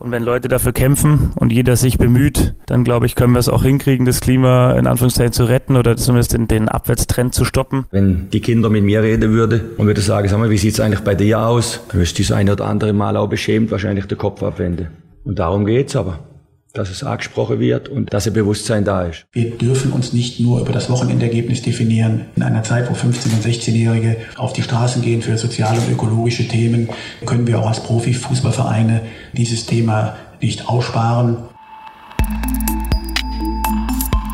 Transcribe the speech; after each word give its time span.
Und 0.00 0.12
wenn 0.12 0.22
Leute 0.22 0.48
dafür 0.48 0.72
kämpfen 0.72 1.30
und 1.36 1.52
jeder 1.52 1.76
sich 1.76 1.98
bemüht, 1.98 2.54
dann 2.64 2.84
glaube 2.84 3.04
ich, 3.04 3.14
können 3.14 3.34
wir 3.34 3.38
es 3.38 3.50
auch 3.50 3.64
hinkriegen, 3.64 4.06
das 4.06 4.22
Klima 4.22 4.72
in 4.72 4.86
Anführungszeichen 4.86 5.34
zu 5.34 5.44
retten 5.44 5.76
oder 5.76 5.94
zumindest 5.98 6.32
den, 6.32 6.48
den 6.48 6.70
Abwärtstrend 6.70 7.34
zu 7.34 7.44
stoppen. 7.44 7.84
Wenn 7.90 8.30
die 8.30 8.40
Kinder 8.40 8.70
mit 8.70 8.82
mir 8.82 9.02
reden 9.02 9.30
würden 9.32 9.60
und 9.76 9.86
würde 9.86 10.00
sagen, 10.00 10.26
sag 10.26 10.38
mal, 10.38 10.48
wie 10.48 10.56
sieht's 10.56 10.80
eigentlich 10.80 11.00
bei 11.00 11.14
dir 11.14 11.40
aus? 11.40 11.80
Dann 11.88 11.98
müsste 11.98 12.22
ich 12.22 12.28
das 12.28 12.36
eine 12.36 12.52
oder 12.52 12.64
andere 12.64 12.94
Mal 12.94 13.14
auch 13.18 13.28
beschämt 13.28 13.70
wahrscheinlich 13.70 14.06
den 14.06 14.16
Kopf 14.16 14.42
abwenden. 14.42 14.88
Und 15.24 15.38
darum 15.38 15.66
geht's 15.66 15.94
aber 15.94 16.29
dass 16.72 16.90
es 16.90 17.02
angesprochen 17.02 17.60
wird 17.60 17.88
und 17.88 18.12
dass 18.12 18.26
ein 18.26 18.32
Bewusstsein 18.32 18.84
da 18.84 19.02
ist. 19.06 19.26
Wir 19.32 19.50
dürfen 19.50 19.92
uns 19.92 20.12
nicht 20.12 20.40
nur 20.40 20.60
über 20.60 20.72
das 20.72 20.88
Wochenendergebnis 20.90 21.62
definieren. 21.62 22.26
In 22.36 22.42
einer 22.42 22.62
Zeit, 22.62 22.88
wo 22.90 22.94
15- 22.94 23.34
und 23.34 23.44
16-Jährige 23.44 24.16
auf 24.36 24.52
die 24.52 24.62
Straßen 24.62 25.02
gehen 25.02 25.22
für 25.22 25.36
soziale 25.36 25.80
und 25.80 25.90
ökologische 25.90 26.46
Themen, 26.46 26.88
können 27.26 27.46
wir 27.46 27.58
auch 27.58 27.68
als 27.68 27.82
Profifußballvereine 27.82 29.02
dieses 29.32 29.66
Thema 29.66 30.16
nicht 30.40 30.68
aussparen. 30.68 31.36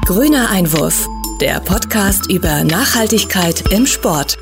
Grüner 0.05 0.51
Einwurf, 0.51 1.07
der 1.41 1.60
Podcast 1.60 2.30
über 2.30 2.62
Nachhaltigkeit 2.65 3.65
im 3.73 3.87
Sport. 3.87 4.38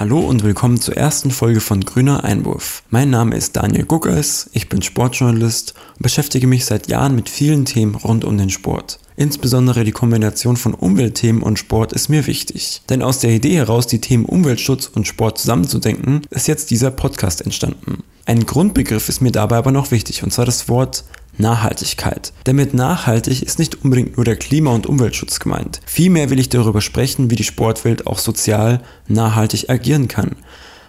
Hallo 0.00 0.20
und 0.20 0.44
willkommen 0.44 0.80
zur 0.80 0.96
ersten 0.96 1.30
Folge 1.30 1.60
von 1.60 1.82
Grüner 1.82 2.24
Einwurf. 2.24 2.84
Mein 2.88 3.10
Name 3.10 3.36
ist 3.36 3.56
Daniel 3.56 3.84
Guckers, 3.84 4.48
ich 4.54 4.70
bin 4.70 4.80
Sportjournalist 4.80 5.74
und 5.96 6.02
beschäftige 6.02 6.46
mich 6.46 6.64
seit 6.64 6.88
Jahren 6.88 7.14
mit 7.14 7.28
vielen 7.28 7.66
Themen 7.66 7.94
rund 7.96 8.24
um 8.24 8.38
den 8.38 8.48
Sport. 8.48 8.98
Insbesondere 9.20 9.84
die 9.84 9.92
Kombination 9.92 10.56
von 10.56 10.72
Umweltthemen 10.72 11.42
und 11.42 11.58
Sport 11.58 11.92
ist 11.92 12.08
mir 12.08 12.26
wichtig. 12.26 12.80
Denn 12.88 13.02
aus 13.02 13.18
der 13.18 13.32
Idee 13.32 13.54
heraus, 13.56 13.86
die 13.86 14.00
Themen 14.00 14.24
Umweltschutz 14.24 14.86
und 14.86 15.06
Sport 15.06 15.36
zusammenzudenken, 15.36 16.22
ist 16.30 16.48
jetzt 16.48 16.70
dieser 16.70 16.90
Podcast 16.90 17.42
entstanden. 17.42 18.02
Ein 18.24 18.46
Grundbegriff 18.46 19.10
ist 19.10 19.20
mir 19.20 19.30
dabei 19.30 19.58
aber 19.58 19.72
noch 19.72 19.90
wichtig, 19.90 20.22
und 20.22 20.32
zwar 20.32 20.46
das 20.46 20.70
Wort 20.70 21.04
Nachhaltigkeit. 21.36 22.32
Denn 22.46 22.56
mit 22.56 22.72
nachhaltig 22.72 23.42
ist 23.42 23.58
nicht 23.58 23.84
unbedingt 23.84 24.16
nur 24.16 24.24
der 24.24 24.36
Klima- 24.36 24.72
und 24.72 24.86
Umweltschutz 24.86 25.38
gemeint. 25.38 25.82
Vielmehr 25.84 26.30
will 26.30 26.40
ich 26.40 26.48
darüber 26.48 26.80
sprechen, 26.80 27.30
wie 27.30 27.36
die 27.36 27.44
Sportwelt 27.44 28.06
auch 28.06 28.18
sozial 28.18 28.80
nachhaltig 29.06 29.68
agieren 29.68 30.08
kann. 30.08 30.34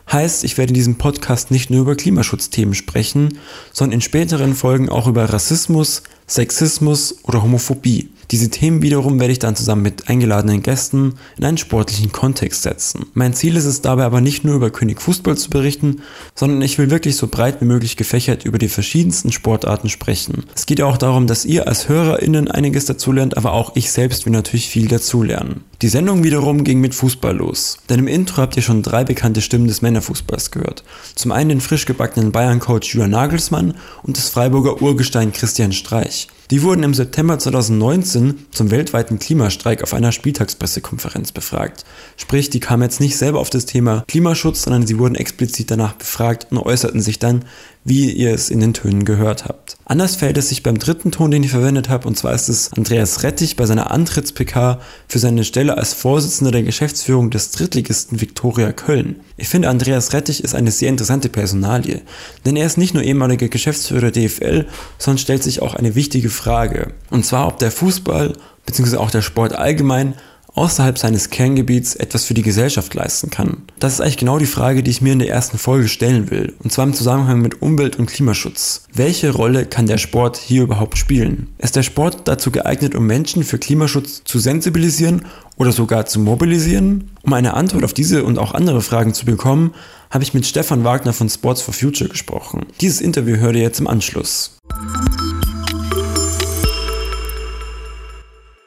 Heißt, 0.10 0.46
ich 0.46 0.58
werde 0.58 0.70
in 0.70 0.76
diesem 0.76 0.96
Podcast 0.96 1.52
nicht 1.52 1.70
nur 1.70 1.82
über 1.82 1.96
Klimaschutzthemen 1.96 2.76
sprechen, 2.76 3.40
sondern 3.74 3.96
in 3.96 4.02
späteren 4.02 4.56
Folgen 4.56 4.88
auch 4.88 5.08
über 5.08 5.26
Rassismus, 5.26 6.04
Sexismus 6.28 7.18
oder 7.24 7.44
Homophobie. 7.44 8.10
Diese 8.32 8.50
Themen 8.50 8.82
wiederum 8.82 9.20
werde 9.20 9.34
ich 9.34 9.40
dann 9.40 9.58
zusammen 9.58 9.82
mit 9.82 10.08
eingeladenen 10.08 10.64
Gästen 10.64 11.16
in 11.38 11.44
einen 11.44 11.58
sportlichen 11.58 12.14
Kontext 12.14 12.64
setzen. 12.64 13.08
Mein 13.14 13.34
Ziel 13.34 13.58
ist 13.58 13.66
es 13.66 13.82
dabei 13.82 14.06
aber 14.06 14.22
nicht 14.22 14.46
nur 14.46 14.56
über 14.56 14.70
König 14.70 15.02
Fußball 15.02 15.38
zu 15.38 15.50
berichten, 15.50 16.02
sondern 16.34 16.62
ich 16.62 16.78
will 16.78 16.90
wirklich 16.90 17.18
so 17.18 17.28
breit 17.28 17.60
wie 17.60 17.66
möglich 17.66 17.98
gefächert 17.98 18.46
über 18.46 18.58
die 18.58 18.70
verschiedensten 18.70 19.34
Sportarten 19.34 19.90
sprechen. 19.90 20.46
Es 20.56 20.66
geht 20.66 20.82
auch 20.82 20.98
darum, 20.98 21.28
dass 21.28 21.44
ihr 21.44 21.68
als 21.68 21.90
HörerInnen 21.90 22.50
einiges 22.50 22.86
dazulernt, 22.86 23.36
aber 23.36 23.52
auch 23.52 23.76
ich 23.76 23.92
selbst 23.92 24.26
will 24.26 24.32
natürlich 24.32 24.70
viel 24.70 24.88
dazulernen. 24.88 25.66
Die 25.82 25.90
Sendung 25.90 26.24
wiederum 26.24 26.64
ging 26.64 26.80
mit 26.80 26.96
Fußball 26.96 27.36
los. 27.36 27.80
Denn 27.90 28.00
im 28.00 28.08
Intro 28.08 28.42
habt 28.42 28.56
ihr 28.56 28.64
schon 28.64 28.82
drei 28.82 29.04
bekannte 29.04 29.42
Stimmen 29.42 29.68
des 29.68 29.82
Männerfußballs 29.82 30.52
gehört. 30.52 30.84
Zum 31.16 31.34
einen 31.34 31.50
den 31.50 31.62
frisch 31.62 31.86
gebackenen 31.86 32.32
Bayern-Coach 32.32 32.94
Julian 32.94 33.12
Nagelsmann 33.12 33.74
und 34.04 34.16
des 34.16 34.30
Freiburger 34.30 34.82
Urgestein 34.82 35.34
Christian 35.34 35.74
Streich. 35.74 36.28
Die 36.52 36.64
wurden 36.64 36.84
im 36.84 36.94
September 36.94 37.40
2019 37.40 38.48
zum 38.52 38.72
weltweiten 38.72 39.20
Klimastreik 39.20 39.84
auf 39.84 39.94
einer 39.94 40.12
Spieltagspressekonferenz 40.12 41.32
befragt. 41.32 41.86
Sprich, 42.18 42.50
die 42.50 42.60
kamen 42.60 42.84
jetzt 42.84 43.00
nicht 43.00 43.16
selber 43.16 43.40
auf 43.40 43.50
das 43.50 43.66
Thema 43.66 44.04
Klimaschutz, 44.10 44.64
sondern 44.64 44.86
sie 44.86 45.00
wurden 45.00 45.16
explizit 45.16 45.72
danach 45.72 45.94
befragt 45.94 46.48
und 46.52 46.58
äußerten 46.58 47.02
sich 47.02 47.20
dann, 47.20 47.46
wie 47.84 48.12
ihr 48.12 48.34
es 48.34 48.50
in 48.50 48.60
den 48.60 48.74
Tönen 48.74 49.06
gehört 49.06 49.46
habt. 49.46 49.78
Anders 49.86 50.16
fällt 50.16 50.38
es 50.38 50.50
sich 50.50 50.64
beim 50.64 50.78
dritten 50.78 51.12
Ton, 51.12 51.32
den 51.32 51.44
ich 51.44 51.52
verwendet 51.52 51.90
habe, 51.90 52.08
und 52.08 52.18
zwar 52.18 52.34
ist 52.34 52.48
es 52.48 52.72
Andreas 52.74 53.24
Rettich 53.24 53.56
bei 53.56 53.66
seiner 53.66 53.92
Antritts-PK 53.92 54.80
für 55.08 55.20
seine 55.20 55.44
Stelle 55.44 55.78
als 55.78 55.94
Vorsitzender 55.94 56.52
der 56.52 56.64
Geschäftsführung 56.64 57.30
des 57.30 57.52
Drittligisten 57.52 58.22
Viktoria 58.22 58.72
Köln. 58.72 59.22
Ich 59.38 59.50
finde, 59.50 59.70
Andreas 59.70 60.14
Rettich 60.14 60.44
ist 60.44 60.56
eine 60.56 60.72
sehr 60.72 60.90
interessante 60.90 61.30
Personalie, 61.30 62.02
denn 62.46 62.56
er 62.56 62.68
ist 62.68 62.78
nicht 62.78 62.94
nur 62.94 63.04
ehemaliger 63.04 63.48
Geschäftsführer 63.48 64.12
der 64.12 64.28
DFL, 64.28 64.68
sondern 64.98 65.18
stellt 65.18 65.44
sich 65.44 65.62
auch 65.62 65.74
eine 65.74 65.96
wichtige 65.96 66.30
Frage. 66.30 66.94
Und 67.10 67.26
zwar, 67.26 67.48
ob 67.48 67.58
der 67.58 67.72
Fußball 67.72 68.34
bzw. 68.66 68.98
auch 68.98 69.12
der 69.12 69.22
Sport 69.22 69.54
allgemein 69.54 70.14
außerhalb 70.56 70.98
seines 70.98 71.30
Kerngebiets 71.30 71.96
etwas 71.96 72.26
für 72.26 72.34
die 72.34 72.42
Gesellschaft 72.42 72.94
leisten 72.94 73.30
kann? 73.30 73.64
Das 73.80 73.94
ist 73.94 74.02
eigentlich 74.02 74.18
genau 74.18 74.38
die 74.38 74.46
Frage, 74.46 74.84
die 74.84 74.92
ich 74.92 75.02
mir 75.02 75.14
in 75.14 75.20
der 75.20 75.30
ersten 75.30 75.58
Folge 75.58 75.88
stellen 75.88 76.30
will, 76.30 76.54
und 76.64 76.72
zwar 76.72 76.86
im 76.86 76.94
Zusammenhang 76.94 77.42
mit 77.42 77.62
Umwelt- 77.62 77.98
und 77.98 78.08
Klimaschutz. 78.08 78.84
Welche 78.94 79.32
Rolle 79.32 79.66
kann 79.66 79.88
der 79.88 79.98
Sport 79.98 80.38
hier 80.38 80.64
überhaupt 80.64 80.98
spielen? 80.98 81.48
Ist 81.58 81.76
der 81.76 81.84
Sport 81.84 82.28
dazu 82.28 82.52
geeignet, 82.52 82.96
um 82.96 83.06
Menschen 83.06 83.44
für 83.44 83.58
Klimaschutz 83.58 84.24
zu 84.24 84.40
sensibilisieren 84.40 85.26
oder 85.58 85.72
sogar 85.72 86.06
zu 86.06 86.20
mobilisieren? 86.20 87.12
Um 87.24 87.34
eine 87.34 87.54
Antwort 87.54 87.84
auf 87.84 87.94
diese 87.94 88.24
und 88.24 88.38
auch 88.38 88.54
andere 88.54 88.82
Fragen 88.82 89.14
zu 89.14 89.26
bekommen, 89.26 89.74
habe 90.10 90.24
ich 90.24 90.34
mit 90.34 90.46
Stefan 90.46 90.84
Wagner 90.84 91.14
von 91.14 91.30
Sports 91.30 91.62
for 91.62 91.74
Future 91.74 92.10
gesprochen. 92.10 92.66
Dieses 92.82 93.00
Interview 93.00 93.38
hört 93.38 93.56
ihr 93.56 93.62
jetzt 93.62 93.80
im 93.80 93.88
Anschluss. 93.88 94.58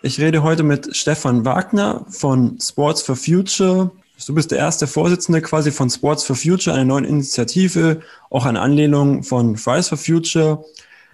Ich 0.07 0.21
rede 0.21 0.43
heute 0.43 0.65
mit 0.65 0.95
Stefan 0.95 1.47
Wagner 1.47 2.05
von 2.11 2.59
Sports 2.61 3.01
for 3.01 3.17
Future. 3.17 3.91
Du 4.27 4.35
bist 4.35 4.51
der 4.51 4.59
erste 4.59 4.87
Vorsitzende 4.87 5.41
quasi 5.41 5.71
von 5.71 5.89
Sports 5.89 6.25
for 6.25 6.37
Future, 6.37 6.77
einer 6.77 6.85
neuen 6.85 7.07
Initiative, 7.07 8.03
auch 8.29 8.45
eine 8.45 8.61
Anlehnung 8.61 9.23
von 9.23 9.57
Fridays 9.57 9.89
for 9.89 9.97
Future. 9.97 10.63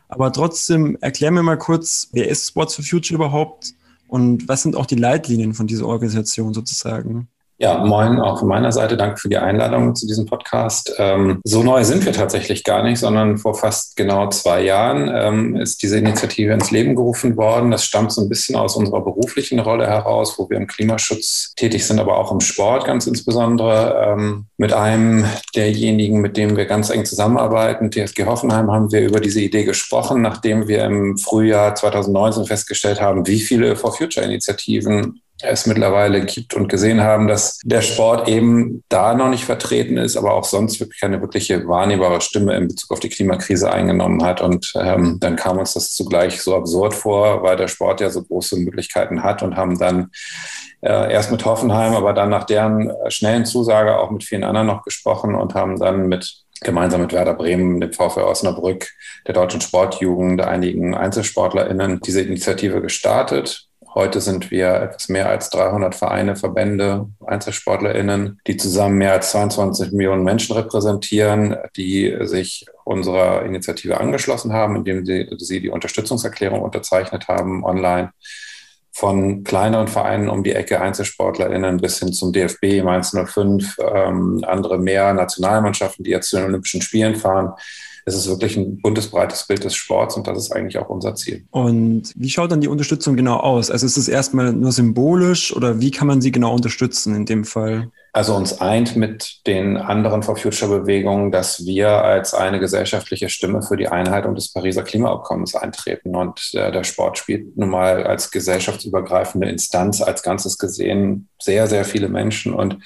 Aber 0.08 0.32
trotzdem 0.32 0.98
erklär 1.00 1.30
mir 1.30 1.44
mal 1.44 1.56
kurz, 1.56 2.08
wer 2.10 2.26
ist 2.26 2.48
Sports 2.48 2.74
for 2.74 2.84
Future 2.84 3.14
überhaupt 3.14 3.74
und 4.08 4.48
was 4.48 4.62
sind 4.62 4.74
auch 4.74 4.86
die 4.86 4.96
Leitlinien 4.96 5.54
von 5.54 5.68
dieser 5.68 5.86
Organisation 5.86 6.52
sozusagen? 6.52 7.28
Ja, 7.62 7.84
moin, 7.84 8.18
auch 8.20 8.38
von 8.38 8.48
meiner 8.48 8.72
Seite. 8.72 8.96
Danke 8.96 9.18
für 9.18 9.28
die 9.28 9.36
Einladung 9.36 9.94
zu 9.94 10.06
diesem 10.06 10.24
Podcast. 10.24 10.94
Ähm, 10.96 11.42
so 11.44 11.62
neu 11.62 11.84
sind 11.84 12.06
wir 12.06 12.14
tatsächlich 12.14 12.64
gar 12.64 12.82
nicht, 12.82 12.98
sondern 12.98 13.36
vor 13.36 13.54
fast 13.54 13.96
genau 13.96 14.30
zwei 14.30 14.62
Jahren 14.64 15.10
ähm, 15.14 15.56
ist 15.56 15.82
diese 15.82 15.98
Initiative 15.98 16.54
ins 16.54 16.70
Leben 16.70 16.94
gerufen 16.94 17.36
worden. 17.36 17.70
Das 17.70 17.84
stammt 17.84 18.12
so 18.12 18.22
ein 18.22 18.30
bisschen 18.30 18.56
aus 18.56 18.76
unserer 18.76 19.02
beruflichen 19.04 19.58
Rolle 19.58 19.86
heraus, 19.86 20.38
wo 20.38 20.48
wir 20.48 20.56
im 20.56 20.68
Klimaschutz 20.68 21.52
tätig 21.54 21.86
sind, 21.86 22.00
aber 22.00 22.16
auch 22.16 22.32
im 22.32 22.40
Sport 22.40 22.86
ganz 22.86 23.06
insbesondere. 23.06 24.06
Ähm, 24.08 24.46
mit 24.56 24.72
einem 24.72 25.26
derjenigen, 25.54 26.22
mit 26.22 26.38
dem 26.38 26.56
wir 26.56 26.64
ganz 26.64 26.88
eng 26.88 27.04
zusammenarbeiten, 27.04 27.90
TSG 27.92 28.24
Hoffenheim, 28.24 28.72
haben 28.72 28.90
wir 28.90 29.02
über 29.02 29.20
diese 29.20 29.42
Idee 29.42 29.64
gesprochen, 29.64 30.22
nachdem 30.22 30.66
wir 30.66 30.82
im 30.86 31.18
Frühjahr 31.18 31.74
2019 31.74 32.46
festgestellt 32.46 33.02
haben, 33.02 33.26
wie 33.26 33.40
viele 33.40 33.76
For 33.76 33.92
Future 33.92 34.24
Initiativen 34.24 35.20
es 35.42 35.66
mittlerweile 35.66 36.24
gibt 36.24 36.54
und 36.54 36.68
gesehen 36.68 37.00
haben, 37.00 37.28
dass 37.28 37.58
der 37.64 37.82
Sport 37.82 38.28
eben 38.28 38.82
da 38.88 39.14
noch 39.14 39.28
nicht 39.28 39.44
vertreten 39.44 39.96
ist, 39.96 40.16
aber 40.16 40.34
auch 40.34 40.44
sonst 40.44 40.80
wirklich 40.80 41.00
keine 41.00 41.20
wirkliche 41.20 41.66
wahrnehmbare 41.66 42.20
Stimme 42.20 42.56
in 42.56 42.68
Bezug 42.68 42.90
auf 42.90 43.00
die 43.00 43.08
Klimakrise 43.08 43.72
eingenommen 43.72 44.22
hat. 44.24 44.40
Und 44.40 44.72
ähm, 44.76 45.18
dann 45.20 45.36
kam 45.36 45.58
uns 45.58 45.74
das 45.74 45.92
zugleich 45.94 46.40
so 46.42 46.56
absurd 46.56 46.94
vor, 46.94 47.42
weil 47.42 47.56
der 47.56 47.68
Sport 47.68 48.00
ja 48.00 48.10
so 48.10 48.22
große 48.22 48.56
Möglichkeiten 48.56 49.22
hat 49.22 49.42
und 49.42 49.56
haben 49.56 49.78
dann 49.78 50.10
äh, 50.80 51.12
erst 51.12 51.30
mit 51.30 51.44
Hoffenheim, 51.44 51.94
aber 51.94 52.12
dann 52.12 52.30
nach 52.30 52.44
deren 52.44 52.92
schnellen 53.08 53.44
Zusage 53.44 53.98
auch 53.98 54.10
mit 54.10 54.24
vielen 54.24 54.44
anderen 54.44 54.66
noch 54.66 54.84
gesprochen 54.84 55.34
und 55.34 55.54
haben 55.54 55.78
dann 55.78 56.08
mit 56.08 56.44
gemeinsam 56.62 57.00
mit 57.00 57.12
Werder 57.12 57.34
Bremen, 57.34 57.80
dem 57.80 57.92
VfL 57.92 58.20
Osnabrück, 58.20 58.90
der 59.26 59.34
deutschen 59.34 59.62
Sportjugend, 59.62 60.42
einigen 60.42 60.94
EinzelsportlerInnen 60.94 62.00
diese 62.00 62.20
Initiative 62.20 62.82
gestartet 62.82 63.69
Heute 63.92 64.20
sind 64.20 64.52
wir 64.52 64.74
etwas 64.74 65.08
mehr 65.08 65.28
als 65.28 65.50
300 65.50 65.96
Vereine, 65.96 66.36
Verbände, 66.36 67.08
EinzelsportlerInnen, 67.26 68.40
die 68.46 68.56
zusammen 68.56 68.98
mehr 68.98 69.12
als 69.12 69.32
22 69.32 69.90
Millionen 69.90 70.22
Menschen 70.22 70.54
repräsentieren, 70.54 71.56
die 71.76 72.16
sich 72.20 72.66
unserer 72.84 73.44
Initiative 73.44 73.98
angeschlossen 73.98 74.52
haben, 74.52 74.76
indem 74.76 75.04
sie, 75.04 75.28
sie 75.38 75.60
die 75.60 75.70
Unterstützungserklärung 75.70 76.62
unterzeichnet 76.62 77.26
haben 77.26 77.64
online. 77.64 78.12
Von 78.92 79.42
kleineren 79.42 79.88
Vereinen 79.88 80.28
um 80.28 80.44
die 80.44 80.52
Ecke, 80.52 80.80
EinzelsportlerInnen 80.80 81.78
bis 81.78 81.98
hin 81.98 82.12
zum 82.12 82.32
DFB, 82.32 82.84
Mainz 82.84 83.12
05, 83.12 83.76
ähm, 83.92 84.44
andere 84.46 84.78
mehr 84.78 85.12
Nationalmannschaften, 85.14 86.04
die 86.04 86.10
jetzt 86.10 86.30
zu 86.30 86.36
den 86.36 86.46
Olympischen 86.46 86.82
Spielen 86.82 87.16
fahren 87.16 87.54
es 88.06 88.14
ist 88.14 88.28
wirklich 88.28 88.56
ein 88.56 88.80
buntes, 88.80 89.08
breites 89.08 89.46
Bild 89.46 89.64
des 89.64 89.74
Sports 89.74 90.16
und 90.16 90.26
das 90.26 90.38
ist 90.38 90.52
eigentlich 90.52 90.78
auch 90.78 90.88
unser 90.88 91.14
Ziel. 91.14 91.44
Und 91.50 92.12
wie 92.16 92.30
schaut 92.30 92.52
dann 92.52 92.60
die 92.60 92.68
Unterstützung 92.68 93.16
genau 93.16 93.36
aus? 93.36 93.70
Also 93.70 93.86
ist 93.86 93.96
es 93.96 94.08
erstmal 94.08 94.52
nur 94.52 94.72
symbolisch 94.72 95.54
oder 95.54 95.80
wie 95.80 95.90
kann 95.90 96.06
man 96.06 96.20
sie 96.20 96.32
genau 96.32 96.54
unterstützen 96.54 97.14
in 97.14 97.26
dem 97.26 97.44
Fall? 97.44 97.90
Also 98.12 98.34
uns 98.34 98.60
eint 98.60 98.96
mit 98.96 99.46
den 99.46 99.76
anderen 99.76 100.22
For 100.22 100.36
Future 100.36 100.80
Bewegungen, 100.80 101.30
dass 101.30 101.64
wir 101.64 102.02
als 102.02 102.34
eine 102.34 102.58
gesellschaftliche 102.58 103.28
Stimme 103.28 103.62
für 103.62 103.76
die 103.76 103.88
Einhaltung 103.88 104.34
des 104.34 104.52
Pariser 104.52 104.82
Klimaabkommens 104.82 105.54
eintreten. 105.54 106.16
Und 106.16 106.50
äh, 106.54 106.72
der 106.72 106.84
Sport 106.84 107.18
spielt 107.18 107.56
nun 107.56 107.70
mal 107.70 108.04
als 108.04 108.30
gesellschaftsübergreifende 108.30 109.48
Instanz 109.48 110.02
als 110.02 110.22
Ganzes 110.22 110.58
gesehen 110.58 111.28
sehr, 111.40 111.68
sehr 111.68 111.84
viele 111.84 112.08
Menschen 112.08 112.52
und 112.52 112.78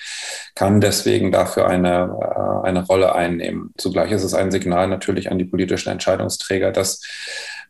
kann 0.54 0.80
deswegen 0.80 1.32
dafür 1.32 1.66
eine, 1.66 2.16
äh, 2.20 2.66
eine 2.66 2.84
Rolle 2.86 3.14
einnehmen. 3.14 3.72
Zugleich 3.78 4.10
ist 4.12 4.24
es 4.24 4.34
ein 4.34 4.50
Signal 4.50 4.88
natürlich 4.88 5.30
an 5.30 5.38
die 5.38 5.44
politischen 5.44 5.90
Entscheidungsträger, 5.90 6.70
dass 6.70 7.00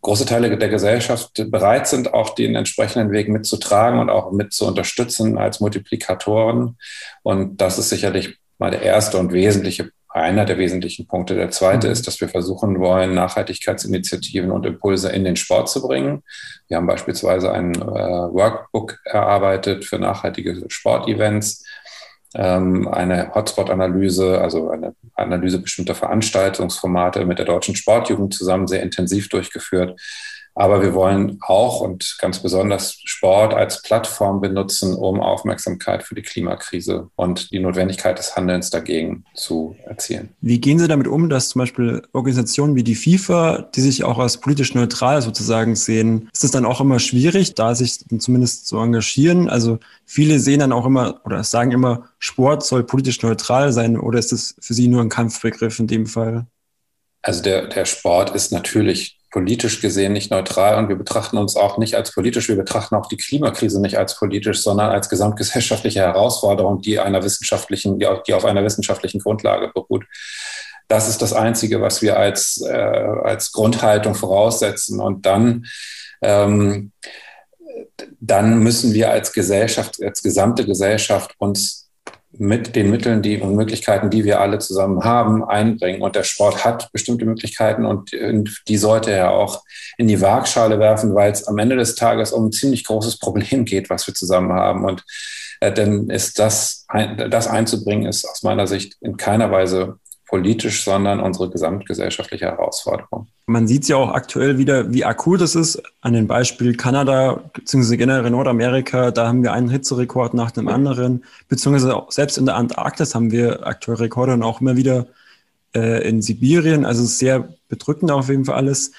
große 0.05 0.27
Teile 0.27 0.57
der 0.57 0.69
Gesellschaft 0.69 1.51
bereit 1.51 1.89
sind, 1.89 2.15
auch 2.15 2.35
den 2.35 2.55
entsprechenden 2.55 3.11
Weg 3.11 3.29
mitzutragen 3.29 3.99
und 3.99 4.11
auch 4.11 4.31
mit 4.31 4.53
zu 4.53 4.67
unterstützen 4.67 5.37
als 5.39 5.61
Multiplikatoren. 5.61 6.77
Und 7.23 7.61
das 7.61 7.79
ist 7.79 7.89
sicherlich 7.89 8.37
mal 8.59 8.71
der 8.71 8.83
erste 8.83 9.19
und 9.19 9.33
wesentliche, 9.33 9.91
einer 10.09 10.45
der 10.45 10.59
wesentlichen 10.59 11.09
Punkte. 11.09 11.35
Der 11.35 11.51
zweite 11.51 11.89
mhm. 11.89 11.93
ist, 11.95 12.07
dass 12.07 12.21
wir 12.21 12.29
versuchen 12.29 12.79
wollen, 12.79 13.15
Nachhaltigkeitsinitiativen 13.15 14.53
und 14.53 14.67
Impulse 14.67 15.09
in 15.09 15.25
den 15.25 15.37
Sport 15.37 15.71
zu 15.71 15.83
bringen. 15.83 16.23
Wir 16.69 16.77
haben 16.77 16.87
beispielsweise 16.87 17.51
ein 17.51 17.75
äh, 17.75 17.79
Workbook 17.81 19.01
erarbeitet 19.05 19.87
für 19.87 19.99
nachhaltige 19.99 20.65
Sportevents 20.69 21.65
ähm, 22.35 22.89
eine 22.89 23.35
Hotspot-Analyse, 23.35 24.41
also 24.41 24.71
eine 24.71 24.95
Analyse 25.15 25.61
bestimmter 25.61 25.95
Veranstaltungsformate 25.95 27.25
mit 27.25 27.39
der 27.39 27.47
Deutschen 27.47 27.77
Sportjugend 27.77 28.35
zusammen 28.35 28.67
sehr 28.67 28.83
intensiv 28.83 29.29
durchgeführt. 29.29 30.01
Aber 30.57 30.83
wir 30.83 30.95
wollen 30.95 31.39
auch 31.41 31.81
und 31.81 32.17
ganz 32.21 32.39
besonders 32.39 32.99
Sport 33.05 33.55
als 33.55 33.83
Plattform 33.83 34.41
benutzen, 34.41 34.95
um 34.95 35.21
Aufmerksamkeit 35.21 36.05
für 36.05 36.15
die 36.15 36.23
Klimakrise 36.23 37.09
und 37.17 37.51
die 37.51 37.59
Notwendigkeit 37.59 38.19
des 38.19 38.37
Handelns 38.37 38.71
dagegen 38.71 39.25
zu 39.35 39.75
erzielen. 39.85 40.29
Wie 40.41 40.61
gehen 40.61 40.79
Sie 40.79 40.87
damit 40.87 41.09
um, 41.09 41.29
dass 41.29 41.49
zum 41.49 41.61
Beispiel 41.61 42.03
Organisationen 42.13 42.77
wie 42.77 42.85
die 42.85 42.95
FIFA, 42.95 43.69
die 43.75 43.81
sich 43.81 44.05
auch 44.05 44.19
als 44.19 44.39
politisch 44.39 44.75
neutral 44.75 45.23
sozusagen 45.23 45.75
sehen, 45.75 46.31
ist 46.33 46.45
es 46.45 46.53
dann 46.53 46.67
auch 46.67 46.81
immer 46.81 47.01
schwierig, 47.01 47.55
da 47.55 47.75
sich 47.75 48.05
zumindest 48.19 48.69
zu 48.69 48.79
engagieren? 48.79 49.49
Also 49.49 49.79
viele 50.05 50.39
sehen 50.39 50.61
dann 50.61 50.73
auch 50.73 50.87
immer 50.87 51.21
oder 51.25 51.43
sagen 51.43 51.73
immer, 51.73 52.09
Sport 52.21 52.65
soll 52.65 52.85
politisch 52.85 53.23
neutral 53.23 53.73
sein 53.73 53.99
oder 53.99 54.21
ist 54.21 54.33
es 54.33 54.55
für 54.61 54.75
Sie 54.75 54.87
nur 54.87 55.03
ein 55.03 55.09
Kampfbegriff 55.09 55.81
in 55.81 55.89
dem 55.89 56.07
Fall? 56.07 56.47
Also 57.23 57.43
der, 57.43 57.69
der 57.69 57.87
Sport 57.87 58.35
ist 58.35 58.53
natürlich 58.53 59.19
politisch 59.35 59.81
gesehen 59.81 60.13
nicht 60.13 60.31
neutral 60.31 60.79
und 60.79 60.89
wir 60.89 60.95
betrachten 60.95 61.39
uns 61.39 61.57
auch 61.57 61.77
nicht 61.77 61.97
als 61.97 62.13
politisch, 62.13 62.47
wir 62.47 62.55
betrachten 62.55 62.95
auch 62.95 63.09
die 63.09 63.17
Klimakrise 63.17 63.81
nicht 63.81 63.99
als 63.99 64.17
politisch, 64.17 64.63
sondern 64.63 64.91
als 64.91 65.09
gesamtgesellschaftliche 65.09 65.99
Herausforderung, 65.99 66.81
die 66.83 67.01
einer 67.01 67.25
wissenschaftlichen, 67.25 67.99
die 67.99 68.07
auf, 68.07 68.45
einer 68.45 68.63
wissenschaftlichen 68.63 69.19
Grundlage 69.19 69.73
beruht. 69.75 70.05
Das 70.87 71.09
ist 71.09 71.21
das 71.21 71.33
Einzige, 71.33 71.81
was 71.81 72.01
wir 72.01 72.17
als, 72.17 72.63
äh, 72.65 72.73
als 72.73 73.51
Grundhaltung 73.51 74.15
voraussetzen. 74.15 75.01
Und 75.01 75.27
dann, 75.27 75.65
ähm, 76.23 76.93
dann 78.21 78.61
müssen 78.61 78.95
wir 78.95 79.11
als 79.11 79.33
Gesellschaft, 79.33 80.01
als 80.01 80.23
gesamte 80.23 80.65
Gesellschaft 80.65 81.35
uns 81.39 81.84
mit 82.39 82.75
den 82.77 82.91
Mitteln 82.91 83.23
die, 83.23 83.41
und 83.41 83.55
Möglichkeiten, 83.55 84.11
die 84.11 84.25
wir 84.25 84.41
alle 84.41 84.59
zusammen 84.59 85.05
haben, 85.05 85.45
einbringen. 85.45 86.03
Und 86.03 86.17
der 86.17 86.25
Sport 86.25 86.65
hat 86.65 86.91
bestimmte 86.93 87.25
Möglichkeiten 87.25 87.85
und 87.85 88.11
die 88.69 88.77
sollte 88.77 89.11
er 89.11 89.33
auch 89.33 89.63
in 89.99 90.09
die 90.09 90.21
Waagschale 90.21 90.79
werfen, 90.79 91.15
weil 91.15 91.33
es 91.33 91.47
am 91.47 91.59
Ende 91.59 91.77
des 91.77 91.95
Tages 91.95 92.33
um 92.33 92.47
ein 92.47 92.53
ziemlich 92.53 92.85
großes 92.85 93.19
Problem 93.19 93.65
geht, 93.65 93.91
was 93.91 94.07
wir 94.07 94.15
zusammen 94.15 94.53
haben. 94.53 94.85
Und 94.85 95.05
äh, 95.61 95.73
denn 95.73 96.11
ist 96.11 96.39
das, 96.39 96.85
ein, 96.89 97.31
das 97.31 97.47
einzubringen, 97.47 98.07
ist 98.07 98.25
aus 98.25 98.43
meiner 98.43 98.67
Sicht 98.67 98.97
in 99.01 99.17
keiner 99.17 99.51
Weise 99.51 99.99
politisch, 100.27 100.85
sondern 100.85 101.21
unsere 101.21 101.51
gesamtgesellschaftliche 101.51 102.47
Herausforderung. 102.47 103.27
Man 103.47 103.69
sieht 103.69 103.87
ja 103.89 103.97
auch 103.97 104.11
aktuell 104.11 104.57
wieder, 104.57 104.93
wie 104.93 105.05
akut 105.05 105.43
es 105.43 105.55
ist. 105.55 105.83
An 106.01 106.15
dem 106.15 106.27
Beispiel 106.27 106.77
Kanada 106.77 107.45
bzw. 107.53 107.97
generell 107.97 108.31
Nordamerika, 108.31 109.11
da 109.11 109.29
haben 109.29 109.43
wir 109.43 109.53
einen 109.53 109.69
Hitzerekord 109.69 110.33
nach 110.33 110.51
dem 110.51 110.69
anderen, 110.69 111.25
beziehungsweise 111.49 111.95
auch 111.95 112.11
selbst 112.11 112.39
in 112.39 112.47
der 112.47 112.57
Antarktis 112.57 113.15
haben 113.15 113.31
wir 113.31 113.67
aktuell 113.67 113.99
Rekorde 113.99 114.33
und 114.33 114.43
auch 114.43 114.61
immer 114.61 114.77
wieder 114.77 115.07
äh, 115.75 116.09
in 116.09 116.23
Sibirien. 116.23 116.87
Also 116.87 117.05
sehr 117.05 117.49
bedrückend 117.69 118.11
auf 118.11 118.29
jeden 118.29 118.47
Fall 118.47 118.57
alles. 118.57 118.93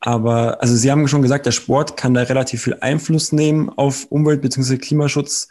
Aber 0.00 0.60
also 0.62 0.76
Sie 0.76 0.90
haben 0.90 1.08
schon 1.08 1.22
gesagt, 1.22 1.46
der 1.46 1.52
Sport 1.52 1.96
kann 1.96 2.14
da 2.14 2.22
relativ 2.22 2.62
viel 2.62 2.76
Einfluss 2.80 3.32
nehmen 3.32 3.70
auf 3.70 4.06
Umwelt- 4.10 4.42
bzw. 4.42 4.76
Klimaschutz. 4.76 5.48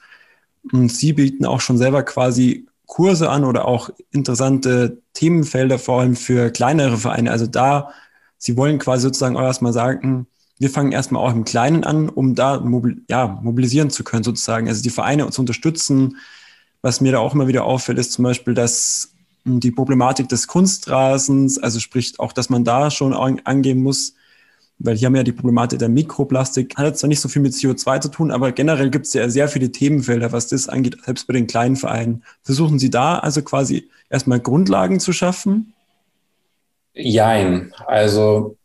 Und 0.71 0.91
Sie 0.91 1.13
bieten 1.13 1.45
auch 1.45 1.61
schon 1.61 1.77
selber 1.77 2.03
quasi 2.03 2.67
Kurse 2.89 3.29
an 3.29 3.45
oder 3.45 3.67
auch 3.67 3.91
interessante 4.09 5.03
Themenfelder, 5.13 5.77
vor 5.77 6.01
allem 6.01 6.15
für 6.15 6.49
kleinere 6.49 6.97
Vereine. 6.97 7.31
Also 7.31 7.45
da, 7.45 7.91
Sie 8.39 8.57
wollen 8.57 8.79
quasi 8.79 9.03
sozusagen 9.03 9.37
auch 9.37 9.43
erstmal 9.43 9.73
sagen, 9.73 10.25
wir 10.57 10.71
fangen 10.71 10.91
erstmal 10.91 11.23
auch 11.23 11.33
im 11.33 11.45
Kleinen 11.45 11.83
an, 11.83 12.09
um 12.09 12.33
da 12.33 12.59
mobil 12.59 13.03
ja, 13.07 13.39
mobilisieren 13.43 13.91
zu 13.91 14.03
können, 14.03 14.23
sozusagen. 14.23 14.67
Also 14.67 14.81
die 14.81 14.89
Vereine 14.89 15.29
zu 15.29 15.41
unterstützen. 15.41 16.17
Was 16.81 16.99
mir 16.99 17.11
da 17.11 17.19
auch 17.19 17.35
immer 17.35 17.47
wieder 17.47 17.63
auffällt, 17.63 17.99
ist 17.99 18.11
zum 18.11 18.23
Beispiel, 18.23 18.55
dass 18.55 19.11
die 19.45 19.71
Problematik 19.71 20.27
des 20.27 20.47
Kunstrasens, 20.47 21.59
also 21.59 21.79
sprich 21.79 22.19
auch, 22.19 22.33
dass 22.33 22.49
man 22.49 22.63
da 22.63 22.89
schon 22.89 23.13
angehen 23.13 23.83
muss, 23.83 24.15
weil 24.79 24.95
hier 24.95 25.07
haben 25.07 25.13
wir 25.13 25.19
ja 25.19 25.25
die 25.25 25.33
Problematik 25.33 25.79
der 25.79 25.89
Mikroplastik, 25.89 26.77
hat 26.77 26.97
zwar 26.97 27.09
nicht 27.09 27.19
so 27.19 27.27
viel 27.27 27.41
mit 27.41 27.53
CO2 27.53 28.01
zu 28.01 28.09
tun, 28.09 28.31
aber 28.31 28.51
generell 28.53 28.89
gibt 28.89 29.05
es 29.05 29.13
ja 29.13 29.29
sehr 29.29 29.49
viele 29.49 29.71
Themenfelder, 29.71 30.31
was 30.31 30.47
das 30.47 30.69
angeht, 30.69 30.97
selbst 31.05 31.27
bei 31.27 31.33
den 31.33 31.47
kleinen 31.47 31.75
Vereinen. 31.75 32.23
Versuchen 32.43 32.79
Sie 32.79 32.89
da 32.89 33.19
also 33.19 33.41
quasi 33.41 33.89
erstmal 34.09 34.39
Grundlagen 34.39 34.99
zu 34.99 35.11
schaffen? 35.11 35.73
Jein. 36.93 37.73
Also 37.85 38.55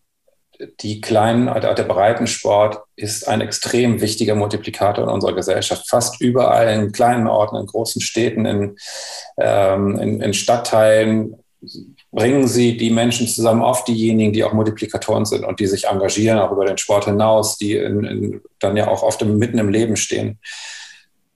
die 0.80 1.00
kleinen, 1.00 1.46
der 1.46 1.82
Breitensport 1.82 2.78
ist 2.94 3.28
ein 3.28 3.40
extrem 3.40 4.00
wichtiger 4.00 4.36
Multiplikator 4.36 5.04
in 5.04 5.10
unserer 5.10 5.34
Gesellschaft. 5.34 5.88
Fast 5.88 6.20
überall 6.20 6.68
in 6.68 6.92
kleinen 6.92 7.26
Orten, 7.26 7.56
in 7.56 7.66
großen 7.66 8.00
Städten, 8.00 8.46
in, 8.46 8.76
ähm, 9.36 9.98
in, 9.98 10.20
in 10.20 10.32
Stadtteilen 10.32 11.36
bringen 12.14 12.46
sie 12.46 12.76
die 12.76 12.90
Menschen 12.90 13.26
zusammen, 13.26 13.62
oft 13.62 13.88
diejenigen, 13.88 14.32
die 14.32 14.44
auch 14.44 14.52
Multiplikatoren 14.52 15.24
sind 15.24 15.44
und 15.44 15.58
die 15.58 15.66
sich 15.66 15.86
engagieren, 15.86 16.38
auch 16.38 16.52
über 16.52 16.64
den 16.64 16.78
Sport 16.78 17.06
hinaus, 17.06 17.58
die 17.58 17.76
in, 17.76 18.04
in, 18.04 18.40
dann 18.60 18.76
ja 18.76 18.88
auch 18.88 19.02
oft 19.02 19.20
im, 19.22 19.36
mitten 19.36 19.58
im 19.58 19.68
Leben 19.68 19.96
stehen. 19.96 20.38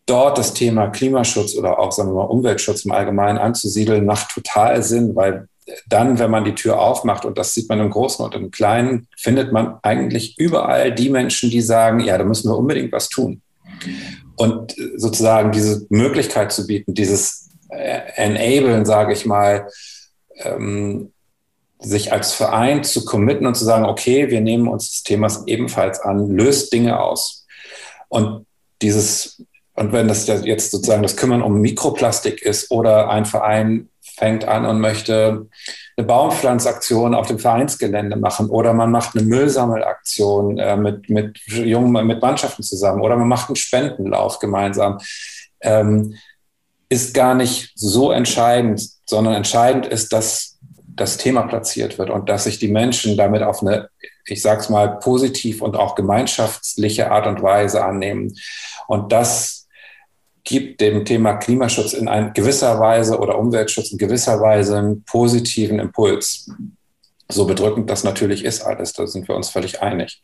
Dort 0.06 0.38
das 0.38 0.54
Thema 0.54 0.88
Klimaschutz 0.88 1.56
oder 1.56 1.78
auch 1.78 1.92
sagen 1.92 2.10
wir 2.10 2.14
mal, 2.14 2.24
Umweltschutz 2.24 2.84
im 2.84 2.92
Allgemeinen 2.92 3.38
anzusiedeln, 3.38 4.06
macht 4.06 4.30
total 4.30 4.82
Sinn, 4.82 5.16
weil 5.16 5.48
dann, 5.88 6.18
wenn 6.18 6.30
man 6.30 6.44
die 6.44 6.54
Tür 6.54 6.80
aufmacht, 6.80 7.24
und 7.24 7.36
das 7.36 7.52
sieht 7.52 7.68
man 7.68 7.80
im 7.80 7.90
Großen 7.90 8.24
und 8.24 8.34
im 8.34 8.50
Kleinen, 8.50 9.08
findet 9.16 9.52
man 9.52 9.78
eigentlich 9.82 10.38
überall 10.38 10.94
die 10.94 11.10
Menschen, 11.10 11.50
die 11.50 11.60
sagen, 11.60 12.00
ja, 12.00 12.16
da 12.16 12.24
müssen 12.24 12.48
wir 12.50 12.56
unbedingt 12.56 12.92
was 12.92 13.08
tun. 13.08 13.42
Und 14.36 14.74
sozusagen 14.96 15.50
diese 15.52 15.86
Möglichkeit 15.90 16.52
zu 16.52 16.66
bieten, 16.66 16.94
dieses 16.94 17.50
äh, 17.68 18.00
Enablen, 18.14 18.86
sage 18.86 19.12
ich 19.12 19.26
mal, 19.26 19.66
ähm, 20.38 21.12
sich 21.80 22.12
als 22.12 22.34
Verein 22.34 22.82
zu 22.82 23.04
committen 23.04 23.46
und 23.46 23.54
zu 23.54 23.64
sagen, 23.64 23.84
okay, 23.84 24.30
wir 24.30 24.40
nehmen 24.40 24.68
uns 24.68 24.90
des 24.90 25.02
Themas 25.04 25.46
ebenfalls 25.46 26.00
an, 26.00 26.30
löst 26.30 26.72
Dinge 26.72 27.00
aus. 27.00 27.46
Und 28.08 28.46
dieses, 28.82 29.44
und 29.74 29.92
wenn 29.92 30.08
das 30.08 30.26
jetzt 30.26 30.70
sozusagen 30.70 31.02
das 31.02 31.16
Kümmern 31.16 31.42
um 31.42 31.60
Mikroplastik 31.60 32.42
ist 32.42 32.70
oder 32.70 33.10
ein 33.10 33.26
Verein 33.26 33.88
fängt 34.16 34.46
an 34.46 34.66
und 34.66 34.80
möchte 34.80 35.46
eine 35.96 36.06
Baumpflanzaktion 36.06 37.14
auf 37.14 37.28
dem 37.28 37.38
Vereinsgelände 37.38 38.16
machen 38.16 38.50
oder 38.50 38.72
man 38.72 38.90
macht 38.90 39.16
eine 39.16 39.24
Müllsammelaktion 39.24 40.58
äh, 40.58 40.76
mit, 40.76 41.08
mit 41.08 41.38
jungen, 41.46 42.06
mit 42.06 42.20
Mannschaften 42.20 42.62
zusammen 42.62 43.00
oder 43.00 43.16
man 43.16 43.28
macht 43.28 43.48
einen 43.48 43.56
Spendenlauf 43.56 44.40
gemeinsam, 44.40 44.98
ähm, 45.60 46.14
ist 46.88 47.14
gar 47.14 47.34
nicht 47.34 47.72
so 47.76 48.10
entscheidend, 48.10 48.97
sondern 49.08 49.34
entscheidend 49.34 49.86
ist, 49.86 50.12
dass 50.12 50.58
das 50.86 51.16
Thema 51.16 51.42
platziert 51.42 51.98
wird 51.98 52.10
und 52.10 52.28
dass 52.28 52.44
sich 52.44 52.58
die 52.58 52.68
Menschen 52.68 53.16
damit 53.16 53.42
auf 53.42 53.62
eine, 53.62 53.88
ich 54.26 54.42
sag's 54.42 54.68
mal, 54.68 54.98
positiv 54.98 55.62
und 55.62 55.76
auch 55.76 55.94
gemeinschaftliche 55.94 57.10
Art 57.10 57.26
und 57.26 57.42
Weise 57.42 57.84
annehmen. 57.84 58.36
Und 58.86 59.10
das 59.12 59.66
gibt 60.44 60.80
dem 60.80 61.04
Thema 61.04 61.36
Klimaschutz 61.36 61.94
in 61.94 62.08
ein 62.08 62.32
gewisser 62.34 62.78
Weise 62.80 63.18
oder 63.18 63.38
Umweltschutz 63.38 63.92
in 63.92 63.98
gewisser 63.98 64.40
Weise 64.40 64.76
einen 64.76 65.04
positiven 65.04 65.78
Impuls. 65.78 66.50
So 67.30 67.46
bedrückend 67.46 67.88
das 67.88 68.04
natürlich 68.04 68.44
ist 68.44 68.62
alles, 68.62 68.92
da 68.92 69.06
sind 69.06 69.26
wir 69.28 69.36
uns 69.36 69.48
völlig 69.48 69.80
einig. 69.80 70.20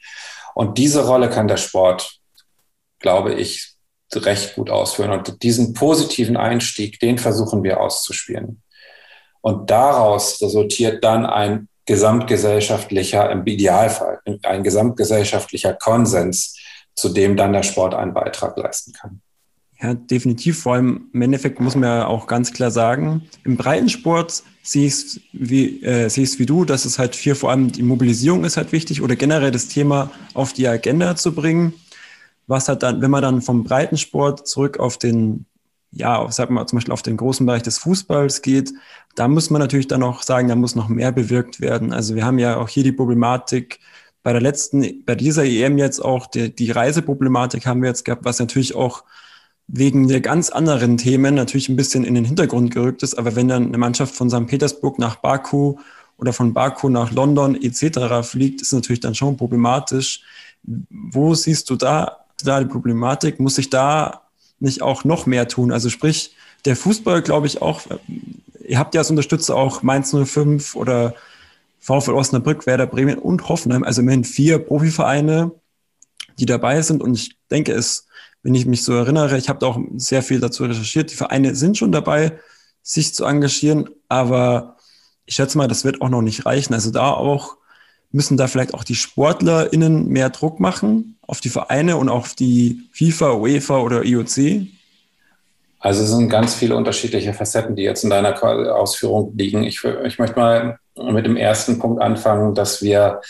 Und 0.54 0.76
diese 0.76 1.06
Rolle 1.06 1.30
kann 1.30 1.48
der 1.48 1.56
Sport, 1.56 2.18
glaube 2.98 3.34
ich, 3.34 3.74
recht 4.14 4.54
gut 4.56 4.70
ausführen. 4.70 5.10
Und 5.10 5.42
diesen 5.42 5.72
positiven 5.72 6.36
Einstieg, 6.36 7.00
den 7.00 7.18
versuchen 7.18 7.62
wir 7.62 7.80
auszuspielen. 7.80 8.62
Und 9.44 9.68
daraus 9.68 10.40
resultiert 10.40 11.04
dann 11.04 11.26
ein 11.26 11.68
gesamtgesellschaftlicher, 11.84 13.30
im 13.30 13.46
Idealfall, 13.46 14.18
ein 14.42 14.64
gesamtgesellschaftlicher 14.64 15.74
Konsens, 15.74 16.56
zu 16.94 17.10
dem 17.10 17.36
dann 17.36 17.52
der 17.52 17.62
Sport 17.62 17.92
einen 17.92 18.14
Beitrag 18.14 18.56
leisten 18.56 18.94
kann. 18.94 19.20
Ja, 19.82 19.92
definitiv. 19.92 20.62
Vor 20.62 20.72
allem 20.72 21.10
im 21.12 21.20
Endeffekt 21.20 21.60
muss 21.60 21.74
man 21.74 21.84
ja 21.84 22.06
auch 22.06 22.26
ganz 22.26 22.54
klar 22.54 22.70
sagen, 22.70 23.28
im 23.44 23.58
Breitensport 23.58 24.42
sehe 24.62 24.86
ich 24.86 25.20
wie, 25.34 25.82
äh, 25.84 26.08
wie 26.08 26.46
du, 26.46 26.64
dass 26.64 26.86
es 26.86 26.98
halt 26.98 27.14
hier 27.14 27.36
vor 27.36 27.50
allem 27.50 27.70
die 27.70 27.82
Mobilisierung 27.82 28.44
ist 28.44 28.56
halt 28.56 28.72
wichtig 28.72 29.02
oder 29.02 29.14
generell 29.14 29.50
das 29.50 29.68
Thema 29.68 30.10
auf 30.32 30.54
die 30.54 30.66
Agenda 30.66 31.16
zu 31.16 31.34
bringen. 31.34 31.74
Was 32.46 32.68
halt 32.68 32.82
dann, 32.82 33.02
wenn 33.02 33.10
man 33.10 33.20
dann 33.20 33.42
vom 33.42 33.62
Breitensport 33.62 34.48
zurück 34.48 34.80
auf 34.80 34.96
den, 34.96 35.44
ja, 35.94 36.26
sag 36.30 36.50
mal 36.50 36.66
zum 36.66 36.78
Beispiel 36.78 36.92
auf 36.92 37.02
den 37.02 37.16
großen 37.16 37.46
Bereich 37.46 37.62
des 37.62 37.78
Fußballs 37.78 38.42
geht, 38.42 38.72
da 39.14 39.28
muss 39.28 39.50
man 39.50 39.60
natürlich 39.60 39.88
dann 39.88 40.02
auch 40.02 40.22
sagen, 40.22 40.48
da 40.48 40.56
muss 40.56 40.74
noch 40.74 40.88
mehr 40.88 41.12
bewirkt 41.12 41.60
werden. 41.60 41.92
Also 41.92 42.14
wir 42.14 42.24
haben 42.24 42.38
ja 42.38 42.56
auch 42.56 42.68
hier 42.68 42.82
die 42.82 42.92
Problematik, 42.92 43.80
bei 44.24 44.32
der 44.32 44.40
letzten, 44.40 45.04
bei 45.04 45.14
dieser 45.14 45.44
EM 45.44 45.78
jetzt 45.78 46.00
auch 46.00 46.26
die, 46.26 46.52
die 46.52 46.70
Reiseproblematik 46.70 47.66
haben 47.66 47.82
wir 47.82 47.90
jetzt 47.90 48.06
gehabt, 48.06 48.24
was 48.24 48.40
natürlich 48.40 48.74
auch 48.74 49.04
wegen 49.68 50.08
der 50.08 50.20
ganz 50.20 50.50
anderen 50.50 50.96
Themen 50.96 51.34
natürlich 51.34 51.68
ein 51.68 51.76
bisschen 51.76 52.04
in 52.04 52.14
den 52.14 52.24
Hintergrund 52.24 52.72
gerückt 52.72 53.02
ist. 53.02 53.14
Aber 53.14 53.36
wenn 53.36 53.48
dann 53.48 53.66
eine 53.66 53.78
Mannschaft 53.78 54.14
von 54.14 54.30
St. 54.30 54.46
Petersburg 54.46 54.98
nach 54.98 55.16
Baku 55.16 55.76
oder 56.16 56.32
von 56.32 56.54
Baku 56.54 56.88
nach 56.88 57.12
London 57.12 57.54
etc. 57.54 58.26
fliegt, 58.26 58.62
ist 58.62 58.72
natürlich 58.72 59.00
dann 59.00 59.14
schon 59.14 59.36
problematisch. 59.36 60.22
Wo 60.62 61.34
siehst 61.34 61.68
du 61.68 61.76
da, 61.76 62.24
da 62.42 62.60
die 62.60 62.66
Problematik? 62.66 63.40
Muss 63.40 63.56
sich 63.56 63.68
da 63.68 64.23
nicht 64.64 64.82
auch 64.82 65.04
noch 65.04 65.26
mehr 65.26 65.46
tun? 65.48 65.72
Also 65.72 65.88
sprich, 65.90 66.34
der 66.64 66.76
Fußball, 66.76 67.22
glaube 67.22 67.46
ich, 67.46 67.62
auch, 67.62 67.82
ihr 68.66 68.78
habt 68.78 68.94
ja 68.94 69.00
als 69.00 69.10
Unterstützer 69.10 69.54
auch 69.54 69.82
Mainz 69.82 70.14
05 70.14 70.74
oder 70.74 71.14
VfL 71.78 72.12
Osnabrück, 72.12 72.66
Werder 72.66 72.86
Bremen 72.86 73.18
und 73.18 73.48
Hoffenheim, 73.48 73.84
also 73.84 74.00
immerhin 74.00 74.24
vier 74.24 74.58
Profivereine, 74.58 75.52
die 76.38 76.46
dabei 76.46 76.82
sind. 76.82 77.02
Und 77.02 77.14
ich 77.14 77.36
denke, 77.50 77.72
es 77.72 78.06
wenn 78.44 78.54
ich 78.54 78.66
mich 78.66 78.84
so 78.84 78.92
erinnere, 78.92 79.38
ich 79.38 79.48
habe 79.48 79.66
auch 79.66 79.80
sehr 79.96 80.22
viel 80.22 80.38
dazu 80.38 80.64
recherchiert. 80.64 81.10
Die 81.10 81.16
Vereine 81.16 81.54
sind 81.56 81.78
schon 81.78 81.92
dabei, 81.92 82.38
sich 82.82 83.14
zu 83.14 83.24
engagieren, 83.24 83.88
aber 84.08 84.76
ich 85.24 85.34
schätze 85.34 85.56
mal, 85.56 85.66
das 85.66 85.84
wird 85.84 86.02
auch 86.02 86.10
noch 86.10 86.20
nicht 86.20 86.44
reichen. 86.44 86.74
Also 86.74 86.90
da 86.90 87.10
auch 87.10 87.56
müssen 88.14 88.36
da 88.36 88.46
vielleicht 88.46 88.74
auch 88.74 88.84
die 88.84 88.94
SportlerInnen 88.94 90.08
mehr 90.08 90.30
Druck 90.30 90.60
machen 90.60 91.18
auf 91.26 91.40
die 91.40 91.48
Vereine 91.48 91.96
und 91.96 92.08
auf 92.08 92.34
die 92.34 92.88
FIFA, 92.92 93.32
UEFA 93.32 93.78
oder 93.78 94.04
IOC? 94.04 94.68
Also 95.80 96.02
es 96.02 96.10
sind 96.10 96.30
ganz 96.30 96.54
viele 96.54 96.76
unterschiedliche 96.76 97.34
Facetten, 97.34 97.76
die 97.76 97.82
jetzt 97.82 98.04
in 98.04 98.10
deiner 98.10 98.40
Ausführung 98.74 99.34
liegen. 99.36 99.64
Ich, 99.64 99.82
ich 99.84 100.18
möchte 100.18 100.38
mal 100.38 100.78
mit 100.96 101.26
dem 101.26 101.36
ersten 101.36 101.78
Punkt 101.78 102.00
anfangen, 102.00 102.54
dass 102.54 102.82
wir 102.82 103.20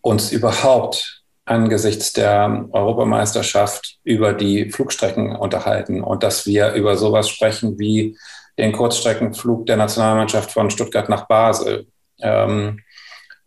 uns 0.00 0.32
überhaupt 0.32 1.22
angesichts 1.44 2.12
der 2.12 2.68
Europameisterschaft 2.72 3.98
über 4.02 4.32
die 4.32 4.70
Flugstrecken 4.70 5.36
unterhalten 5.36 6.02
und 6.02 6.22
dass 6.22 6.46
wir 6.46 6.72
über 6.72 6.96
sowas 6.96 7.28
sprechen 7.28 7.78
wie 7.78 8.16
den 8.58 8.72
Kurzstreckenflug 8.72 9.66
der 9.66 9.76
Nationalmannschaft 9.76 10.50
von 10.50 10.70
Stuttgart 10.70 11.08
nach 11.08 11.26
Basel 11.26 11.86
ähm, 12.20 12.80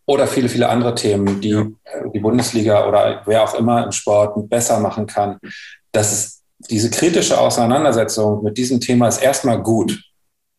oder 0.06 0.28
viele, 0.28 0.50
viele 0.50 0.70
andere 0.70 0.96
Themen, 0.96 1.42
die 1.42 1.50
ja. 1.50 1.66
die 2.14 2.20
Bundesliga 2.20 2.88
oder 2.88 3.22
wer 3.26 3.44
auch 3.44 3.56
immer 3.56 3.84
im 3.84 3.92
Sport 3.92 4.50
besser 4.50 4.80
machen 4.80 5.08
kann. 5.08 5.40
Das 5.92 6.12
ist 6.12 6.42
diese 6.70 6.90
kritische 6.90 7.40
Auseinandersetzung 7.40 8.44
mit 8.44 8.58
diesem 8.58 8.80
Thema 8.80 9.08
ist 9.08 9.22
erstmal 9.22 9.62
gut. 9.62 10.00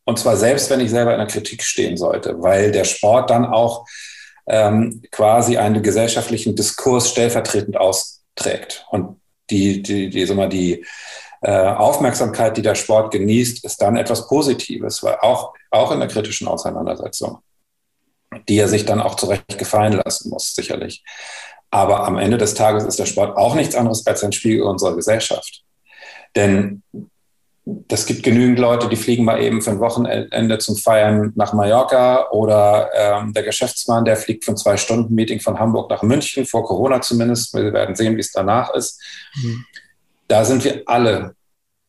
Und 0.05 0.19
zwar 0.19 0.37
selbst, 0.37 0.71
wenn 0.71 0.81
ich 0.81 0.91
selber 0.91 1.13
in 1.13 1.19
der 1.19 1.27
Kritik 1.27 1.63
stehen 1.63 1.97
sollte, 1.97 2.41
weil 2.41 2.71
der 2.71 2.85
Sport 2.85 3.31
dann 3.31 3.45
auch 3.45 3.87
ähm, 4.47 5.03
quasi 5.11 5.57
einen 5.57 5.83
gesellschaftlichen 5.83 6.55
Diskurs 6.55 7.11
stellvertretend 7.11 7.77
austrägt. 7.77 8.87
Und 8.91 9.21
die, 9.51 9.83
die, 9.83 10.09
die, 10.09 10.27
sag 10.27 10.37
mal, 10.37 10.49
die 10.49 10.85
äh, 11.43 11.51
Aufmerksamkeit, 11.51 12.57
die 12.57 12.63
der 12.63 12.77
Sport 12.77 13.13
genießt, 13.13 13.65
ist 13.65 13.83
dann 13.83 13.97
etwas 13.97 14.29
Positives, 14.29 15.03
weil 15.03 15.17
auch, 15.21 15.55
auch 15.71 15.91
in 15.91 15.99
der 15.99 16.09
kritischen 16.09 16.47
Auseinandersetzung, 16.47 17.39
die 18.49 18.59
er 18.59 18.69
sich 18.69 18.85
dann 18.85 19.01
auch 19.01 19.17
zurecht 19.17 19.59
gefallen 19.59 20.01
lassen 20.05 20.31
muss, 20.31 20.55
sicherlich. 20.55 21.05
Aber 21.71 22.07
am 22.07 22.19
Ende 22.19 22.39
des 22.39 22.55
Tages 22.55 22.85
ist 22.85 22.99
der 22.99 23.07
Sport 23.07 23.37
auch 23.37 23.55
nichts 23.55 23.75
anderes 23.75 24.07
als 24.07 24.23
ein 24.23 24.33
Spiegel 24.33 24.63
unserer 24.63 24.95
Gesellschaft. 24.95 25.63
Denn 26.35 26.83
das 27.65 28.07
gibt 28.07 28.23
genügend 28.23 28.61
Leute, 28.61 28.89
die 28.89 28.97
fliegen 28.97 29.25
mal 29.25 29.43
eben 29.43 29.61
für 29.61 29.73
ein 29.73 29.81
Wochenende 29.81 30.59
zum 30.59 30.77
Feiern 30.77 31.33
nach 31.35 31.53
Mallorca 31.53 32.31
oder 32.31 32.91
ähm, 32.95 33.33
der 33.33 33.43
Geschäftsmann, 33.43 34.05
der 34.05 34.17
fliegt 34.17 34.45
für 34.45 34.53
ein 34.53 34.57
Zwei-Stunden-Meeting 34.57 35.41
von 35.41 35.59
Hamburg 35.59 35.91
nach 35.91 36.03
München, 36.03 36.47
vor 36.47 36.65
Corona 36.65 37.01
zumindest. 37.01 37.53
Wir 37.55 37.73
werden 37.73 37.97
sehen, 37.97 38.17
wie 38.17 38.21
es 38.21 38.31
danach 38.31 38.73
ist. 38.73 39.03
Mhm. 39.35 39.65
Da 40.29 40.45
sind 40.45 40.63
wir 40.63 40.83
alle 40.87 41.35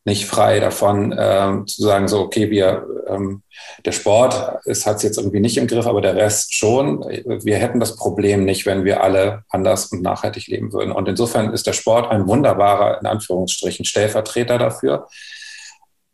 nicht 0.07 0.25
frei 0.25 0.59
davon, 0.59 1.13
ähm, 1.19 1.67
zu 1.67 1.83
sagen, 1.83 2.07
so, 2.07 2.21
okay, 2.21 2.49
wir, 2.49 2.87
ähm, 3.07 3.43
der 3.85 3.91
Sport 3.91 4.33
hat 4.33 4.65
es 4.65 5.03
jetzt 5.03 5.17
irgendwie 5.17 5.41
nicht 5.41 5.57
im 5.57 5.67
Griff, 5.67 5.85
aber 5.85 6.01
der 6.01 6.15
Rest 6.15 6.55
schon. 6.55 7.01
Wir 7.01 7.57
hätten 7.57 7.81
das 7.81 7.97
Problem 7.97 8.45
nicht, 8.45 8.65
wenn 8.65 8.85
wir 8.85 9.03
alle 9.03 9.43
anders 9.49 9.87
und 9.87 10.01
nachhaltig 10.01 10.47
leben 10.47 10.71
würden. 10.71 10.93
Und 10.93 11.09
insofern 11.09 11.53
ist 11.53 11.67
der 11.67 11.73
Sport 11.73 12.09
ein 12.09 12.25
wunderbarer, 12.25 13.01
in 13.01 13.05
Anführungsstrichen, 13.05 13.85
Stellvertreter 13.85 14.57
dafür 14.57 15.07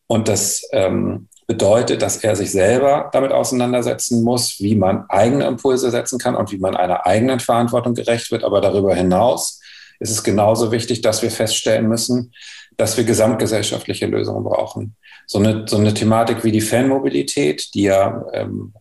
und 0.08 0.28
das 0.28 0.68
ähm, 0.72 1.28
bedeutet, 1.48 2.02
dass 2.02 2.18
er 2.18 2.36
sich 2.36 2.52
selber 2.52 3.10
damit 3.14 3.32
auseinandersetzen 3.32 4.24
muss, 4.24 4.60
wie 4.60 4.76
man 4.76 5.06
eigene 5.10 5.46
Impulse 5.46 5.92
setzen 5.92 6.20
kann 6.20 6.36
und 6.36 6.52
wie 6.52 6.58
man 6.58 6.76
einer 6.76 7.06
eigenen 7.06 7.40
Verantwortung 7.40 7.94
gerecht 7.94 8.32
wird. 8.32 8.44
Aber 8.44 8.62
darüber 8.62 8.96
hinaus 8.96 9.60
ist 10.04 10.12
es 10.12 10.24
genauso 10.24 10.72
wichtig, 10.72 11.02
dass 11.02 11.22
wir 11.22 11.32
feststellen 11.32 11.88
müssen, 11.88 12.34
dass 12.78 12.98
wir 12.98 13.06
gesamtgesellschaftliche 13.06 14.06
Lösungen 14.06 14.44
brauchen. 14.44 14.96
So 15.26 15.40
eine, 15.40 15.66
so 15.68 15.78
eine 15.78 15.94
Thematik 15.94 16.44
wie 16.44 16.52
die 16.52 16.62
Fanmobilität, 16.62 17.74
die 17.74 17.84
ja 17.84 18.26
ähm, 18.34 18.74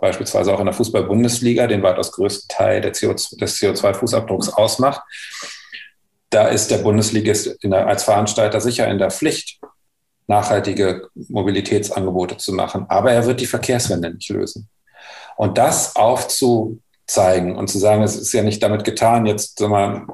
beispielsweise 0.00 0.52
auch 0.52 0.60
in 0.60 0.66
der 0.66 0.74
Fußball-Bundesliga 0.74 1.66
den 1.66 1.82
weitaus 1.82 2.12
größten 2.12 2.48
Teil 2.48 2.80
CO, 2.82 3.14
des 3.14 3.58
CO2-Fußabdrucks 3.58 4.50
ausmacht, 4.50 5.00
da 6.30 6.48
ist 6.48 6.70
der 6.70 6.78
Bundesligist 6.78 7.56
der, 7.62 7.86
als 7.86 8.04
Veranstalter 8.04 8.60
sicher 8.60 8.86
in 8.88 8.98
der 8.98 9.10
Pflicht, 9.10 9.60
nachhaltige 10.26 11.08
Mobilitätsangebote 11.14 12.36
zu 12.36 12.52
machen. 12.52 12.84
Aber 12.90 13.12
er 13.12 13.24
wird 13.24 13.40
die 13.40 13.46
Verkehrswende 13.46 14.12
nicht 14.12 14.28
lösen. 14.28 14.68
Und 15.38 15.56
das 15.56 15.96
aufzuzeigen 17.08 17.56
und 17.56 17.68
zu 17.68 17.78
sagen, 17.78 18.02
es 18.02 18.16
ist 18.16 18.32
ja 18.32 18.42
nicht 18.42 18.62
damit 18.62 18.84
getan, 18.84 19.26
jetzt 19.26 19.60
wir, 19.60 20.06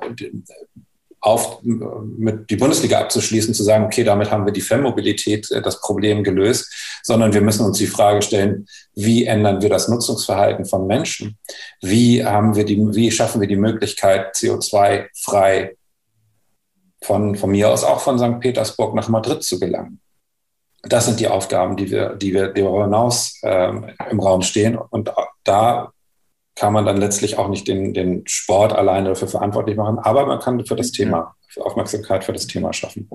auf, 1.21 1.63
mit 1.63 2.51
die 2.51 2.57
Bundesliga 2.57 3.01
abzuschließen, 3.01 3.55
zu 3.55 3.65
sagen, 3.65 3.87
okay, 3.87 4.05
damit 4.05 4.31
haben 4.31 4.45
wir 4.45 4.53
die 4.53 4.61
Fernmobilität 4.61 5.51
äh, 5.51 5.63
das 5.63 5.81
Problem 5.81 6.23
gelöst, 6.23 7.01
sondern 7.03 7.33
wir 7.33 7.41
müssen 7.41 7.65
uns 7.65 7.79
die 7.79 7.87
Frage 7.87 8.21
stellen, 8.21 8.67
wie 8.95 9.25
ändern 9.25 9.63
wir 9.63 9.71
das 9.71 9.89
Nutzungsverhalten 9.89 10.67
von 10.67 10.87
Menschen? 10.87 11.39
Wie 11.81 12.25
haben 12.25 12.55
wir 12.55 12.65
die, 12.65 12.79
wie 12.95 13.11
schaffen 13.11 13.41
wir 13.41 13.49
die 13.49 13.57
Möglichkeit, 13.57 14.35
CO2 14.35 15.07
frei 15.17 15.77
von, 17.03 17.37
von 17.37 17.51
mir 17.51 17.71
aus 17.71 17.85
auch 17.85 18.01
von 18.01 18.19
St. 18.19 18.41
Petersburg 18.41 18.95
nach 18.95 19.09
Madrid 19.09 19.43
zu 19.43 19.59
gelangen? 19.59 20.01
Das 20.83 21.07
sind 21.07 21.19
die 21.19 21.29
Aufgaben, 21.29 21.79
die 21.79 21.91
wir, 21.91 22.11
die 22.17 22.35
wir 22.35 22.49
darüber 22.49 22.85
hinaus 22.85 23.41
ähm, 23.43 23.87
im 24.11 24.21
Raum 24.21 24.43
stehen. 24.43 24.77
Und 24.77 25.11
da 25.43 25.94
kann 26.57 26.73
man 26.73 26.87
dann 26.87 26.99
letztlich 26.99 27.37
auch 27.39 27.49
nicht 27.49 27.67
den, 27.67 27.95
den 27.95 28.23
Sport 28.27 28.73
alleine 28.73 29.11
dafür 29.11 29.29
verantwortlich 29.29 29.77
machen, 29.77 29.99
aber 29.99 30.27
man 30.27 30.39
kann 30.39 30.65
für 30.65 30.77
das 30.77 30.93
Thema, 30.93 31.35
für 31.49 31.65
Aufmerksamkeit 31.65 32.25
für 32.25 32.33
das 32.33 32.47
Thema 32.47 32.73
schaffen. 32.73 33.09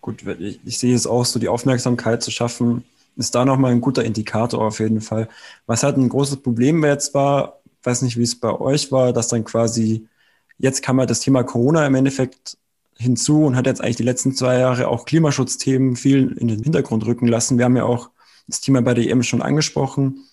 Gut, 0.00 0.24
ich, 0.38 0.60
ich 0.64 0.78
sehe 0.78 0.94
es 0.94 1.06
auch 1.06 1.24
so, 1.24 1.38
die 1.38 1.48
Aufmerksamkeit 1.48 2.22
zu 2.22 2.30
schaffen, 2.30 2.84
ist 3.16 3.34
da 3.34 3.44
nochmal 3.44 3.72
ein 3.72 3.80
guter 3.80 4.04
Indikator 4.04 4.64
auf 4.64 4.78
jeden 4.78 5.00
Fall. 5.00 5.28
Was 5.66 5.82
halt 5.82 5.96
ein 5.96 6.08
großes 6.08 6.38
Problem 6.38 6.84
jetzt 6.84 7.14
war, 7.14 7.58
weiß 7.82 8.02
nicht, 8.02 8.16
wie 8.16 8.22
es 8.22 8.38
bei 8.38 8.52
euch 8.52 8.92
war, 8.92 9.12
dass 9.12 9.28
dann 9.28 9.44
quasi, 9.44 10.06
jetzt 10.58 10.82
kann 10.82 10.96
man 10.96 11.08
das 11.08 11.20
Thema 11.20 11.42
Corona 11.42 11.84
im 11.86 11.96
Endeffekt 11.96 12.56
hinzu 12.96 13.44
und 13.44 13.56
hat 13.56 13.66
jetzt 13.66 13.80
eigentlich 13.80 13.96
die 13.96 14.04
letzten 14.04 14.34
zwei 14.34 14.58
Jahre 14.58 14.88
auch 14.88 15.04
Klimaschutzthemen 15.04 15.96
viel 15.96 16.36
in 16.38 16.48
den 16.48 16.62
Hintergrund 16.62 17.06
rücken 17.06 17.26
lassen. 17.26 17.58
Wir 17.58 17.64
haben 17.64 17.76
ja 17.76 17.84
auch 17.84 18.10
das 18.46 18.60
Thema 18.60 18.82
bei 18.82 18.94
der 18.94 19.08
EM 19.08 19.22
schon 19.22 19.42
angesprochen. 19.42 20.24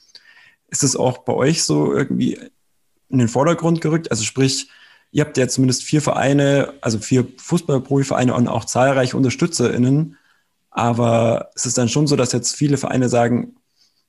Ist 0.75 0.84
es 0.84 0.98
auch 0.98 1.20
bei 1.20 1.32
euch 1.32 1.63
so 1.63 1.94
irgendwie 1.94 2.38
in 3.08 3.17
den 3.17 3.29
Vordergrund 3.29 3.79
gerückt? 3.79 4.12
Also 4.12 4.25
sprich, 4.25 4.70
ihr 5.13 5.24
habt 5.24 5.38
ja 5.38 5.48
zumindest 5.48 5.84
vier 5.84 6.01
Vereine, 6.01 6.74
also 6.82 7.00
vier 7.00 7.25
Fußballprofivereine 7.38 8.34
und 8.34 8.50
auch 8.50 8.65
zahlreiche 8.65 9.15
UnterstützerInnen. 9.15 10.17
Aber 10.72 11.50
es 11.55 11.65
ist 11.65 11.77
dann 11.77 11.88
schon 11.88 12.08
so, 12.08 12.17
dass 12.17 12.34
jetzt 12.34 12.58
viele 12.58 12.75
Vereine 12.75 13.08
sagen, 13.08 13.55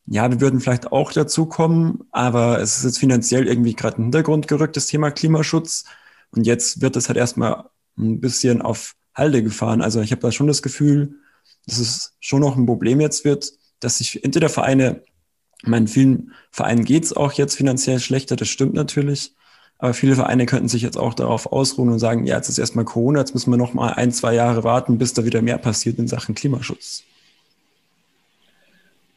ja, 0.06 0.28
wir 0.28 0.40
würden 0.40 0.58
vielleicht 0.58 0.90
auch 0.90 1.12
dazukommen, 1.12 2.02
aber 2.10 2.60
es 2.60 2.78
ist 2.78 2.84
jetzt 2.84 2.98
finanziell 2.98 3.46
irgendwie 3.46 3.74
gerade 3.74 3.98
in 3.98 4.02
den 4.02 4.06
Hintergrund 4.06 4.48
gerückt, 4.48 4.76
das 4.76 4.86
Thema 4.88 5.12
Klimaschutz. 5.12 5.84
Und 6.32 6.48
jetzt 6.48 6.80
wird 6.80 6.96
es 6.96 7.06
halt 7.06 7.16
erstmal 7.16 7.66
ein 7.96 8.20
bisschen 8.20 8.60
auf 8.60 8.96
Halde 9.14 9.44
gefahren. 9.44 9.82
Also 9.82 10.00
ich 10.00 10.10
habe 10.10 10.22
da 10.22 10.32
schon 10.32 10.48
das 10.48 10.62
Gefühl, 10.62 11.14
dass 11.66 11.78
es 11.78 12.16
schon 12.18 12.40
noch 12.40 12.56
ein 12.56 12.66
Problem 12.66 13.00
jetzt 13.00 13.24
wird, 13.24 13.52
dass 13.78 13.98
sich 13.98 14.24
entweder 14.24 14.48
Vereine, 14.48 15.04
ich 15.62 15.68
meine, 15.68 15.86
vielen 15.86 16.32
Vereinen 16.50 16.84
geht 16.84 17.04
es 17.04 17.12
auch 17.12 17.32
jetzt 17.32 17.56
finanziell 17.56 17.98
schlechter, 18.00 18.36
das 18.36 18.48
stimmt 18.48 18.74
natürlich, 18.74 19.32
Aber 19.78 19.94
viele 19.94 20.14
Vereine 20.14 20.46
könnten 20.46 20.68
sich 20.68 20.82
jetzt 20.82 20.96
auch 20.96 21.14
darauf 21.14 21.52
ausruhen 21.52 21.90
und 21.90 21.98
sagen, 21.98 22.24
ja, 22.24 22.36
jetzt 22.36 22.48
ist 22.48 22.58
erstmal 22.58 22.84
Corona, 22.84 23.20
jetzt 23.20 23.34
müssen 23.34 23.50
wir 23.50 23.58
noch 23.58 23.74
mal 23.74 23.92
ein, 23.92 24.10
zwei 24.10 24.34
Jahre 24.34 24.64
warten, 24.64 24.98
bis 24.98 25.12
da 25.12 25.24
wieder 25.24 25.42
mehr 25.42 25.58
passiert 25.58 25.98
in 25.98 26.08
Sachen 26.08 26.34
Klimaschutz. 26.34 27.02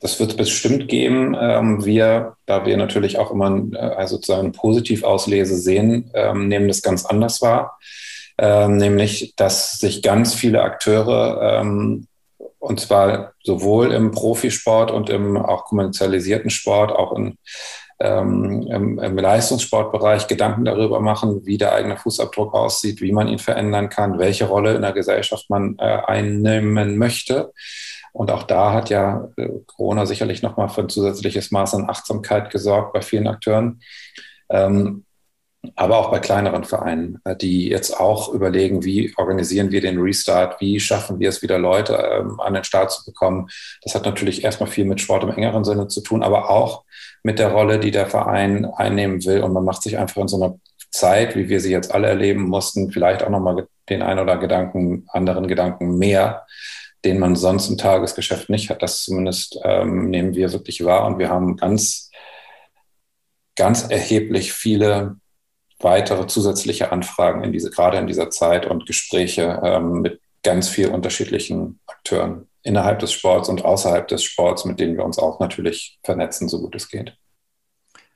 Das 0.01 0.19
wird 0.19 0.31
es 0.31 0.37
bestimmt 0.37 0.87
geben. 0.87 1.35
Ähm, 1.39 1.85
wir, 1.85 2.35
da 2.45 2.65
wir 2.65 2.77
natürlich 2.77 3.19
auch 3.19 3.31
immer 3.31 3.63
äh, 3.73 3.77
also 3.77 4.15
sozusagen 4.15 4.47
eine 4.47 4.51
Positivauslese 4.51 5.57
sehen, 5.57 6.09
ähm, 6.13 6.47
nehmen 6.47 6.67
das 6.67 6.81
ganz 6.81 7.05
anders 7.05 7.41
wahr. 7.41 7.77
Ähm, 8.37 8.77
nämlich, 8.77 9.33
dass 9.35 9.79
sich 9.79 10.01
ganz 10.01 10.33
viele 10.33 10.61
Akteure, 10.61 11.61
und 12.59 12.79
zwar 12.79 13.33
sowohl 13.43 13.91
im 13.93 14.11
Profisport 14.11 14.91
und 14.91 15.09
im 15.09 15.37
auch 15.37 15.65
kommerzialisierten 15.65 16.49
Sport, 16.49 16.91
auch 16.91 17.13
in, 17.13 17.37
ähm, 17.99 18.67
im, 18.69 18.99
im 18.99 19.17
Leistungssportbereich 19.17 20.27
Gedanken 20.27 20.65
darüber 20.65 20.99
machen, 20.99 21.45
wie 21.45 21.57
der 21.57 21.73
eigene 21.73 21.97
Fußabdruck 21.97 22.53
aussieht, 22.53 23.01
wie 23.01 23.13
man 23.13 23.27
ihn 23.27 23.39
verändern 23.39 23.89
kann, 23.89 24.19
welche 24.19 24.45
Rolle 24.45 24.75
in 24.75 24.81
der 24.81 24.91
Gesellschaft 24.91 25.49
man 25.49 25.77
äh, 25.79 25.83
einnehmen 26.05 26.97
möchte. 26.97 27.53
Und 28.11 28.31
auch 28.31 28.43
da 28.43 28.73
hat 28.73 28.89
ja 28.89 29.29
äh, 29.37 29.49
Corona 29.65 30.05
sicherlich 30.05 30.41
nochmal 30.41 30.69
für 30.69 30.81
ein 30.81 30.89
zusätzliches 30.89 31.51
Maß 31.51 31.75
an 31.75 31.89
Achtsamkeit 31.89 32.49
gesorgt 32.49 32.93
bei 32.93 33.01
vielen 33.01 33.27
Akteuren. 33.27 33.81
Ähm, 34.49 35.05
aber 35.75 35.97
auch 35.97 36.11
bei 36.11 36.19
kleineren 36.19 36.63
Vereinen, 36.63 37.19
äh, 37.25 37.35
die 37.35 37.69
jetzt 37.69 37.99
auch 37.99 38.33
überlegen, 38.33 38.83
wie 38.83 39.13
organisieren 39.17 39.71
wir 39.71 39.81
den 39.81 39.99
Restart, 39.99 40.59
wie 40.61 40.79
schaffen 40.79 41.19
wir 41.19 41.29
es 41.29 41.41
wieder 41.41 41.57
Leute 41.57 41.95
ähm, 41.95 42.39
an 42.39 42.53
den 42.53 42.63
Start 42.63 42.91
zu 42.91 43.05
bekommen. 43.05 43.49
Das 43.83 43.95
hat 43.95 44.05
natürlich 44.05 44.43
erstmal 44.43 44.69
viel 44.69 44.85
mit 44.85 45.01
Sport 45.01 45.23
im 45.23 45.31
engeren 45.31 45.63
Sinne 45.63 45.87
zu 45.87 46.01
tun, 46.01 46.23
aber 46.23 46.49
auch 46.49 46.83
mit 47.23 47.39
der 47.39 47.51
Rolle, 47.51 47.79
die 47.79 47.91
der 47.91 48.07
Verein 48.07 48.65
einnehmen 48.65 49.23
will. 49.25 49.41
Und 49.41 49.53
man 49.53 49.65
macht 49.65 49.83
sich 49.83 49.97
einfach 49.97 50.21
in 50.21 50.27
so 50.27 50.41
einer 50.41 50.57
Zeit, 50.91 51.35
wie 51.35 51.49
wir 51.49 51.59
sie 51.59 51.71
jetzt 51.71 51.93
alle 51.93 52.07
erleben 52.07 52.43
mussten, 52.43 52.91
vielleicht 52.91 53.23
auch 53.23 53.29
nochmal 53.29 53.67
den 53.89 54.01
ein 54.01 54.19
oder 54.19 54.37
Gedanken, 54.37 55.05
anderen 55.09 55.47
Gedanken 55.47 55.97
mehr 55.97 56.45
den 57.05 57.19
man 57.19 57.35
sonst 57.35 57.69
im 57.69 57.77
Tagesgeschäft 57.77 58.49
nicht 58.49 58.69
hat. 58.69 58.81
Das 58.81 59.03
zumindest 59.03 59.59
ähm, 59.63 60.09
nehmen 60.09 60.35
wir 60.35 60.51
wirklich 60.51 60.83
wahr 60.83 61.05
und 61.05 61.17
wir 61.17 61.29
haben 61.29 61.55
ganz, 61.55 62.11
ganz 63.55 63.89
erheblich 63.89 64.51
viele 64.51 65.15
weitere 65.79 66.27
zusätzliche 66.27 66.91
Anfragen 66.91 67.43
in 67.43 67.51
diese, 67.51 67.71
gerade 67.71 67.97
in 67.97 68.07
dieser 68.07 68.29
Zeit 68.29 68.65
und 68.65 68.85
Gespräche 68.85 69.61
ähm, 69.63 70.01
mit 70.01 70.19
ganz 70.43 70.69
vielen 70.69 70.93
unterschiedlichen 70.93 71.79
Akteuren 71.87 72.47
innerhalb 72.63 72.99
des 72.99 73.11
Sports 73.13 73.49
und 73.49 73.63
außerhalb 73.63 74.07
des 74.07 74.23
Sports, 74.23 74.65
mit 74.65 74.79
denen 74.79 74.97
wir 74.97 75.05
uns 75.05 75.17
auch 75.17 75.39
natürlich 75.39 75.99
vernetzen, 76.03 76.49
so 76.49 76.59
gut 76.59 76.75
es 76.75 76.89
geht. 76.89 77.15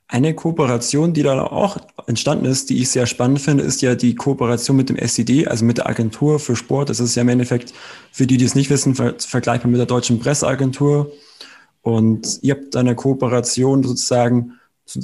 Eine 0.06 0.34
Kooperation, 0.34 1.14
die 1.14 1.22
da 1.22 1.42
auch 1.42 1.78
entstanden 2.06 2.44
ist, 2.44 2.68
die 2.68 2.80
ich 2.80 2.90
sehr 2.90 3.06
spannend 3.06 3.40
finde, 3.40 3.64
ist 3.64 3.80
ja 3.80 3.94
die 3.94 4.14
Kooperation 4.14 4.76
mit 4.76 4.90
dem 4.90 4.96
SED, 4.96 5.48
also 5.48 5.64
mit 5.64 5.78
der 5.78 5.88
Agentur 5.88 6.38
für 6.38 6.56
Sport. 6.56 6.90
Das 6.90 7.00
ist 7.00 7.14
ja 7.14 7.22
im 7.22 7.30
Endeffekt, 7.30 7.72
für 8.12 8.26
die, 8.26 8.36
die 8.36 8.44
es 8.44 8.54
nicht 8.54 8.68
wissen, 8.68 8.94
vergleichbar 8.94 9.70
mit 9.70 9.78
der 9.78 9.86
Deutschen 9.86 10.20
Presseagentur. 10.20 11.10
Und 11.80 12.38
ihr 12.42 12.54
habt 12.54 12.76
eine 12.76 12.94
Kooperation 12.94 13.82
sozusagen 13.82 14.60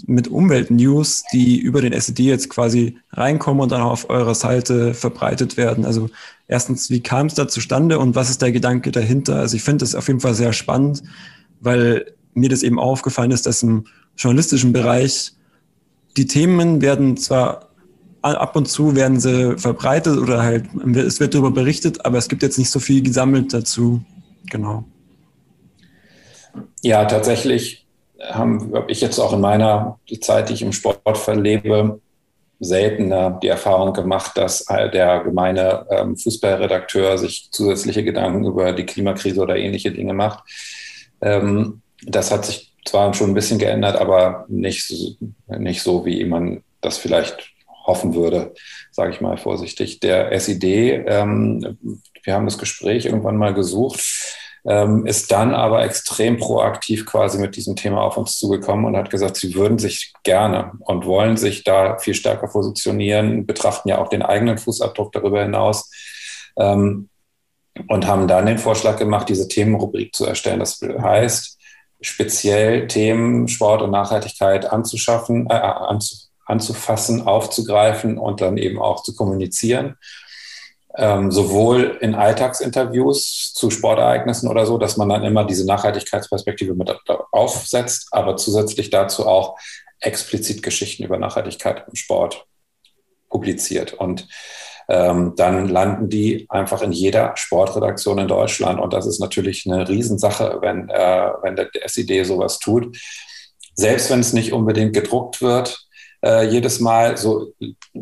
mit 0.07 0.29
Umweltnews, 0.29 1.25
die 1.33 1.59
über 1.59 1.81
den 1.81 1.93
SED 1.93 2.23
jetzt 2.23 2.51
quasi 2.51 2.99
reinkommen 3.13 3.63
und 3.63 3.73
dann 3.73 3.81
auf 3.81 4.11
eurer 4.11 4.35
Seite 4.35 4.95
verbreitet 4.95 5.57
werden. 5.57 5.85
Also 5.85 6.11
erstens, 6.49 6.91
wie 6.91 7.01
kam 7.01 7.27
es 7.27 7.35
da 7.35 7.49
zustande 7.49 7.99
und 7.99 8.15
was 8.15 8.31
ist 8.31 8.43
der 8.43 8.53
Gedanke 8.53 8.93
dahinter? 8.93 9.37
Also 9.37 9.57
ich 9.57 9.63
finde 9.63 9.85
das 9.85 9.95
auf 9.95 10.07
jeden 10.09 10.21
Fall 10.21 10.35
sehr 10.35 10.53
spannend, 10.53 11.03
weil 11.61 12.13
mir 12.35 12.49
das 12.49 12.63
eben 12.63 12.79
aufgefallen 12.79 13.31
ist, 13.31 13.47
dass 13.47 13.63
im 13.63 13.87
journalistischen 14.17 14.73
Bereich, 14.73 15.33
die 16.17 16.27
Themen 16.27 16.83
werden 16.83 17.17
zwar 17.17 17.71
ab 18.23 18.55
und 18.55 18.69
zu 18.69 18.95
werden 18.95 19.19
sie 19.19 19.57
verbreitet 19.57 20.19
oder 20.19 20.43
halt, 20.43 20.67
es 20.95 21.21
wird 21.21 21.35
darüber 21.35 21.51
berichtet, 21.51 22.05
aber 22.05 22.19
es 22.19 22.29
gibt 22.29 22.43
jetzt 22.43 22.59
nicht 22.59 22.71
so 22.71 22.79
viel 22.79 23.03
gesammelt 23.03 23.55
dazu. 23.55 24.05
Genau. 24.51 24.85
Ja, 26.83 27.05
tatsächlich 27.07 27.87
habe 28.35 28.71
hab 28.73 28.91
ich 28.91 29.01
jetzt 29.01 29.19
auch 29.19 29.33
in 29.33 29.41
meiner 29.41 29.99
Zeit, 30.21 30.49
die 30.49 30.55
ich 30.55 30.63
im 30.63 30.73
Sport 30.73 31.19
verlebe, 31.19 32.01
seltener 32.61 33.39
die 33.43 33.49
Erfahrung 33.49 33.95
gemacht, 33.95 34.37
dass 34.37 34.67
der 34.67 35.21
gemeine 35.25 35.87
ähm, 35.91 36.17
Fußballredakteur 36.17 37.17
sich 37.17 37.49
zusätzliche 37.51 38.05
Gedanken 38.05 38.45
über 38.45 38.73
die 38.73 38.85
Klimakrise 38.85 39.41
oder 39.41 39.57
ähnliche 39.57 39.91
Dinge 39.91 40.13
macht. 40.13 40.45
Ähm, 41.23 41.81
das 42.05 42.31
hat 42.31 42.45
sich 42.45 42.73
zwar 42.85 43.13
schon 43.15 43.31
ein 43.31 43.35
bisschen 43.35 43.59
geändert, 43.59 43.97
aber 43.97 44.45
nicht, 44.49 44.87
so, 44.87 45.17
nicht 45.49 45.83
so, 45.83 46.05
wie 46.05 46.25
man 46.25 46.63
das 46.81 46.99
vielleicht 46.99 47.51
hoffen 47.85 48.15
würde, 48.15 48.55
sage 48.91 49.13
ich 49.13 49.21
mal 49.21 49.37
vorsichtig. 49.37 50.01
Der 50.01 50.39
SID, 50.39 50.65
ähm, 50.65 51.79
wir 52.23 52.35
haben 52.35 52.45
das 52.45 52.59
Gespräch 52.59 53.07
irgendwann 53.07 53.37
mal 53.37 53.55
gesucht, 53.55 54.01
ähm, 54.67 55.07
ist 55.07 55.33
dann 55.33 55.55
aber 55.55 55.85
extrem 55.85 56.37
proaktiv 56.37 57.07
quasi 57.07 57.39
mit 57.39 57.57
diesem 57.57 57.77
Thema 57.77 58.03
auf 58.03 58.17
uns 58.17 58.39
zugekommen 58.39 58.85
und 58.85 58.97
hat 58.97 59.11
gesagt, 59.11 59.37
sie 59.37 59.55
würden 59.55 59.79
sich 59.79 60.13
gerne 60.23 60.73
und 60.81 61.07
wollen 61.07 61.37
sich 61.37 61.65
da 61.65 61.99
viel 61.99 62.15
stärker 62.15 62.49
positionieren, 62.49 63.47
betrachten 63.47 63.89
ja 63.89 63.99
auch 63.99 64.09
den 64.09 64.23
eigenen 64.23 64.59
Fußabdruck 64.59 65.13
darüber 65.13 65.43
hinaus. 65.43 65.91
Ähm, 66.59 67.09
und 67.89 68.07
haben 68.07 68.29
dann 68.29 68.47
den 68.47 68.59
Vorschlag 68.59 68.99
gemacht, 68.99 69.29
diese 69.29 69.49
Themenrubrik 69.49 70.15
zu 70.15 70.27
erstellen. 70.27 70.61
Das 70.61 70.81
heißt, 70.81 71.59
speziell 72.01 72.87
Themen 72.87 73.49
Sport 73.49 73.83
und 73.83 73.91
Nachhaltigkeit 73.91 74.71
anzuschaffen, 74.71 75.47
äh, 75.49 75.55
anzu, 75.55 76.17
anzufassen, 76.47 77.27
aufzugreifen 77.27 78.19
und 78.19 78.41
dann 78.41 78.57
eben 78.57 78.81
auch 78.81 79.03
zu 79.03 79.15
kommunizieren. 79.15 79.97
Ähm, 80.97 81.31
sowohl 81.31 81.99
in 82.01 82.17
Alltagsinterviews 82.17 83.53
zu 83.55 83.71
Sportereignissen 83.71 84.49
oder 84.49 84.67
so, 84.67 84.77
dass 84.77 84.97
man 84.97 85.09
dann 85.09 85.23
immer 85.23 85.45
diese 85.45 85.65
Nachhaltigkeitsperspektive 85.65 86.75
mit 86.75 86.93
aufsetzt, 87.31 88.09
aber 88.11 88.37
zusätzlich 88.37 88.91
dazu 88.91 89.27
auch 89.27 89.57
explizit 90.01 90.63
Geschichten 90.63 91.05
über 91.05 91.17
Nachhaltigkeit 91.17 91.85
im 91.87 91.95
Sport 91.95 92.47
publiziert. 93.29 93.95
Und 93.95 94.27
ähm, 94.89 95.35
dann 95.37 95.69
landen 95.69 96.09
die 96.09 96.47
einfach 96.49 96.83
in 96.83 96.91
jeder 96.91 97.37
Sportredaktion 97.37 98.19
in 98.19 98.29
Deutschland. 98.29 98.81
Und 98.81 98.93
das 98.93 99.07
ist 99.07 99.21
natürlich 99.21 99.65
eine 99.71 99.89
Riesensache, 99.89 100.59
wenn, 100.61 100.89
äh, 100.89 101.31
wenn 101.43 101.55
der 101.55 101.71
SID 101.87 102.27
sowas 102.27 102.59
tut. 102.59 102.99
Selbst 103.75 104.11
wenn 104.11 104.21
es 104.21 104.33
nicht 104.33 104.53
unbedingt 104.53 104.93
gedruckt 104.93 105.41
wird, 105.41 105.87
äh, 106.25 106.47
jedes 106.47 106.81
Mal 106.81 107.17
so 107.17 107.53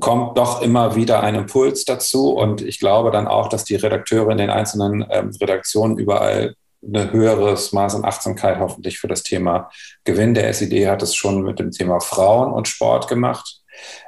kommt 0.00 0.36
doch 0.38 0.62
immer 0.62 0.96
wieder 0.96 1.22
ein 1.22 1.34
Impuls 1.34 1.84
dazu. 1.84 2.32
Und 2.32 2.60
ich 2.60 2.78
glaube 2.78 3.10
dann 3.10 3.28
auch, 3.28 3.48
dass 3.48 3.64
die 3.64 3.76
Redakteure 3.76 4.30
in 4.30 4.38
den 4.38 4.50
einzelnen 4.50 5.06
ähm, 5.10 5.30
Redaktionen 5.40 5.98
überall 5.98 6.54
ein 6.82 7.12
höheres 7.12 7.72
Maß 7.72 7.96
an 7.96 8.04
Achtsamkeit 8.04 8.58
hoffentlich 8.58 8.98
für 8.98 9.08
das 9.08 9.22
Thema 9.22 9.70
gewinnen. 10.04 10.34
Der 10.34 10.52
SID 10.52 10.86
hat 10.86 11.02
es 11.02 11.14
schon 11.14 11.42
mit 11.42 11.58
dem 11.58 11.70
Thema 11.70 12.00
Frauen 12.00 12.52
und 12.52 12.68
Sport 12.68 13.08
gemacht 13.08 13.60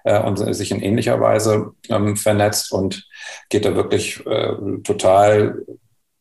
äh, 0.05 0.21
und 0.21 0.37
sich 0.55 0.71
in 0.71 0.81
ähnlicher 0.81 1.21
Weise 1.21 1.73
ähm, 1.89 2.17
vernetzt 2.17 2.73
und 2.73 3.09
geht 3.49 3.65
da 3.65 3.75
wirklich 3.75 4.25
äh, 4.27 4.55
total 4.85 5.63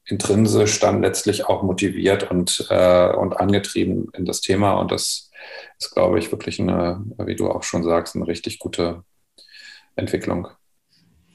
intrinsisch 0.10 0.80
dann 0.80 1.02
letztlich 1.02 1.46
auch 1.46 1.64
motiviert 1.64 2.30
und, 2.30 2.68
äh, 2.70 3.14
und 3.14 3.34
angetrieben 3.34 4.10
in 4.14 4.26
das 4.26 4.42
Thema. 4.42 4.74
Und 4.74 4.92
das 4.92 5.30
ist, 5.80 5.94
glaube 5.94 6.20
ich, 6.20 6.32
wirklich 6.32 6.60
eine, 6.60 7.04
wie 7.26 7.36
du 7.36 7.50
auch 7.50 7.64
schon 7.64 7.84
sagst, 7.84 8.16
eine 8.16 8.28
richtig 8.28 8.60
gute 8.60 9.04
Entwicklung. 9.96 10.48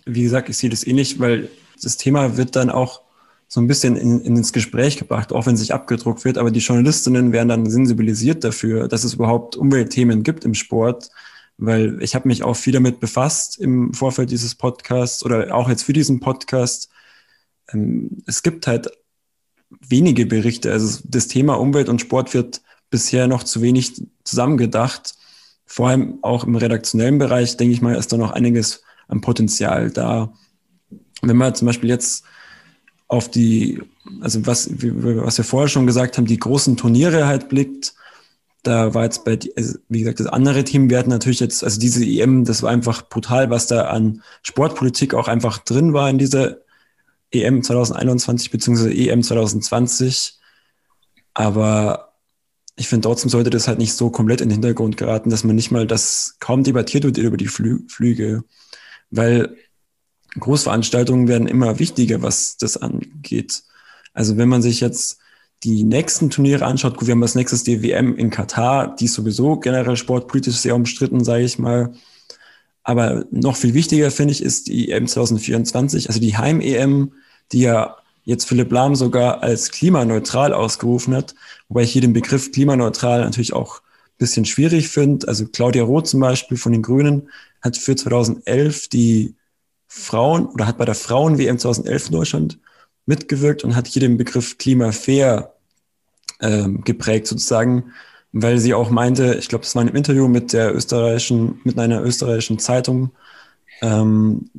Wie 0.04 0.22
gesagt, 0.22 0.48
ich 0.48 0.56
sehe 0.56 0.70
das 0.70 0.86
ähnlich, 0.86 1.20
weil 1.20 1.48
das 1.82 1.96
Thema 1.96 2.36
wird 2.36 2.56
dann 2.56 2.70
auch 2.70 3.02
so 3.46 3.60
ein 3.60 3.68
bisschen 3.68 3.96
in, 3.96 4.20
in, 4.20 4.36
ins 4.36 4.52
Gespräch 4.52 4.96
gebracht, 4.96 5.32
auch 5.32 5.46
wenn 5.46 5.54
es 5.54 5.60
sich 5.60 5.72
abgedruckt 5.72 6.24
wird. 6.24 6.38
Aber 6.38 6.50
die 6.50 6.60
Journalistinnen 6.60 7.32
werden 7.32 7.48
dann 7.48 7.70
sensibilisiert 7.70 8.42
dafür, 8.42 8.88
dass 8.88 9.04
es 9.04 9.14
überhaupt 9.14 9.56
Umweltthemen 9.56 10.22
gibt 10.22 10.44
im 10.44 10.54
Sport 10.54 11.10
weil 11.56 12.02
ich 12.02 12.14
habe 12.14 12.28
mich 12.28 12.42
auch 12.42 12.54
viel 12.54 12.72
damit 12.72 13.00
befasst 13.00 13.58
im 13.58 13.94
Vorfeld 13.94 14.30
dieses 14.30 14.54
Podcasts 14.54 15.24
oder 15.24 15.54
auch 15.54 15.68
jetzt 15.68 15.84
für 15.84 15.92
diesen 15.92 16.20
Podcast. 16.20 16.90
Ähm, 17.72 18.22
es 18.26 18.42
gibt 18.42 18.66
halt 18.66 18.90
wenige 19.80 20.26
Berichte. 20.26 20.72
Also 20.72 21.00
das 21.04 21.28
Thema 21.28 21.54
Umwelt 21.54 21.88
und 21.88 22.00
Sport 22.00 22.34
wird 22.34 22.62
bisher 22.90 23.26
noch 23.26 23.42
zu 23.42 23.62
wenig 23.62 24.02
zusammengedacht. 24.24 25.14
Vor 25.66 25.88
allem 25.88 26.18
auch 26.22 26.44
im 26.44 26.56
redaktionellen 26.56 27.18
Bereich, 27.18 27.56
denke 27.56 27.74
ich 27.74 27.82
mal, 27.82 27.96
ist 27.96 28.12
da 28.12 28.16
noch 28.16 28.32
einiges 28.32 28.82
an 29.08 29.20
Potenzial 29.20 29.90
da. 29.90 30.32
Wenn 31.22 31.36
man 31.36 31.54
zum 31.54 31.66
Beispiel 31.66 31.90
jetzt 31.90 32.24
auf 33.08 33.30
die, 33.30 33.80
also 34.20 34.46
was, 34.46 34.68
was 34.70 35.38
wir 35.38 35.44
vorher 35.44 35.68
schon 35.68 35.86
gesagt 35.86 36.18
haben, 36.18 36.26
die 36.26 36.38
großen 36.38 36.76
Turniere 36.76 37.26
halt 37.26 37.48
blickt, 37.48 37.94
da 38.62 38.94
war 38.94 39.04
jetzt 39.04 39.24
bei, 39.24 39.38
also 39.56 39.78
wie 39.88 40.00
gesagt, 40.00 40.20
das 40.20 40.26
andere 40.26 40.64
Team, 40.64 40.90
hatten 40.94 41.10
natürlich 41.10 41.40
jetzt, 41.40 41.62
also 41.62 41.78
diese 41.78 42.04
EM, 42.04 42.44
das 42.44 42.62
war 42.62 42.70
einfach 42.70 43.08
brutal, 43.08 43.50
was 43.50 43.66
da 43.66 43.88
an 43.88 44.22
Sportpolitik 44.42 45.14
auch 45.14 45.28
einfach 45.28 45.58
drin 45.58 45.92
war 45.92 46.08
in 46.08 46.18
dieser 46.18 46.63
EM 47.34 47.62
2021 47.62 48.50
beziehungsweise 48.50 48.94
EM 48.94 49.22
2020. 49.22 50.38
Aber 51.34 52.14
ich 52.76 52.88
finde 52.88 53.06
trotzdem 53.06 53.30
sollte 53.30 53.50
das 53.50 53.68
halt 53.68 53.78
nicht 53.78 53.94
so 53.94 54.10
komplett 54.10 54.40
in 54.40 54.48
den 54.48 54.54
Hintergrund 54.54 54.96
geraten, 54.96 55.30
dass 55.30 55.44
man 55.44 55.56
nicht 55.56 55.70
mal 55.70 55.86
das 55.86 56.36
kaum 56.40 56.64
debattiert 56.64 57.04
wird 57.04 57.18
über 57.18 57.36
die 57.36 57.46
Flü 57.46 57.80
Flüge, 57.88 58.44
weil 59.10 59.56
Großveranstaltungen 60.38 61.28
werden 61.28 61.46
immer 61.46 61.78
wichtiger, 61.78 62.22
was 62.22 62.56
das 62.56 62.76
angeht. 62.76 63.62
Also 64.12 64.36
wenn 64.36 64.48
man 64.48 64.62
sich 64.62 64.80
jetzt 64.80 65.18
die 65.62 65.84
nächsten 65.84 66.30
Turniere 66.30 66.66
anschaut, 66.66 66.96
gut, 66.96 67.06
wir 67.06 67.12
haben 67.12 67.20
das 67.20 67.36
nächstes 67.36 67.64
DWM 67.64 68.16
in 68.16 68.30
Katar, 68.30 68.96
die 68.96 69.06
ist 69.06 69.14
sowieso 69.14 69.58
generell 69.58 69.96
sportpolitisch 69.96 70.56
sehr 70.56 70.74
umstritten, 70.74 71.24
sage 71.24 71.44
ich 71.44 71.58
mal. 71.58 71.92
Aber 72.82 73.24
noch 73.30 73.56
viel 73.56 73.72
wichtiger 73.72 74.10
finde 74.10 74.32
ich 74.32 74.42
ist 74.42 74.68
die 74.68 74.90
EM 74.90 75.06
2024, 75.06 76.08
also 76.08 76.20
die 76.20 76.36
Heim-EM, 76.36 77.12
die 77.52 77.60
ja 77.60 77.96
jetzt 78.24 78.48
Philipp 78.48 78.72
Lahm 78.72 78.94
sogar 78.94 79.42
als 79.42 79.70
klimaneutral 79.70 80.52
ausgerufen 80.52 81.14
hat, 81.14 81.34
wobei 81.68 81.82
ich 81.82 81.92
hier 81.92 82.02
den 82.02 82.12
Begriff 82.12 82.52
klimaneutral 82.52 83.20
natürlich 83.20 83.52
auch 83.52 83.80
ein 83.80 84.18
bisschen 84.18 84.44
schwierig 84.44 84.88
finde. 84.88 85.28
Also 85.28 85.46
Claudia 85.46 85.84
Roth 85.84 86.08
zum 86.08 86.20
Beispiel 86.20 86.56
von 86.56 86.72
den 86.72 86.82
Grünen 86.82 87.28
hat 87.60 87.76
für 87.76 87.96
2011 87.96 88.88
die 88.88 89.34
Frauen 89.86 90.46
oder 90.46 90.66
hat 90.66 90.78
bei 90.78 90.84
der 90.84 90.94
Frauen-WM 90.94 91.58
2011 91.58 92.06
in 92.06 92.12
Deutschland 92.12 92.58
mitgewirkt 93.06 93.64
und 93.64 93.76
hat 93.76 93.86
hier 93.86 94.00
den 94.00 94.16
Begriff 94.16 94.58
klimafair 94.58 95.54
ähm, 96.40 96.82
geprägt 96.82 97.26
sozusagen, 97.26 97.92
weil 98.32 98.58
sie 98.58 98.74
auch 98.74 98.90
meinte, 98.90 99.34
ich 99.34 99.48
glaube, 99.48 99.64
es 99.64 99.74
war 99.74 99.82
ein 99.82 99.88
Interview 99.88 100.26
mit 100.28 100.52
der 100.52 100.74
österreichischen, 100.74 101.60
mit 101.64 101.78
einer 101.78 102.02
österreichischen 102.02 102.58
Zeitung, 102.58 103.10
ähm, 103.82 104.50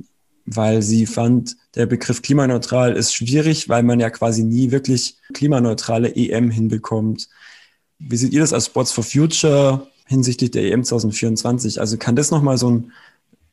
weil 0.45 0.81
sie 0.81 1.05
fand, 1.05 1.57
der 1.75 1.85
Begriff 1.87 2.21
klimaneutral 2.21 2.95
ist 2.95 3.13
schwierig, 3.13 3.67
weil 3.67 3.83
man 3.83 3.99
ja 3.99 4.09
quasi 4.09 4.43
nie 4.43 4.71
wirklich 4.71 5.17
klimaneutrale 5.33 6.15
EM 6.15 6.51
hinbekommt. 6.51 7.29
Wie 7.97 8.17
seht 8.17 8.33
ihr 8.33 8.41
das 8.41 8.53
als 8.53 8.67
Sports 8.67 8.91
for 8.91 9.03
Future 9.03 9.87
hinsichtlich 10.05 10.51
der 10.51 10.71
EM 10.71 10.83
2024? 10.83 11.79
Also 11.79 11.97
kann 11.97 12.15
das 12.15 12.31
nochmal 12.31 12.57
so 12.57 12.69
ein 12.69 12.91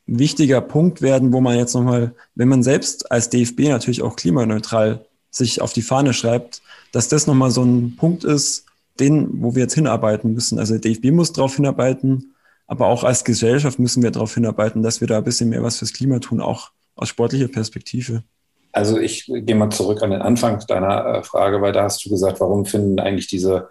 wichtiger 0.05 0.61
Punkt 0.61 1.01
werden, 1.01 1.33
wo 1.33 1.41
man 1.41 1.57
jetzt 1.57 1.73
nochmal, 1.73 2.13
wenn 2.35 2.49
man 2.49 2.61
selbst 2.61 3.11
als 3.11 3.29
DFB 3.29 3.61
natürlich 3.69 4.01
auch 4.01 4.15
klimaneutral 4.15 5.05
sich 5.31 5.61
auf 5.61 5.73
die 5.73 5.81
Fahne 5.81 6.13
schreibt, 6.13 6.61
dass 6.91 7.07
das 7.07 7.25
nochmal 7.25 7.51
so 7.51 7.63
ein 7.63 7.95
Punkt 7.95 8.23
ist, 8.23 8.65
den, 8.99 9.41
wo 9.41 9.55
wir 9.55 9.63
jetzt 9.63 9.73
hinarbeiten 9.73 10.33
müssen. 10.33 10.59
Also 10.59 10.77
der 10.77 10.81
DFB 10.81 11.05
muss 11.11 11.33
darauf 11.33 11.55
hinarbeiten, 11.55 12.35
aber 12.67 12.87
auch 12.87 13.03
als 13.03 13.23
Gesellschaft 13.23 13.79
müssen 13.79 14.03
wir 14.03 14.11
darauf 14.11 14.35
hinarbeiten, 14.35 14.83
dass 14.83 15.01
wir 15.01 15.07
da 15.07 15.17
ein 15.17 15.23
bisschen 15.23 15.49
mehr 15.49 15.63
was 15.63 15.79
fürs 15.79 15.93
Klima 15.93 16.19
tun, 16.19 16.39
auch 16.39 16.71
aus 16.95 17.09
sportlicher 17.09 17.47
Perspektive? 17.47 18.23
Also 18.71 18.99
ich 18.99 19.27
gehe 19.27 19.55
mal 19.55 19.69
zurück 19.69 20.01
an 20.01 20.09
den 20.09 20.23
Anfang 20.23 20.59
deiner 20.67 21.05
äh, 21.05 21.23
Frage, 21.23 21.61
weil 21.61 21.73
da 21.73 21.83
hast 21.83 22.03
du 22.03 22.09
gesagt, 22.09 22.39
warum 22.39 22.65
finden 22.65 22.99
eigentlich 22.99 23.27
diese 23.27 23.69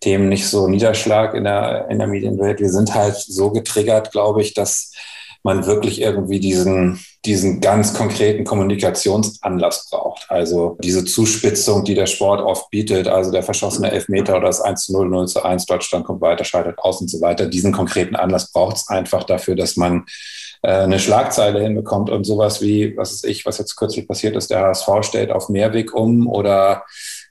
Themen 0.00 0.30
nicht 0.30 0.46
so 0.46 0.68
Niederschlag 0.68 1.34
in 1.34 1.44
der, 1.44 1.86
in 1.90 1.98
der 1.98 2.08
Medienwelt? 2.08 2.58
Wir 2.58 2.70
sind 2.70 2.94
halt 2.94 3.16
so 3.16 3.50
getriggert, 3.50 4.10
glaube 4.10 4.40
ich, 4.40 4.54
dass 4.54 4.92
man 5.42 5.66
wirklich 5.66 6.00
irgendwie 6.00 6.40
diesen, 6.40 7.00
diesen 7.24 7.60
ganz 7.60 7.94
konkreten 7.94 8.44
Kommunikationsanlass 8.44 9.88
braucht. 9.90 10.26
Also 10.30 10.76
diese 10.82 11.04
Zuspitzung, 11.04 11.84
die 11.84 11.94
der 11.94 12.06
Sport 12.06 12.40
oft 12.40 12.70
bietet, 12.70 13.06
also 13.06 13.30
der 13.30 13.42
verschossene 13.42 13.90
Elfmeter 13.90 14.36
oder 14.36 14.46
das 14.46 14.60
1 14.60 14.86
zu 14.86 14.92
0, 14.94 15.08
0 15.08 15.28
zu 15.28 15.42
1, 15.42 15.66
Deutschland 15.66 16.06
kommt 16.06 16.22
weiter, 16.22 16.44
schaltet 16.44 16.78
aus 16.78 17.00
und 17.00 17.08
so 17.08 17.20
weiter. 17.20 17.46
Diesen 17.46 17.72
konkreten 17.72 18.16
Anlass 18.16 18.50
braucht 18.50 18.76
es 18.76 18.88
einfach 18.88 19.24
dafür, 19.24 19.54
dass 19.54 19.76
man 19.76 20.06
äh, 20.62 20.72
eine 20.72 20.98
Schlagzeile 20.98 21.60
hinbekommt 21.60 22.10
und 22.10 22.24
sowas 22.24 22.60
wie, 22.60 22.96
was 22.96 23.12
ist 23.12 23.26
ich, 23.26 23.46
was 23.46 23.58
jetzt 23.58 23.76
kürzlich 23.76 24.06
passiert 24.06 24.36
ist, 24.36 24.50
der 24.50 24.60
HSV 24.60 24.88
stellt 25.02 25.30
auf 25.30 25.48
Mehrweg 25.48 25.94
um 25.94 26.26
oder 26.26 26.84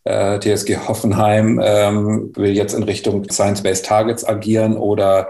äh, 0.03 0.39
TSG 0.39 0.77
Hoffenheim 0.87 1.61
ähm, 1.63 2.31
will 2.35 2.55
jetzt 2.55 2.73
in 2.73 2.83
Richtung 2.83 3.29
Science-Based 3.29 3.85
Targets 3.85 4.25
agieren 4.25 4.77
oder 4.77 5.29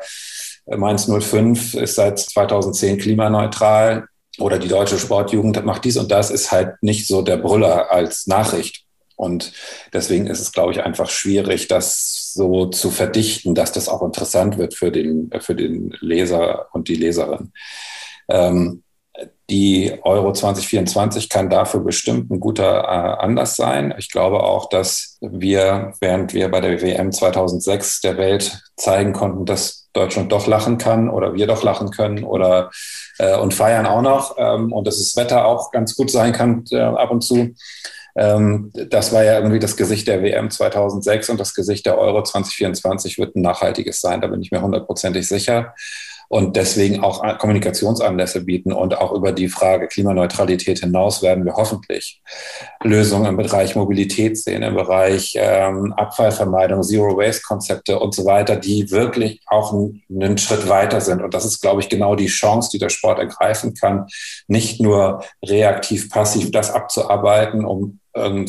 äh, 0.68 0.78
Mainz 0.78 1.10
05 1.10 1.74
ist 1.76 1.96
seit 1.96 2.20
2010 2.20 3.00
klimaneutral 3.00 4.08
oder 4.40 4.60
die 4.60 4.68
deutsche 4.68 5.00
Sportjugend 5.00 5.66
macht 5.66 5.86
dies 5.86 5.98
und 5.98 6.12
das, 6.12 6.30
ist 6.30 6.52
halt 6.52 6.76
nicht 6.82 7.08
so 7.08 7.22
der 7.22 7.38
Brüller 7.38 7.92
als 7.92 8.28
Nachricht. 8.28 8.84
Und 9.16 9.52
deswegen 9.94 10.28
ist 10.28 10.40
es, 10.40 10.52
glaube 10.52 10.74
ich, 10.74 10.84
einfach 10.84 11.10
schwierig, 11.10 11.68
das 11.68 12.17
so 12.38 12.68
zu 12.68 12.92
verdichten, 12.92 13.54
dass 13.54 13.74
das 13.74 13.90
auch 13.90 14.02
interessant 14.02 14.58
wird 14.58 14.74
für 14.74 14.92
den, 14.92 15.30
für 15.40 15.56
den 15.56 15.94
Leser 16.00 16.68
und 16.72 16.88
die 16.88 16.96
Leserin. 16.96 17.52
Ähm, 18.30 18.84
die 19.50 19.94
Euro 20.04 20.34
2024 20.34 21.30
kann 21.30 21.50
dafür 21.50 21.80
bestimmt 21.80 22.30
ein 22.30 22.40
guter 22.40 22.84
äh, 22.84 23.24
Anlass 23.24 23.56
sein. 23.56 23.94
Ich 23.98 24.12
glaube 24.12 24.44
auch, 24.44 24.70
dass 24.70 25.18
wir, 25.22 25.94
während 26.02 26.34
wir 26.34 26.50
bei 26.52 26.62
der 26.62 26.82
WM 26.82 27.12
2006 27.12 28.02
der 28.02 28.18
Welt 28.18 28.62
zeigen 28.76 29.14
konnten, 29.14 29.46
dass 29.46 29.88
Deutschland 29.94 30.32
doch 30.32 30.48
lachen 30.48 30.78
kann 30.78 31.10
oder 31.10 31.34
wir 31.34 31.48
doch 31.48 31.64
lachen 31.64 31.92
können 31.92 32.24
oder 32.24 32.70
äh, 33.20 33.38
und 33.38 33.54
feiern 33.54 33.86
auch 33.86 34.02
noch 34.02 34.36
ähm, 34.38 34.72
und 34.72 34.86
dass 34.86 34.98
das 34.98 35.16
Wetter 35.16 35.46
auch 35.46 35.72
ganz 35.72 35.96
gut 35.96 36.12
sein 36.12 36.34
kann 36.34 36.66
äh, 36.72 36.80
ab 36.80 37.10
und 37.10 37.22
zu, 37.22 37.56
ähm, 38.18 38.72
das 38.90 39.14
war 39.14 39.24
ja 39.24 39.38
irgendwie 39.38 39.60
das 39.60 39.78
Gesicht 39.78 40.08
der 40.08 40.22
WM 40.22 40.50
2006 40.50 41.30
und 41.30 41.40
das 41.40 41.54
Gesicht 41.54 41.86
der 41.86 41.98
Euro 41.98 42.24
2024 42.24 43.18
wird 43.18 43.36
ein 43.36 43.42
nachhaltiges 43.42 44.02
sein, 44.02 44.22
da 44.22 44.28
bin 44.28 44.42
ich 44.42 44.52
mir 44.52 44.62
hundertprozentig 44.62 45.28
sicher 45.28 45.74
und 46.30 46.58
deswegen 46.58 47.04
auch 47.04 47.38
Kommunikationsanlässe 47.38 48.44
bieten. 48.44 48.74
Und 48.74 48.98
auch 48.98 49.14
über 49.14 49.32
die 49.32 49.48
Frage 49.48 49.88
Klimaneutralität 49.88 50.80
hinaus 50.80 51.22
werden 51.22 51.46
wir 51.46 51.54
hoffentlich 51.54 52.22
Lösungen 52.84 53.28
im 53.28 53.38
Bereich 53.38 53.76
Mobilität 53.76 54.38
sehen, 54.38 54.64
im 54.64 54.76
Bereich 54.76 55.36
ähm, 55.38 55.94
Abfallvermeidung, 55.94 56.84
Zero-Waste-Konzepte 56.84 58.00
und 58.00 58.14
so 58.14 58.26
weiter, 58.26 58.58
die 58.58 58.92
wirklich 58.92 59.42
auch 59.48 59.74
einen 59.74 60.38
Schritt 60.38 60.68
weiter 60.68 61.00
sind. 61.00 61.22
Und 61.22 61.34
das 61.34 61.46
ist, 61.46 61.62
glaube 61.62 61.82
ich, 61.82 61.90
genau 61.90 62.16
die 62.16 62.28
Chance, 62.28 62.70
die 62.74 62.80
der 62.80 62.90
Sport 62.90 63.20
ergreifen 63.20 63.74
kann, 63.74 64.08
nicht 64.48 64.82
nur 64.82 65.24
reaktiv, 65.46 66.10
passiv 66.10 66.52
das 66.52 66.72
abzuarbeiten, 66.72 67.64
um 67.64 67.97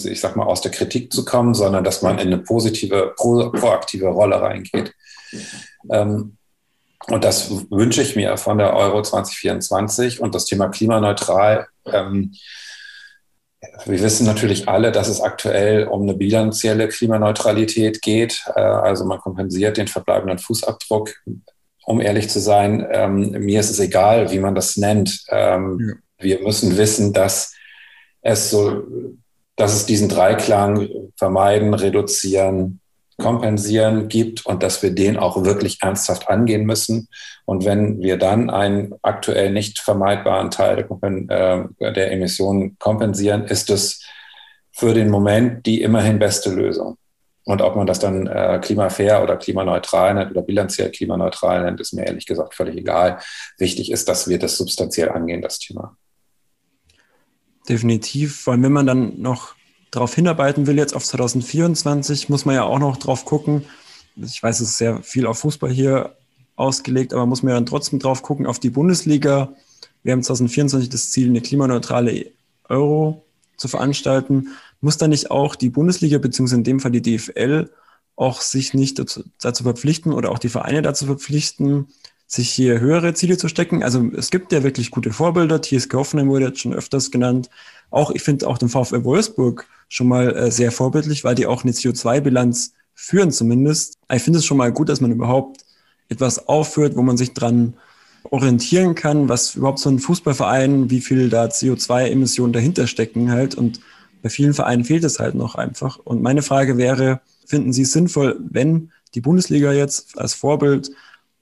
ich 0.04 0.20
sag 0.20 0.36
mal, 0.36 0.46
aus 0.46 0.60
der 0.60 0.70
Kritik 0.70 1.12
zu 1.12 1.24
kommen, 1.24 1.54
sondern 1.54 1.84
dass 1.84 2.02
man 2.02 2.18
in 2.18 2.28
eine 2.28 2.38
positive, 2.38 3.14
pro, 3.16 3.50
proaktive 3.50 4.08
Rolle 4.08 4.40
reingeht. 4.40 4.92
Ähm, 5.90 6.36
und 7.06 7.24
das 7.24 7.50
wünsche 7.70 8.02
ich 8.02 8.16
mir 8.16 8.36
von 8.36 8.58
der 8.58 8.74
Euro 8.74 9.02
2024 9.02 10.20
und 10.20 10.34
das 10.34 10.44
Thema 10.44 10.68
klimaneutral. 10.68 11.66
Ähm, 11.86 12.34
wir 13.86 14.00
wissen 14.00 14.26
natürlich 14.26 14.68
alle, 14.68 14.92
dass 14.92 15.08
es 15.08 15.20
aktuell 15.20 15.86
um 15.86 16.02
eine 16.02 16.14
bilanzielle 16.14 16.88
Klimaneutralität 16.88 18.02
geht. 18.02 18.44
Äh, 18.54 18.60
also 18.60 19.04
man 19.04 19.18
kompensiert 19.18 19.76
den 19.76 19.88
verbleibenden 19.88 20.38
Fußabdruck. 20.38 21.14
Um 21.84 22.00
ehrlich 22.00 22.28
zu 22.28 22.40
sein, 22.40 22.86
ähm, 22.90 23.30
mir 23.30 23.60
ist 23.60 23.70
es 23.70 23.80
egal, 23.80 24.30
wie 24.30 24.38
man 24.38 24.54
das 24.54 24.76
nennt. 24.76 25.24
Ähm, 25.30 25.78
ja. 25.80 25.94
Wir 26.20 26.42
müssen 26.42 26.76
wissen, 26.76 27.12
dass 27.12 27.54
es 28.20 28.50
so 28.50 28.82
dass 29.58 29.74
es 29.74 29.86
diesen 29.86 30.08
Dreiklang 30.08 30.88
vermeiden, 31.16 31.74
reduzieren, 31.74 32.80
kompensieren 33.18 34.08
gibt 34.08 34.46
und 34.46 34.62
dass 34.62 34.82
wir 34.82 34.92
den 34.92 35.16
auch 35.16 35.44
wirklich 35.44 35.82
ernsthaft 35.82 36.28
angehen 36.28 36.64
müssen. 36.64 37.08
Und 37.44 37.64
wenn 37.64 38.00
wir 38.00 38.16
dann 38.16 38.48
einen 38.48 38.94
aktuell 39.02 39.52
nicht 39.52 39.80
vermeidbaren 39.80 40.52
Teil 40.52 40.76
der, 40.76 41.68
äh, 41.80 41.92
der 41.92 42.12
Emissionen 42.12 42.78
kompensieren, 42.78 43.44
ist 43.44 43.68
es 43.70 44.04
für 44.70 44.94
den 44.94 45.10
Moment 45.10 45.66
die 45.66 45.82
immerhin 45.82 46.20
beste 46.20 46.50
Lösung. 46.50 46.96
Und 47.44 47.60
ob 47.60 47.74
man 47.74 47.86
das 47.86 47.98
dann 47.98 48.28
äh, 48.28 48.60
klimafair 48.62 49.22
oder 49.22 49.36
klimaneutral 49.36 50.14
nennt 50.14 50.30
oder 50.30 50.42
bilanziell 50.42 50.90
klimaneutral 50.90 51.64
nennt, 51.64 51.80
ist 51.80 51.94
mir 51.94 52.06
ehrlich 52.06 52.26
gesagt 52.26 52.54
völlig 52.54 52.76
egal. 52.76 53.18
Wichtig 53.56 53.90
ist, 53.90 54.08
dass 54.08 54.28
wir 54.28 54.38
das 54.38 54.56
substanziell 54.56 55.08
angehen, 55.08 55.42
das 55.42 55.58
Thema. 55.58 55.96
Definitiv, 57.68 58.40
vor 58.40 58.52
allem 58.52 58.62
wenn 58.62 58.72
man 58.72 58.86
dann 58.86 59.20
noch 59.20 59.54
darauf 59.90 60.14
hinarbeiten 60.14 60.66
will, 60.66 60.76
jetzt 60.78 60.94
auf 60.94 61.04
2024, 61.04 62.28
muss 62.28 62.44
man 62.44 62.54
ja 62.54 62.64
auch 62.64 62.78
noch 62.78 62.96
drauf 62.96 63.24
gucken. 63.24 63.64
Ich 64.16 64.42
weiß, 64.42 64.60
es 64.60 64.70
ist 64.70 64.78
sehr 64.78 65.02
viel 65.02 65.26
auf 65.26 65.38
Fußball 65.40 65.70
hier 65.70 66.16
ausgelegt, 66.56 67.12
aber 67.12 67.26
muss 67.26 67.42
man 67.42 67.50
ja 67.50 67.56
dann 67.56 67.66
trotzdem 67.66 67.98
drauf 67.98 68.22
gucken 68.22 68.46
auf 68.46 68.58
die 68.58 68.70
Bundesliga. 68.70 69.52
Wir 70.02 70.12
haben 70.12 70.22
2024 70.22 70.88
das 70.88 71.10
Ziel, 71.10 71.28
eine 71.28 71.40
klimaneutrale 71.40 72.32
Euro 72.68 73.24
zu 73.56 73.68
veranstalten. 73.68 74.48
Muss 74.80 74.98
da 74.98 75.08
nicht 75.08 75.30
auch 75.30 75.54
die 75.54 75.70
Bundesliga, 75.70 76.18
beziehungsweise 76.18 76.58
in 76.58 76.64
dem 76.64 76.80
Fall 76.80 76.90
die 76.90 77.02
DFL, 77.02 77.70
auch 78.16 78.40
sich 78.40 78.74
nicht 78.74 78.98
dazu, 78.98 79.22
dazu 79.40 79.62
verpflichten 79.62 80.12
oder 80.12 80.30
auch 80.30 80.38
die 80.38 80.48
Vereine 80.48 80.82
dazu 80.82 81.06
verpflichten, 81.06 81.88
sich 82.28 82.50
hier 82.50 82.78
höhere 82.78 83.14
Ziele 83.14 83.38
zu 83.38 83.48
stecken. 83.48 83.82
Also 83.82 84.04
es 84.14 84.30
gibt 84.30 84.52
ja 84.52 84.62
wirklich 84.62 84.90
gute 84.90 85.12
Vorbilder. 85.12 85.62
TSG 85.62 85.94
Hoffenheim 85.94 86.28
wurde 86.28 86.44
jetzt 86.46 86.60
schon 86.60 86.74
öfters 86.74 87.10
genannt. 87.10 87.48
Auch, 87.90 88.10
ich 88.10 88.22
finde 88.22 88.46
auch 88.46 88.58
den 88.58 88.68
VfL 88.68 89.02
Wolfsburg 89.02 89.66
schon 89.88 90.08
mal 90.08 90.36
äh, 90.36 90.50
sehr 90.52 90.70
vorbildlich, 90.70 91.24
weil 91.24 91.34
die 91.34 91.46
auch 91.46 91.64
eine 91.64 91.72
CO2-Bilanz 91.72 92.74
führen 92.94 93.32
zumindest. 93.32 93.94
Ich 94.12 94.22
finde 94.22 94.40
es 94.40 94.44
schon 94.44 94.58
mal 94.58 94.70
gut, 94.70 94.90
dass 94.90 95.00
man 95.00 95.10
überhaupt 95.10 95.64
etwas 96.10 96.46
aufführt, 96.48 96.96
wo 96.96 97.02
man 97.02 97.16
sich 97.16 97.32
dran 97.32 97.74
orientieren 98.24 98.94
kann, 98.94 99.30
was 99.30 99.54
überhaupt 99.54 99.78
so 99.78 99.88
ein 99.88 99.98
Fußballverein, 99.98 100.90
wie 100.90 101.00
viel 101.00 101.30
da 101.30 101.46
CO2-Emissionen 101.46 102.52
dahinter 102.52 102.86
stecken 102.86 103.30
halt. 103.30 103.54
Und 103.54 103.80
bei 104.20 104.28
vielen 104.28 104.52
Vereinen 104.52 104.84
fehlt 104.84 105.04
es 105.04 105.18
halt 105.18 105.34
noch 105.34 105.54
einfach. 105.54 105.98
Und 106.04 106.20
meine 106.20 106.42
Frage 106.42 106.76
wäre, 106.76 107.22
finden 107.46 107.72
Sie 107.72 107.82
es 107.82 107.92
sinnvoll, 107.92 108.38
wenn 108.50 108.90
die 109.14 109.22
Bundesliga 109.22 109.72
jetzt 109.72 110.18
als 110.18 110.34
Vorbild 110.34 110.90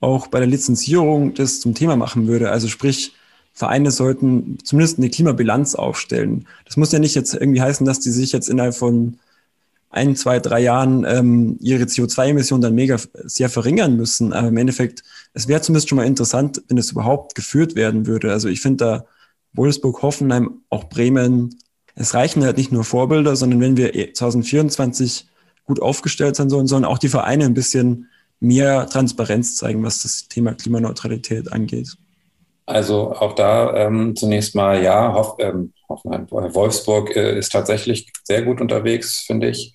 auch 0.01 0.27
bei 0.29 0.39
der 0.39 0.49
Lizenzierung 0.49 1.35
das 1.35 1.61
zum 1.61 1.75
Thema 1.75 1.97
machen 1.97 2.27
würde. 2.27 2.51
Also 2.51 2.69
sprich, 2.69 3.15
Vereine 3.53 3.91
sollten 3.91 4.59
zumindest 4.63 4.99
eine 4.99 5.09
Klimabilanz 5.09 5.75
aufstellen. 5.75 6.47
Das 6.67 6.77
muss 6.77 6.93
ja 6.93 6.99
nicht 6.99 7.15
jetzt 7.15 7.35
irgendwie 7.35 7.63
heißen, 7.63 7.87
dass 7.87 8.01
die 8.01 8.11
sich 8.11 8.33
jetzt 8.33 8.49
innerhalb 8.49 8.75
von 8.75 9.19
ein, 9.89 10.15
zwei, 10.15 10.41
drei 10.41 10.61
Jahren 10.61 11.07
ähm, 11.09 11.57
ihre 11.61 11.85
CO2-Emissionen 11.85 12.61
dann 12.61 12.75
mega 12.75 12.99
sehr 13.25 13.49
verringern 13.49 13.97
müssen. 13.97 14.35
Aber 14.35 14.49
im 14.49 14.57
Endeffekt, 14.59 15.03
es 15.33 15.49
wäre 15.49 15.63
zumindest 15.63 15.89
schon 15.89 15.97
mal 15.97 16.07
interessant, 16.07 16.63
wenn 16.69 16.77
es 16.77 16.91
überhaupt 16.93 17.35
geführt 17.35 17.77
werden 17.77 18.07
würde. 18.07 18.31
Also 18.31 18.49
ich 18.49 18.61
finde 18.61 18.85
da 18.85 19.05
Wolfsburg, 19.55 20.03
Hoffenheim, 20.03 20.61
auch 20.69 20.85
Bremen, 20.85 21.57
es 21.95 22.13
reichen 22.13 22.45
halt 22.45 22.59
nicht 22.59 22.73
nur 22.73 22.85
Vorbilder, 22.85 23.37
sondern 23.37 23.61
wenn 23.61 23.79
wir 23.79 24.13
2024 24.13 25.27
gut 25.65 25.81
aufgestellt 25.81 26.37
sein 26.37 26.51
sollen, 26.51 26.67
sollen 26.67 26.85
auch 26.85 26.99
die 26.99 27.09
Vereine 27.09 27.47
ein 27.47 27.55
bisschen 27.55 28.11
mehr 28.41 28.87
Transparenz 28.87 29.57
zeigen, 29.57 29.83
was 29.83 30.03
das 30.03 30.29
Thema 30.29 30.55
Klimaneutralität 30.55 31.53
angeht. 31.53 31.97
Also 32.67 33.13
auch 33.13 33.35
da 33.35 33.75
ähm, 33.77 34.17
zunächst 34.17 34.55
mal 34.57 34.83
ja, 34.83 35.15
Hoff, 35.15 35.37
ähm, 35.39 35.73
Hoffenheim, 35.89 36.27
Wolfsburg 36.31 37.15
äh, 37.15 37.39
ist 37.39 37.53
tatsächlich 37.53 38.11
sehr 38.25 38.43
gut 38.43 38.61
unterwegs, 38.61 39.21
finde 39.21 39.51
ich. 39.51 39.73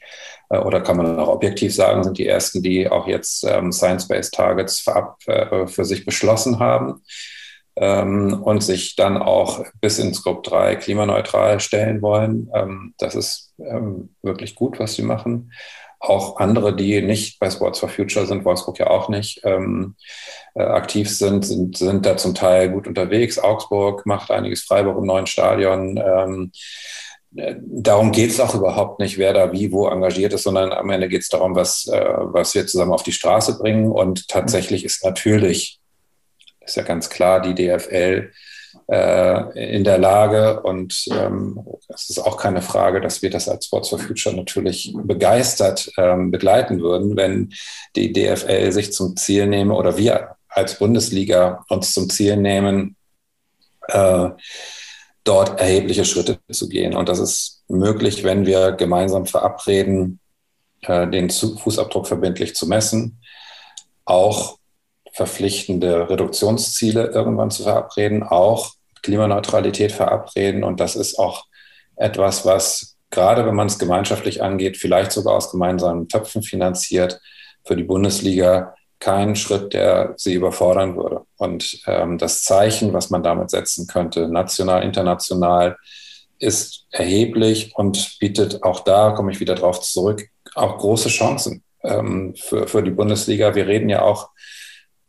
Äh, 0.49 0.57
oder 0.57 0.81
kann 0.81 0.97
man 0.97 1.17
auch 1.17 1.29
objektiv 1.29 1.73
sagen, 1.73 2.03
sind 2.03 2.17
die 2.17 2.27
ersten, 2.27 2.61
die 2.61 2.89
auch 2.89 3.07
jetzt 3.07 3.45
ähm, 3.45 3.71
Science-Based 3.71 4.33
Targets 4.33 4.79
für, 4.79 5.17
äh, 5.27 5.67
für 5.67 5.85
sich 5.85 6.05
beschlossen 6.05 6.59
haben 6.59 7.01
ähm, 7.77 8.41
und 8.43 8.61
sich 8.61 8.97
dann 8.97 9.17
auch 9.17 9.63
bis 9.79 9.97
in 9.97 10.13
Scope 10.13 10.47
3 10.49 10.75
klimaneutral 10.75 11.61
stellen 11.61 12.01
wollen. 12.01 12.49
Ähm, 12.53 12.93
das 12.97 13.15
ist 13.15 13.53
ähm, 13.59 14.15
wirklich 14.21 14.55
gut, 14.55 14.79
was 14.79 14.95
sie 14.95 15.03
machen 15.03 15.51
auch 16.01 16.37
andere, 16.37 16.75
die 16.75 17.01
nicht 17.01 17.39
bei 17.39 17.49
Sports 17.49 17.79
for 17.79 17.89
Future 17.89 18.25
sind, 18.25 18.43
Wolfsburg 18.43 18.79
ja 18.79 18.87
auch 18.87 19.07
nicht, 19.07 19.41
ähm, 19.43 19.95
äh, 20.55 20.63
aktiv 20.63 21.09
sind, 21.09 21.45
sind, 21.45 21.77
sind 21.77 22.05
da 22.05 22.17
zum 22.17 22.33
Teil 22.33 22.71
gut 22.71 22.87
unterwegs. 22.87 23.37
Augsburg 23.37 24.05
macht 24.05 24.31
einiges, 24.31 24.63
Freiburg 24.63 24.97
im 24.97 25.05
neuen 25.05 25.27
Stadion. 25.27 25.97
Ähm, 25.97 26.51
äh, 27.35 27.55
darum 27.61 28.11
geht 28.11 28.31
es 28.31 28.39
auch 28.39 28.55
überhaupt 28.55 28.99
nicht, 28.99 29.19
wer 29.19 29.33
da 29.33 29.51
wie 29.51 29.71
wo 29.71 29.87
engagiert 29.87 30.33
ist, 30.33 30.43
sondern 30.43 30.71
am 30.71 30.89
Ende 30.89 31.07
geht 31.07 31.21
es 31.21 31.29
darum, 31.29 31.55
was, 31.55 31.87
äh, 31.87 32.15
was 32.17 32.55
wir 32.55 32.65
zusammen 32.65 32.93
auf 32.93 33.03
die 33.03 33.13
Straße 33.13 33.59
bringen. 33.59 33.91
Und 33.91 34.27
tatsächlich 34.27 34.83
ist 34.83 35.03
natürlich, 35.03 35.79
ist 36.61 36.77
ja 36.77 36.83
ganz 36.83 37.09
klar, 37.11 37.41
die 37.41 37.53
DFL 37.53 38.31
in 38.87 39.83
der 39.83 39.97
Lage. 39.97 40.61
Und 40.61 41.05
ähm, 41.11 41.65
es 41.89 42.09
ist 42.09 42.19
auch 42.19 42.37
keine 42.37 42.61
Frage, 42.61 43.01
dass 43.01 43.21
wir 43.21 43.29
das 43.29 43.49
als 43.49 43.65
Sports 43.65 43.89
for 43.89 43.99
Future 43.99 44.35
natürlich 44.35 44.93
begeistert 45.03 45.91
ähm, 45.97 46.31
begleiten 46.31 46.81
würden, 46.81 47.15
wenn 47.15 47.53
die 47.95 48.13
DFL 48.13 48.71
sich 48.71 48.93
zum 48.93 49.15
Ziel 49.15 49.47
nehme 49.47 49.73
oder 49.73 49.97
wir 49.97 50.35
als 50.47 50.77
Bundesliga 50.77 51.65
uns 51.69 51.93
zum 51.93 52.09
Ziel 52.09 52.37
nehmen, 52.37 52.95
äh, 53.87 54.29
dort 55.23 55.59
erhebliche 55.59 56.05
Schritte 56.05 56.39
zu 56.51 56.67
gehen. 56.67 56.95
Und 56.95 57.09
das 57.09 57.19
ist 57.19 57.63
möglich, 57.67 58.23
wenn 58.23 58.45
wir 58.45 58.71
gemeinsam 58.71 59.25
verabreden, 59.25 60.19
äh, 60.81 61.07
den 61.07 61.29
Fußabdruck 61.29 62.07
verbindlich 62.07 62.55
zu 62.55 62.67
messen, 62.67 63.21
auch 64.05 64.57
verpflichtende 65.13 66.09
Reduktionsziele 66.09 67.07
irgendwann 67.07 67.51
zu 67.51 67.63
verabreden, 67.63 68.23
auch 68.23 68.73
Klimaneutralität 69.01 69.91
verabreden. 69.91 70.63
Und 70.63 70.79
das 70.79 70.95
ist 70.95 71.19
auch 71.19 71.45
etwas, 71.95 72.45
was 72.45 72.97
gerade 73.11 73.45
wenn 73.45 73.55
man 73.55 73.67
es 73.67 73.77
gemeinschaftlich 73.77 74.41
angeht, 74.41 74.77
vielleicht 74.77 75.11
sogar 75.11 75.35
aus 75.35 75.51
gemeinsamen 75.51 76.07
Töpfen 76.07 76.41
finanziert, 76.41 77.19
für 77.65 77.75
die 77.75 77.83
Bundesliga 77.83 78.73
kein 78.99 79.35
Schritt, 79.35 79.73
der 79.73 80.13
sie 80.17 80.33
überfordern 80.33 80.95
würde. 80.95 81.21
Und 81.37 81.81
ähm, 81.85 82.17
das 82.17 82.43
Zeichen, 82.43 82.93
was 82.93 83.09
man 83.09 83.23
damit 83.23 83.49
setzen 83.49 83.87
könnte, 83.87 84.27
national, 84.27 84.83
international, 84.83 85.77
ist 86.39 86.87
erheblich 86.91 87.73
und 87.75 88.17
bietet 88.19 88.63
auch 88.63 88.79
da, 88.79 89.11
komme 89.11 89.31
ich 89.31 89.39
wieder 89.39 89.55
drauf 89.55 89.81
zurück, 89.81 90.27
auch 90.55 90.77
große 90.77 91.09
Chancen 91.09 91.63
ähm, 91.83 92.33
für, 92.35 92.67
für 92.67 92.81
die 92.81 92.91
Bundesliga. 92.91 93.53
Wir 93.53 93.67
reden 93.67 93.89
ja 93.89 94.01
auch 94.01 94.29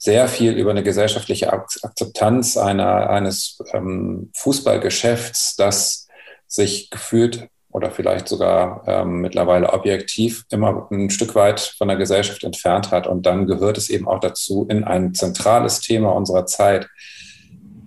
sehr 0.02 0.26
viel 0.26 0.54
über 0.54 0.72
eine 0.72 0.82
gesellschaftliche 0.82 1.52
Akzeptanz 1.52 2.56
einer, 2.56 3.08
eines 3.08 3.62
ähm, 3.72 4.32
Fußballgeschäfts, 4.34 5.54
das 5.54 6.08
sich 6.48 6.90
gefühlt 6.90 7.46
oder 7.70 7.92
vielleicht 7.92 8.26
sogar 8.26 8.82
ähm, 8.88 9.20
mittlerweile 9.20 9.72
objektiv 9.72 10.42
immer 10.50 10.88
ein 10.90 11.08
Stück 11.08 11.36
weit 11.36 11.60
von 11.78 11.86
der 11.86 11.96
Gesellschaft 11.98 12.42
entfernt 12.42 12.90
hat. 12.90 13.06
Und 13.06 13.26
dann 13.26 13.46
gehört 13.46 13.78
es 13.78 13.90
eben 13.90 14.08
auch 14.08 14.18
dazu, 14.18 14.66
in 14.68 14.82
ein 14.82 15.14
zentrales 15.14 15.80
Thema 15.80 16.10
unserer 16.10 16.46
Zeit 16.46 16.88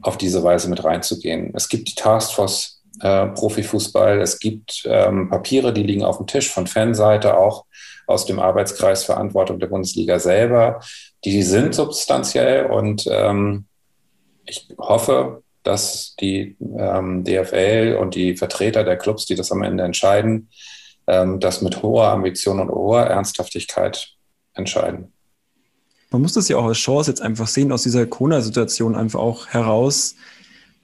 auf 0.02 0.18
diese 0.18 0.42
Weise 0.42 0.70
mit 0.70 0.86
reinzugehen. 0.86 1.52
Es 1.54 1.68
gibt 1.68 1.90
die 1.90 1.96
Taskforce 1.96 2.82
äh, 3.02 3.26
Profifußball, 3.28 4.22
es 4.22 4.40
gibt 4.40 4.84
ähm, 4.86 5.30
Papiere, 5.30 5.74
die 5.74 5.84
liegen 5.84 6.06
auf 6.06 6.16
dem 6.16 6.28
Tisch 6.28 6.50
von 6.50 6.66
Fanseite, 6.66 7.36
auch 7.38 7.66
aus 8.08 8.26
dem 8.26 8.40
Arbeitskreis 8.40 9.04
Verantwortung 9.04 9.60
der 9.60 9.68
Bundesliga 9.68 10.18
selber, 10.18 10.80
die 11.26 11.42
sind 11.42 11.74
substanziell 11.74 12.68
und 12.68 13.08
ähm, 13.10 13.66
ich 14.46 14.68
hoffe, 14.78 15.42
dass 15.64 16.16
die 16.20 16.56
ähm, 16.78 17.24
DFL 17.24 17.98
und 18.00 18.14
die 18.14 18.38
Vertreter 18.38 18.84
der 18.84 18.98
Clubs, 18.98 19.26
die 19.26 19.34
das 19.34 19.52
am 19.52 19.64
Ende 19.64 19.84
entscheiden, 19.84 20.50
ähm, 21.08 21.40
das 21.40 21.64
mit 21.64 21.82
hoher 21.82 22.10
Ambition 22.10 22.60
und 22.60 22.70
hoher 22.70 23.02
Ernsthaftigkeit 23.02 24.10
entscheiden. 24.54 25.12
Man 26.12 26.22
muss 26.22 26.34
das 26.34 26.48
ja 26.48 26.58
auch 26.58 26.66
als 26.66 26.78
Chance 26.78 27.10
jetzt 27.10 27.22
einfach 27.22 27.48
sehen, 27.48 27.72
aus 27.72 27.82
dieser 27.82 28.06
Corona-Situation 28.06 28.96
einfach 28.96 29.20
auch 29.20 29.48
heraus. 29.48 30.16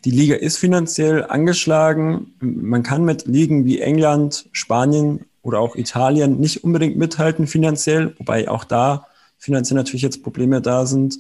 Die 0.04 0.12
Liga 0.12 0.36
ist 0.36 0.58
finanziell 0.58 1.24
angeschlagen. 1.24 2.34
Man 2.40 2.82
kann 2.82 3.06
mit 3.06 3.28
Ligen 3.28 3.66
wie 3.66 3.80
England, 3.80 4.50
Spanien 4.52 5.26
oder 5.44 5.60
auch 5.60 5.76
Italien 5.76 6.40
nicht 6.40 6.64
unbedingt 6.64 6.98
mithalten 6.98 7.46
finanziell, 7.46 8.16
wobei 8.18 8.50
auch 8.50 8.64
da 8.64 9.06
finanziell 9.42 9.76
natürlich 9.76 10.04
jetzt 10.04 10.24
Probleme 10.24 10.62
da 10.62 10.86
sind. 10.86 11.18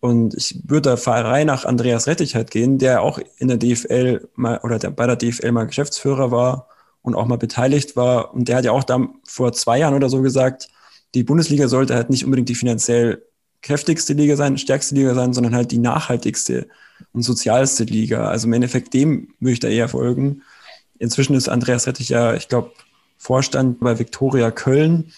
Und 0.00 0.34
ich 0.34 0.60
würde 0.64 0.90
der 0.90 0.96
Fahrerei 0.96 1.44
nach 1.44 1.64
Andreas 1.64 2.06
Rettich 2.06 2.34
halt 2.34 2.50
gehen, 2.50 2.78
der 2.78 3.02
auch 3.02 3.20
in 3.36 3.48
der 3.48 3.58
DFL 3.58 4.28
mal 4.34 4.58
oder 4.62 4.78
der 4.78 4.90
bei 4.90 5.06
der 5.06 5.16
DFL 5.16 5.52
mal 5.52 5.66
Geschäftsführer 5.66 6.30
war 6.30 6.68
und 7.02 7.14
auch 7.14 7.26
mal 7.26 7.36
beteiligt 7.36 7.96
war. 7.96 8.32
Und 8.32 8.48
der 8.48 8.56
hat 8.56 8.64
ja 8.64 8.72
auch 8.72 8.84
da 8.84 9.08
vor 9.24 9.52
zwei 9.52 9.78
Jahren 9.78 9.94
oder 9.94 10.08
so 10.08 10.22
gesagt, 10.22 10.68
die 11.14 11.24
Bundesliga 11.24 11.68
sollte 11.68 11.94
halt 11.94 12.10
nicht 12.10 12.24
unbedingt 12.24 12.48
die 12.48 12.54
finanziell 12.54 13.22
kräftigste 13.60 14.12
Liga 14.14 14.36
sein, 14.36 14.56
stärkste 14.56 14.94
Liga 14.94 15.14
sein, 15.14 15.32
sondern 15.32 15.54
halt 15.54 15.70
die 15.72 15.78
nachhaltigste 15.78 16.68
und 17.12 17.22
sozialste 17.22 17.84
Liga. 17.84 18.28
Also 18.28 18.46
im 18.46 18.52
Endeffekt 18.52 18.94
dem 18.94 19.34
würde 19.40 19.52
ich 19.52 19.60
da 19.60 19.68
eher 19.68 19.88
folgen. 19.88 20.42
Inzwischen 20.98 21.34
ist 21.34 21.48
Andreas 21.48 21.86
Rettich 21.86 22.08
ja, 22.08 22.34
ich 22.34 22.48
glaube, 22.48 22.70
Vorstand 23.16 23.80
bei 23.80 23.98
Viktoria 23.98 24.52
Köln. 24.52 25.12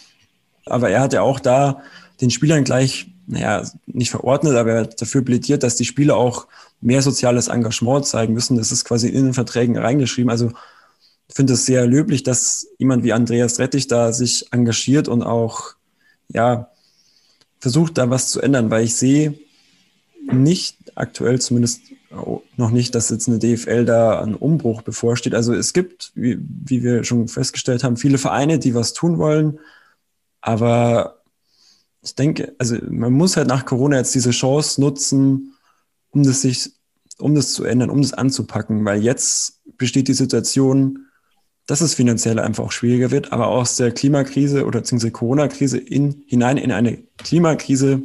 Aber 0.71 0.91
er 0.91 1.01
hat 1.01 1.13
ja 1.13 1.23
auch 1.23 1.41
da 1.41 1.83
den 2.21 2.31
Spielern 2.31 2.65
gleich, 2.65 3.09
naja, 3.27 3.65
nicht 3.87 4.11
verordnet, 4.11 4.57
aber 4.57 4.73
er 4.73 4.81
hat 4.83 5.01
dafür 5.01 5.23
plädiert, 5.25 5.63
dass 5.63 5.77
die 5.77 5.85
Spieler 5.85 6.17
auch 6.17 6.47
mehr 6.81 7.03
soziales 7.03 7.49
Engagement 7.49 8.07
zeigen 8.07 8.35
müssen. 8.35 8.57
Das 8.57 8.73
ist 8.73 8.85
quasi 8.85 9.09
in 9.09 9.25
den 9.25 9.35
Verträgen 9.35 9.77
reingeschrieben. 9.77 10.31
Also 10.31 10.53
ich 11.29 11.35
finde 11.35 11.53
es 11.53 11.67
sehr 11.67 11.87
löblich, 11.87 12.23
dass 12.23 12.67
jemand 12.79 13.05
wie 13.05 13.13
Andreas 13.13 13.59
Rettich 13.59 13.87
da 13.87 14.13
sich 14.13 14.53
engagiert 14.53 15.09
und 15.09 15.23
auch, 15.23 15.75
ja, 16.29 16.71
versucht 17.61 17.99
da 17.99 18.11
was 18.11 18.31
zu 18.31 18.41
ändern, 18.41 18.71
weil 18.71 18.85
ich 18.85 18.95
sehe 18.95 19.39
nicht 20.33 20.77
aktuell 20.95 21.41
zumindest 21.41 21.83
noch 22.57 22.71
nicht, 22.71 22.95
dass 22.95 23.11
jetzt 23.11 23.29
eine 23.29 23.39
DFL 23.39 23.85
da 23.85 24.21
ein 24.21 24.35
Umbruch 24.35 24.83
bevorsteht. 24.83 25.35
Also 25.35 25.55
es 25.55 25.73
gibt, 25.73 26.11
wie, 26.15 26.39
wie 26.41 26.83
wir 26.83 27.05
schon 27.05 27.29
festgestellt 27.29 27.85
haben, 27.85 27.97
viele 27.97 28.19
Vereine, 28.19 28.59
die 28.59 28.75
was 28.75 28.93
tun 28.93 29.19
wollen. 29.19 29.61
Aber 30.41 31.21
ich 32.03 32.15
denke, 32.15 32.55
also 32.59 32.77
man 32.89 33.13
muss 33.13 33.37
halt 33.37 33.49
nach 33.49 33.65
Corona 33.65 33.99
jetzt 33.99 34.15
diese 34.15 34.31
Chance 34.31 34.81
nutzen, 34.81 35.55
um 36.11 36.23
das 36.23 36.43
sich, 36.43 36.71
um 37.19 37.35
das 37.35 37.53
zu 37.53 37.65
ändern, 37.65 37.91
um 37.91 38.01
das 38.01 38.13
anzupacken, 38.13 38.85
weil 38.85 39.03
jetzt 39.03 39.61
besteht 39.77 40.09
die 40.09 40.15
Situation, 40.15 41.07
dass 41.67 41.83
es 41.83 41.95
finanziell 41.95 42.39
einfach 42.39 42.65
auch 42.65 42.73
schwieriger 42.73 43.11
wird, 43.11 43.33
aber 43.33 43.49
aus 43.49 43.77
der 43.77 43.93
Klimakrise 43.93 44.67
oder 44.67 44.81
beziehungsweise 44.81 45.13
Corona-Krise 45.13 45.79
in, 45.79 46.25
hinein 46.27 46.57
in 46.57 46.73
eine 46.73 46.99
Klimakrise 47.19 48.03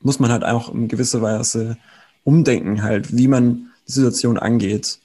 muss 0.00 0.18
man 0.18 0.30
halt 0.30 0.44
auch 0.44 0.72
in 0.72 0.88
gewisser 0.88 1.20
Weise 1.20 1.76
umdenken, 2.24 2.82
halt, 2.82 3.16
wie 3.16 3.28
man 3.28 3.70
die 3.86 3.92
Situation 3.92 4.38
angeht. 4.38 4.98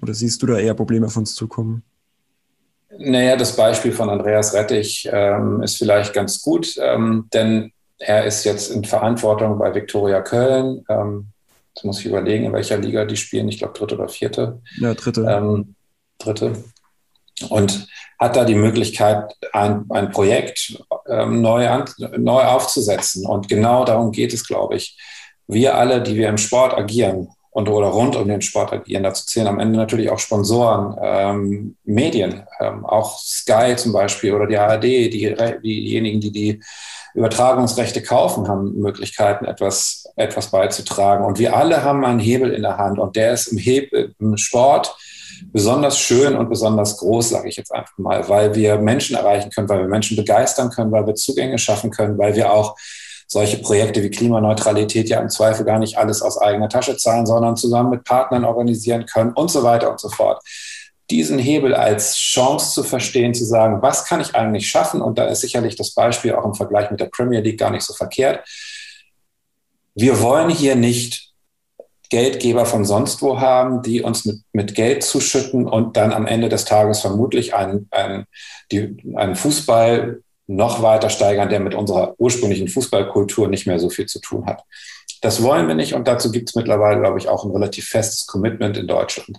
Oder 0.00 0.14
siehst 0.14 0.42
du 0.42 0.46
da 0.46 0.58
eher 0.58 0.74
Probleme 0.74 1.06
auf 1.06 1.16
uns 1.16 1.34
zukommen? 1.34 1.82
Naja, 2.98 3.36
das 3.36 3.54
Beispiel 3.54 3.92
von 3.92 4.10
Andreas 4.10 4.52
Rettich 4.52 5.08
ähm, 5.12 5.62
ist 5.62 5.76
vielleicht 5.76 6.12
ganz 6.12 6.42
gut, 6.42 6.76
ähm, 6.78 7.28
denn 7.32 7.72
er 7.98 8.24
ist 8.24 8.44
jetzt 8.44 8.70
in 8.70 8.84
Verantwortung 8.84 9.58
bei 9.58 9.74
Viktoria 9.74 10.20
Köln. 10.22 10.84
Ähm, 10.88 11.26
jetzt 11.74 11.84
muss 11.84 12.00
ich 12.00 12.06
überlegen, 12.06 12.46
in 12.46 12.52
welcher 12.52 12.78
Liga 12.78 13.04
die 13.04 13.16
spielen. 13.16 13.48
Ich 13.48 13.58
glaube, 13.58 13.78
dritte 13.78 13.94
oder 13.94 14.08
vierte. 14.08 14.60
Ja, 14.80 14.94
dritte. 14.94 15.22
Ähm, 15.22 15.74
dritte. 16.18 16.52
und 17.48 17.86
hat 18.18 18.36
da 18.36 18.44
die 18.44 18.54
Möglichkeit, 18.54 19.32
ein, 19.52 19.86
ein 19.88 20.10
Projekt 20.10 20.78
ähm, 21.08 21.40
neu, 21.40 21.68
an, 21.68 21.84
neu 22.18 22.42
aufzusetzen. 22.42 23.24
Und 23.24 23.48
genau 23.48 23.84
darum 23.84 24.12
geht 24.12 24.34
es, 24.34 24.46
glaube 24.46 24.76
ich. 24.76 24.98
Wir 25.46 25.76
alle, 25.76 26.02
die 26.02 26.16
wir 26.16 26.28
im 26.28 26.38
Sport 26.38 26.74
agieren 26.74 27.28
und 27.52 27.68
oder 27.68 27.88
rund 27.88 28.14
um 28.16 28.28
den 28.28 28.42
Sport 28.42 28.72
agieren, 28.72 29.02
dazu 29.02 29.26
zählen 29.26 29.48
am 29.48 29.58
Ende 29.58 29.76
natürlich 29.76 30.10
auch 30.10 30.18
Sponsoren, 30.18 30.96
ähm, 31.02 31.76
Medien, 31.84 32.44
ähm, 32.60 32.86
auch 32.86 33.18
Sky 33.18 33.74
zum 33.76 33.92
Beispiel 33.92 34.32
oder 34.32 34.46
die 34.46 34.56
ARD, 34.56 34.84
die, 34.84 35.34
diejenigen, 35.62 36.20
die 36.20 36.30
die 36.30 36.60
Übertragungsrechte 37.14 38.02
kaufen, 38.02 38.46
haben 38.46 38.78
Möglichkeiten, 38.78 39.44
etwas, 39.44 40.04
etwas 40.14 40.52
beizutragen. 40.52 41.24
Und 41.24 41.40
wir 41.40 41.56
alle 41.56 41.82
haben 41.82 42.04
einen 42.04 42.20
Hebel 42.20 42.52
in 42.52 42.62
der 42.62 42.78
Hand 42.78 43.00
und 43.00 43.16
der 43.16 43.32
ist 43.32 43.48
im, 43.48 43.58
Hebel, 43.58 44.14
im 44.20 44.36
Sport 44.36 44.96
besonders 45.52 45.98
schön 45.98 46.36
und 46.36 46.48
besonders 46.48 46.98
groß, 46.98 47.30
sage 47.30 47.48
ich 47.48 47.56
jetzt 47.56 47.72
einfach 47.72 47.96
mal, 47.98 48.28
weil 48.28 48.54
wir 48.54 48.78
Menschen 48.78 49.16
erreichen 49.16 49.50
können, 49.50 49.68
weil 49.68 49.80
wir 49.80 49.88
Menschen 49.88 50.16
begeistern 50.16 50.70
können, 50.70 50.92
weil 50.92 51.06
wir 51.06 51.14
Zugänge 51.14 51.58
schaffen 51.58 51.90
können, 51.90 52.18
weil 52.18 52.36
wir 52.36 52.52
auch 52.52 52.76
solche 53.32 53.58
Projekte 53.58 54.02
wie 54.02 54.10
Klimaneutralität 54.10 55.08
ja 55.08 55.20
im 55.20 55.28
Zweifel 55.28 55.64
gar 55.64 55.78
nicht 55.78 55.96
alles 55.96 56.20
aus 56.20 56.36
eigener 56.36 56.68
Tasche 56.68 56.96
zahlen, 56.96 57.26
sondern 57.26 57.56
zusammen 57.56 57.90
mit 57.90 58.04
Partnern 58.04 58.44
organisieren 58.44 59.06
können 59.06 59.32
und 59.32 59.52
so 59.52 59.62
weiter 59.62 59.88
und 59.88 60.00
so 60.00 60.08
fort. 60.08 60.42
Diesen 61.10 61.38
Hebel 61.38 61.72
als 61.72 62.16
Chance 62.16 62.72
zu 62.72 62.82
verstehen, 62.82 63.32
zu 63.32 63.44
sagen, 63.44 63.82
was 63.82 64.04
kann 64.04 64.20
ich 64.20 64.34
eigentlich 64.34 64.68
schaffen? 64.68 65.00
Und 65.00 65.16
da 65.16 65.26
ist 65.26 65.42
sicherlich 65.42 65.76
das 65.76 65.94
Beispiel 65.94 66.34
auch 66.34 66.44
im 66.44 66.54
Vergleich 66.54 66.90
mit 66.90 66.98
der 66.98 67.06
Premier 67.06 67.40
League 67.40 67.58
gar 67.58 67.70
nicht 67.70 67.84
so 67.84 67.94
verkehrt. 67.94 68.44
Wir 69.94 70.20
wollen 70.20 70.50
hier 70.50 70.74
nicht 70.74 71.30
Geldgeber 72.10 72.66
von 72.66 72.84
sonst 72.84 73.22
wo 73.22 73.38
haben, 73.38 73.82
die 73.82 74.02
uns 74.02 74.24
mit, 74.24 74.40
mit 74.52 74.74
Geld 74.74 75.04
zuschütten 75.04 75.68
und 75.68 75.96
dann 75.96 76.12
am 76.12 76.26
Ende 76.26 76.48
des 76.48 76.64
Tages 76.64 77.00
vermutlich 77.00 77.54
einen, 77.54 77.86
einen, 77.92 78.24
die, 78.72 78.96
einen 79.14 79.36
Fußball 79.36 80.20
noch 80.50 80.82
weiter 80.82 81.10
steigern, 81.10 81.48
der 81.48 81.60
mit 81.60 81.74
unserer 81.74 82.14
ursprünglichen 82.18 82.68
Fußballkultur 82.68 83.48
nicht 83.48 83.66
mehr 83.66 83.78
so 83.78 83.88
viel 83.88 84.06
zu 84.06 84.20
tun 84.20 84.46
hat. 84.46 84.64
Das 85.22 85.42
wollen 85.42 85.68
wir 85.68 85.74
nicht 85.74 85.94
und 85.94 86.08
dazu 86.08 86.32
gibt 86.32 86.48
es 86.48 86.56
mittlerweile, 86.56 87.00
glaube 87.00 87.18
ich, 87.18 87.28
auch 87.28 87.44
ein 87.44 87.52
relativ 87.52 87.88
festes 87.88 88.26
Commitment 88.26 88.76
in 88.76 88.88
Deutschland. 88.88 89.38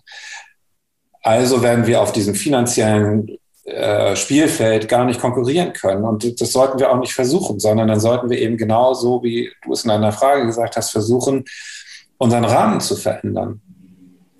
Also 1.22 1.62
werden 1.62 1.86
wir 1.86 2.02
auf 2.02 2.14
diesem 2.14 2.34
finanziellen 2.34 3.38
äh, 3.66 4.16
Spielfeld 4.16 4.88
gar 4.88 5.06
nicht 5.06 5.20
konkurrieren 5.20 5.74
können. 5.74 6.04
Und 6.04 6.42
das 6.42 6.52
sollten 6.52 6.80
wir 6.80 6.92
auch 6.92 7.00
nicht 7.00 7.14
versuchen, 7.14 7.60
sondern 7.60 7.90
dann 7.90 8.00
sollten 8.00 8.30
wir 8.30 8.40
eben 8.40 8.58
genauso, 8.58 9.22
wie 9.22 9.52
du 9.64 9.74
es 9.74 9.84
in 9.84 9.90
deiner 9.90 10.12
Frage 10.12 10.46
gesagt 10.46 10.78
hast, 10.78 10.92
versuchen, 10.92 11.44
unseren 12.18 12.46
Rahmen 12.46 12.80
zu 12.80 12.96
verändern. 12.96 13.62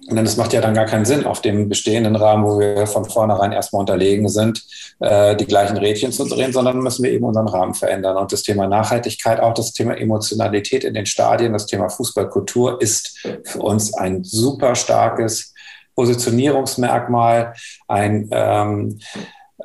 Denn 0.10 0.26
es 0.26 0.36
macht 0.36 0.52
ja 0.54 0.62
dann 0.62 0.74
gar 0.74 0.86
keinen 0.86 1.06
Sinn, 1.06 1.26
auf 1.26 1.42
dem 1.42 1.70
bestehenden 1.70 2.16
Rahmen, 2.16 2.44
wo 2.44 2.60
wir 2.60 2.88
von 2.88 3.06
vornherein 3.06 3.52
erstmal 3.52 3.82
unterlegen 3.82 4.28
sind, 4.30 4.66
äh, 5.00 5.36
die 5.36 5.46
gleichen 5.46 5.78
Rädchen 5.78 6.12
zu 6.12 6.26
drehen, 6.26 6.52
sondern 6.52 6.80
müssen 6.80 7.04
wir 7.04 7.12
eben 7.12 7.26
unseren 7.26 7.48
Rahmen 7.48 7.76
verändern. 7.76 8.18
Und 8.18 8.32
das 8.32 8.42
Thema 8.42 8.68
Nachhaltigkeit, 8.68 9.40
auch 9.40 9.54
das 9.54 9.74
Thema 9.74 9.96
Emotionalität 9.96 10.84
in 10.84 10.96
den 10.96 11.06
Stadien, 11.06 11.54
das 11.54 11.68
Thema 11.68 11.90
Fußballkultur 11.90 12.82
ist 12.82 13.26
für 13.44 13.60
uns 13.60 13.94
ein 13.94 14.24
super 14.24 14.76
starkes 14.76 15.54
Positionierungsmerkmal, 15.96 17.54
ein 17.88 18.28
ähm, 18.32 19.00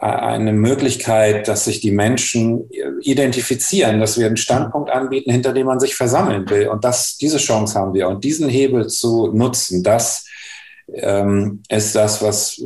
eine 0.00 0.52
Möglichkeit, 0.52 1.48
dass 1.48 1.64
sich 1.64 1.80
die 1.80 1.90
Menschen 1.90 2.68
identifizieren, 3.00 4.00
dass 4.00 4.18
wir 4.18 4.26
einen 4.26 4.36
Standpunkt 4.36 4.90
anbieten, 4.90 5.30
hinter 5.30 5.52
dem 5.52 5.66
man 5.66 5.80
sich 5.80 5.94
versammeln 5.94 6.48
will. 6.50 6.68
Und 6.68 6.84
das, 6.84 7.16
diese 7.16 7.38
Chance 7.38 7.78
haben 7.78 7.94
wir. 7.94 8.08
Und 8.08 8.24
diesen 8.24 8.48
Hebel 8.48 8.88
zu 8.88 9.28
nutzen, 9.28 9.82
das 9.82 10.25
ähm, 10.92 11.62
ist 11.68 11.94
das, 11.94 12.22
was, 12.22 12.62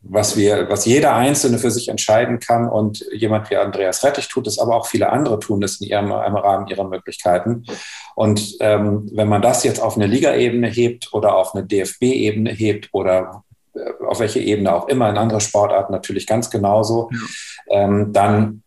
was 0.00 0.36
wir, 0.36 0.68
was 0.68 0.84
jeder 0.84 1.14
Einzelne 1.14 1.58
für 1.58 1.70
sich 1.70 1.88
entscheiden 1.88 2.40
kann. 2.40 2.68
Und 2.68 3.04
jemand 3.12 3.50
wie 3.50 3.56
Andreas 3.56 4.04
Rettich 4.04 4.28
tut 4.28 4.46
es, 4.46 4.58
aber 4.58 4.76
auch 4.76 4.86
viele 4.86 5.10
andere 5.10 5.38
tun 5.38 5.62
es 5.62 5.80
in 5.80 5.88
ihrem, 5.88 6.06
im 6.06 6.36
Rahmen 6.36 6.68
ihrer 6.68 6.84
Möglichkeiten. 6.84 7.64
Und 8.14 8.56
ähm, 8.60 9.08
wenn 9.12 9.28
man 9.28 9.42
das 9.42 9.64
jetzt 9.64 9.80
auf 9.80 9.96
eine 9.96 10.06
Liga-Ebene 10.06 10.68
hebt 10.68 11.12
oder 11.12 11.36
auf 11.36 11.54
eine 11.54 11.64
DFB-Ebene 11.64 12.50
hebt 12.50 12.88
oder 12.92 13.44
auf 14.06 14.20
welche 14.20 14.40
Ebene 14.40 14.74
auch 14.74 14.88
immer, 14.88 15.08
in 15.08 15.18
andere 15.18 15.40
Sportarten 15.40 15.92
natürlich 15.92 16.26
ganz 16.26 16.50
genauso, 16.50 17.10
ja. 17.12 17.84
ähm, 17.84 18.12
dann, 18.12 18.62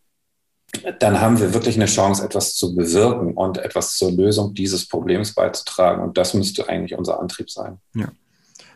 dann 0.99 1.19
haben 1.19 1.39
wir 1.39 1.53
wirklich 1.53 1.75
eine 1.75 1.85
Chance, 1.85 2.23
etwas 2.23 2.55
zu 2.55 2.75
bewirken 2.75 3.33
und 3.33 3.57
etwas 3.57 3.95
zur 3.95 4.11
Lösung 4.11 4.53
dieses 4.53 4.87
Problems 4.87 5.33
beizutragen. 5.33 6.03
Und 6.03 6.17
das 6.17 6.33
müsste 6.33 6.69
eigentlich 6.69 6.97
unser 6.97 7.19
Antrieb 7.19 7.49
sein. 7.49 7.79
Ja. 7.93 8.07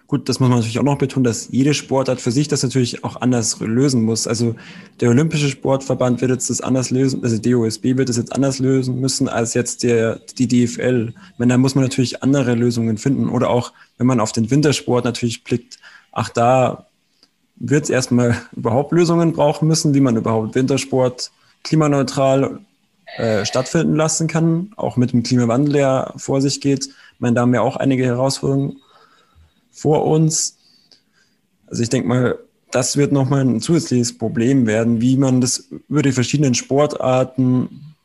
Gut, 0.07 0.29
das 0.29 0.39
muss 0.39 0.49
man 0.49 0.59
natürlich 0.59 0.77
auch 0.77 0.83
noch 0.83 0.99
betonen, 0.99 1.23
dass 1.23 1.47
jede 1.49 1.73
Sportart 1.73 2.21
für 2.21 2.29
sich 2.29 2.47
das 2.47 2.61
natürlich 2.61 3.03
auch 3.03 3.21
anders 3.21 3.59
lösen 3.59 4.03
muss. 4.03 4.27
Also 4.27 4.55
der 5.01 5.09
Olympische 5.09 5.49
Sportverband 5.49 6.21
wird 6.21 6.29
jetzt 6.29 6.51
das 6.51 6.61
anders 6.61 6.91
lösen, 6.91 7.23
also 7.23 7.39
DOSB 7.39 7.97
wird 7.97 8.09
es 8.09 8.17
jetzt 8.17 8.31
anders 8.31 8.59
lösen 8.59 8.99
müssen 8.99 9.27
als 9.27 9.55
jetzt 9.55 9.81
der, 9.81 10.19
die 10.37 10.47
DFL. 10.47 11.11
Meine, 11.39 11.53
da 11.53 11.57
muss 11.57 11.73
man 11.73 11.85
natürlich 11.85 12.21
andere 12.21 12.53
Lösungen 12.53 12.99
finden. 12.99 13.29
Oder 13.29 13.49
auch, 13.49 13.73
wenn 13.97 14.05
man 14.05 14.19
auf 14.19 14.31
den 14.31 14.51
Wintersport 14.51 15.05
natürlich 15.05 15.43
blickt, 15.43 15.79
ach, 16.11 16.29
da 16.29 16.85
wird 17.55 17.85
es 17.85 17.89
erstmal 17.89 18.37
überhaupt 18.55 18.91
Lösungen 18.91 19.33
brauchen 19.33 19.67
müssen, 19.67 19.95
wie 19.95 20.01
man 20.01 20.17
überhaupt 20.17 20.53
Wintersport 20.53 21.31
klimaneutral 21.63 22.59
äh, 23.17 23.43
stattfinden 23.43 23.95
lassen 23.95 24.27
kann, 24.27 24.71
auch 24.75 24.97
mit 24.97 25.13
dem 25.13 25.23
Klimawandel, 25.23 25.73
der 25.73 26.13
vor 26.17 26.41
sich 26.41 26.61
geht. 26.61 26.85
Ich 26.85 27.19
meine, 27.19 27.33
da 27.33 27.41
haben 27.41 27.53
wir 27.53 27.63
auch 27.63 27.77
einige 27.77 28.05
Herausforderungen 28.05 28.77
vor 29.75 30.05
uns. 30.05 30.57
Also 31.67 31.83
ich 31.83 31.89
denke 31.89 32.07
mal, 32.07 32.39
das 32.71 32.97
wird 32.97 33.11
nochmal 33.11 33.41
ein 33.41 33.61
zusätzliches 33.61 34.17
Problem 34.17 34.65
werden, 34.65 35.01
wie 35.01 35.17
man 35.17 35.41
das 35.41 35.69
über 35.89 36.01
die 36.01 36.11
verschiedenen 36.11 36.55
Sportarten 36.55 37.95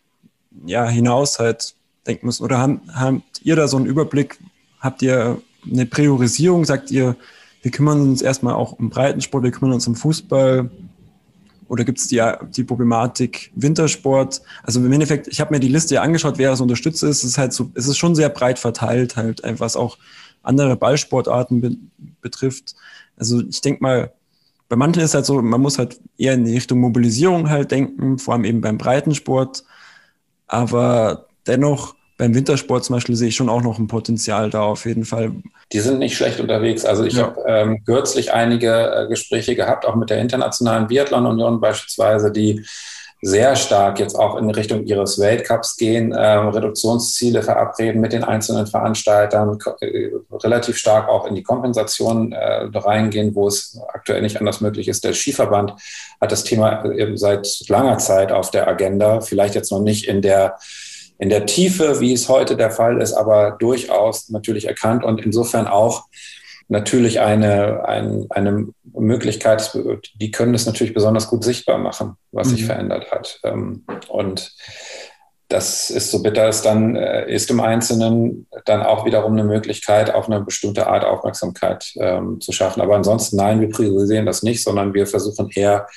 ja, 0.66 0.86
hinaus 0.88 1.38
halt 1.38 1.74
denken 2.06 2.26
muss. 2.26 2.40
Oder 2.40 2.58
haben, 2.58 2.80
habt 2.92 3.40
ihr 3.42 3.56
da 3.56 3.68
so 3.68 3.76
einen 3.76 3.86
Überblick? 3.86 4.38
Habt 4.80 5.02
ihr 5.02 5.40
eine 5.70 5.86
Priorisierung? 5.86 6.64
Sagt 6.64 6.90
ihr, 6.90 7.16
wir 7.62 7.70
kümmern 7.70 8.00
uns 8.00 8.22
erstmal 8.22 8.54
auch 8.54 8.72
um 8.72 8.90
Breitensport, 8.90 9.44
wir 9.44 9.50
kümmern 9.50 9.74
uns 9.74 9.86
um 9.86 9.94
Fußball. 9.94 10.70
Oder 11.68 11.84
gibt 11.84 11.98
es 11.98 12.08
die, 12.08 12.20
die 12.56 12.64
Problematik 12.64 13.52
Wintersport? 13.54 14.42
Also 14.64 14.80
im 14.80 14.92
Endeffekt, 14.92 15.28
ich 15.28 15.40
habe 15.40 15.54
mir 15.54 15.60
die 15.60 15.68
Liste 15.68 15.94
ja 15.94 16.02
angeschaut, 16.02 16.36
wer 16.36 16.50
das 16.50 16.60
unterstützt 16.60 17.02
ist. 17.04 17.18
Es 17.18 17.24
ist 17.24 17.38
halt 17.38 17.52
so, 17.52 17.70
es 17.74 17.86
ist 17.86 17.98
schon 17.98 18.16
sehr 18.16 18.28
breit 18.28 18.58
verteilt, 18.58 19.16
halt 19.16 19.40
was 19.58 19.76
auch 19.76 19.96
andere 20.42 20.76
Ballsportarten 20.76 21.60
be 21.60 21.76
betrifft. 22.20 22.74
Also 23.16 23.42
ich 23.48 23.60
denke 23.60 23.82
mal, 23.82 24.12
bei 24.68 24.76
manchen 24.76 25.02
ist 25.02 25.14
halt 25.14 25.26
so, 25.26 25.40
man 25.42 25.60
muss 25.60 25.78
halt 25.78 25.98
eher 26.16 26.34
in 26.34 26.44
die 26.44 26.54
Richtung 26.54 26.78
Mobilisierung 26.80 27.50
halt 27.50 27.70
denken, 27.70 28.18
vor 28.18 28.34
allem 28.34 28.44
eben 28.44 28.60
beim 28.60 28.78
Breitensport. 28.78 29.64
Aber 30.46 31.26
dennoch 31.46 31.94
beim 32.20 32.34
Wintersport 32.34 32.84
zum 32.84 32.96
Beispiel 32.96 33.16
sehe 33.16 33.28
ich 33.28 33.36
schon 33.36 33.48
auch 33.48 33.62
noch 33.62 33.78
ein 33.78 33.86
Potenzial 33.86 34.50
da 34.50 34.60
auf 34.60 34.84
jeden 34.84 35.06
Fall. 35.06 35.32
Die 35.72 35.80
sind 35.80 35.98
nicht 35.98 36.16
schlecht 36.16 36.38
unterwegs. 36.38 36.84
Also 36.84 37.04
ich 37.04 37.14
ja. 37.14 37.22
habe 37.22 37.42
ähm, 37.46 37.82
kürzlich 37.84 38.32
einige 38.32 38.92
äh, 38.94 39.08
Gespräche 39.08 39.56
gehabt, 39.56 39.86
auch 39.86 39.96
mit 39.96 40.10
der 40.10 40.18
Internationalen 40.18 40.86
Biathlon-Union 40.86 41.60
beispielsweise, 41.60 42.30
die 42.30 42.62
sehr 43.22 43.54
stark 43.54 43.98
jetzt 43.98 44.14
auch 44.14 44.36
in 44.36 44.50
Richtung 44.50 44.84
ihres 44.84 45.18
Weltcups 45.18 45.76
gehen, 45.76 46.12
äh, 46.12 46.26
Reduktionsziele 46.26 47.42
verabreden 47.42 48.00
mit 48.00 48.12
den 48.12 48.24
einzelnen 48.24 48.66
Veranstaltern, 48.66 49.58
äh, 49.80 50.10
relativ 50.32 50.78
stark 50.78 51.08
auch 51.08 51.26
in 51.26 51.34
die 51.34 51.42
Kompensation 51.42 52.32
äh, 52.32 52.68
reingehen, 52.72 53.34
wo 53.34 53.46
es 53.46 53.78
aktuell 53.92 54.22
nicht 54.22 54.38
anders 54.38 54.62
möglich 54.62 54.88
ist. 54.88 55.04
Der 55.04 55.12
Skiverband 55.12 55.74
hat 56.20 56.32
das 56.32 56.44
Thema 56.44 56.84
eben 56.92 57.18
seit 57.18 57.46
langer 57.68 57.98
Zeit 57.98 58.32
auf 58.32 58.50
der 58.50 58.66
Agenda, 58.66 59.20
vielleicht 59.20 59.54
jetzt 59.54 59.70
noch 59.70 59.82
nicht 59.82 60.06
in 60.08 60.22
der 60.22 60.56
in 61.18 61.28
der 61.28 61.44
Tiefe, 61.44 62.00
wie 62.00 62.14
es 62.14 62.30
heute 62.30 62.56
der 62.56 62.70
Fall 62.70 63.02
ist, 63.02 63.12
aber 63.12 63.50
durchaus 63.50 64.30
natürlich 64.30 64.66
erkannt 64.66 65.04
und 65.04 65.20
insofern 65.20 65.66
auch 65.66 66.06
natürlich 66.70 67.20
eine, 67.20 67.86
eine, 67.86 68.26
eine 68.30 68.68
Möglichkeit, 68.94 69.76
die 70.14 70.30
können 70.30 70.52
das 70.52 70.66
natürlich 70.66 70.94
besonders 70.94 71.28
gut 71.28 71.42
sichtbar 71.42 71.78
machen, 71.78 72.14
was 72.30 72.48
mhm. 72.48 72.50
sich 72.52 72.64
verändert 72.64 73.10
hat. 73.10 73.40
Ähm, 73.42 73.84
und 74.08 74.54
das 75.48 75.90
ist 75.90 76.12
so 76.12 76.22
bitter 76.22 76.46
es 76.46 76.62
dann 76.62 76.94
äh, 76.94 77.28
ist 77.28 77.50
im 77.50 77.58
Einzelnen 77.58 78.46
dann 78.66 78.84
auch 78.84 79.04
wiederum 79.04 79.32
eine 79.32 79.42
Möglichkeit, 79.42 80.14
auf 80.14 80.28
eine 80.28 80.40
bestimmte 80.42 80.86
Art 80.86 81.04
Aufmerksamkeit 81.04 81.92
ähm, 81.96 82.40
zu 82.40 82.52
schaffen. 82.52 82.80
Aber 82.80 82.94
ansonsten 82.94 83.36
nein, 83.36 83.60
wir 83.60 83.68
priorisieren 83.68 84.26
das 84.26 84.44
nicht, 84.44 84.62
sondern 84.62 84.94
wir 84.94 85.08
versuchen 85.08 85.50
eher 85.52 85.88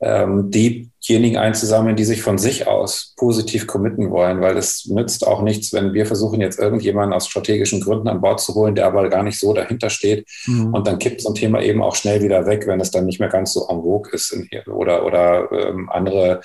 ähm, 0.00 0.50
diejenigen 0.50 1.38
einzusammeln, 1.38 1.96
die 1.96 2.04
sich 2.04 2.22
von 2.22 2.38
sich 2.38 2.66
aus 2.66 3.14
positiv 3.16 3.66
committen 3.66 4.10
wollen, 4.10 4.40
weil 4.40 4.56
es 4.56 4.86
nützt 4.86 5.26
auch 5.26 5.42
nichts, 5.42 5.72
wenn 5.72 5.92
wir 5.92 6.06
versuchen, 6.06 6.40
jetzt 6.40 6.58
irgendjemanden 6.58 7.12
aus 7.12 7.26
strategischen 7.26 7.80
Gründen 7.80 8.08
an 8.08 8.20
Bord 8.20 8.40
zu 8.40 8.54
holen, 8.54 8.74
der 8.74 8.86
aber 8.86 9.08
gar 9.08 9.22
nicht 9.24 9.38
so 9.40 9.52
dahinter 9.52 9.90
steht. 9.90 10.28
Mhm. 10.46 10.72
Und 10.72 10.86
dann 10.86 10.98
kippt 10.98 11.20
so 11.20 11.30
ein 11.30 11.34
Thema 11.34 11.60
eben 11.62 11.82
auch 11.82 11.96
schnell 11.96 12.22
wieder 12.22 12.46
weg, 12.46 12.66
wenn 12.66 12.80
es 12.80 12.90
dann 12.90 13.06
nicht 13.06 13.18
mehr 13.18 13.28
ganz 13.28 13.52
so 13.52 13.66
en 13.68 13.82
vogue 13.82 14.12
ist 14.12 14.36
oder, 14.66 15.04
oder 15.04 15.50
ähm, 15.50 15.88
andere 15.90 16.42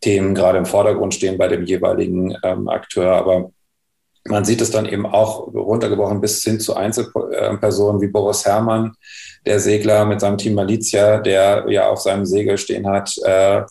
Themen 0.00 0.34
gerade 0.34 0.58
im 0.58 0.66
Vordergrund 0.66 1.14
stehen 1.14 1.38
bei 1.38 1.48
dem 1.48 1.64
jeweiligen 1.64 2.36
ähm, 2.42 2.68
Akteur. 2.68 3.12
Aber 3.12 3.52
man 4.28 4.44
sieht 4.44 4.60
es 4.60 4.70
dann 4.70 4.86
eben 4.86 5.06
auch 5.06 5.48
runtergebrochen 5.52 6.20
bis 6.20 6.42
hin 6.42 6.60
zu 6.60 6.76
Einzelpersonen 6.76 8.00
wie 8.00 8.08
Boris 8.08 8.44
Herrmann, 8.44 8.92
der 9.46 9.58
Segler 9.58 10.04
mit 10.04 10.20
seinem 10.20 10.38
Team 10.38 10.54
Malizia, 10.54 11.18
der 11.18 11.64
ja 11.68 11.88
auf 11.88 12.00
seinem 12.00 12.24
Segel 12.24 12.56
stehen 12.58 12.86
hat, 12.86 13.16
äh, 13.24 13.62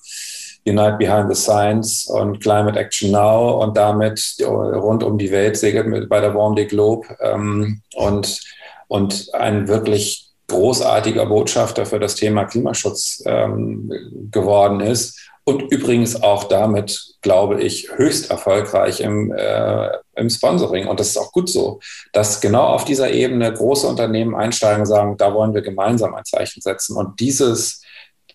Unite 0.65 0.97
Behind 0.99 1.33
the 1.33 1.41
Science 1.41 2.05
und 2.05 2.39
Climate 2.39 2.77
Action 2.77 3.11
Now 3.11 3.63
und 3.63 3.75
damit 3.75 4.35
rund 4.41 5.03
um 5.03 5.17
die 5.17 5.31
Welt 5.31 5.57
segelt 5.57 5.87
mit, 5.87 6.07
bei 6.07 6.19
der 6.19 6.35
Vendée 6.35 6.67
Globe 6.67 7.07
ähm, 7.19 7.81
und, 7.95 8.39
und 8.87 9.33
ein 9.33 9.67
wirklich 9.67 10.29
großartiger 10.47 11.25
Botschafter 11.25 11.85
für 11.85 11.99
das 11.99 12.15
Thema 12.15 12.45
Klimaschutz 12.45 13.23
ähm, 13.25 13.91
geworden 14.29 14.81
ist 14.81 15.17
und 15.45 15.71
übrigens 15.71 16.21
auch 16.21 16.43
damit, 16.43 17.15
glaube 17.21 17.61
ich, 17.61 17.89
höchst 17.95 18.29
erfolgreich 18.29 19.01
im, 19.01 19.33
äh, 19.35 19.89
im 20.15 20.29
Sponsoring. 20.29 20.87
Und 20.87 20.99
das 20.99 21.09
ist 21.09 21.17
auch 21.17 21.31
gut 21.31 21.49
so, 21.49 21.79
dass 22.13 22.41
genau 22.41 22.67
auf 22.67 22.85
dieser 22.85 23.11
Ebene 23.11 23.51
große 23.53 23.87
Unternehmen 23.87 24.35
einsteigen 24.35 24.81
und 24.81 24.87
sagen, 24.87 25.17
da 25.17 25.33
wollen 25.33 25.53
wir 25.53 25.61
gemeinsam 25.61 26.13
ein 26.13 26.25
Zeichen 26.25 26.61
setzen. 26.61 26.95
Und 26.97 27.19
dieses 27.19 27.81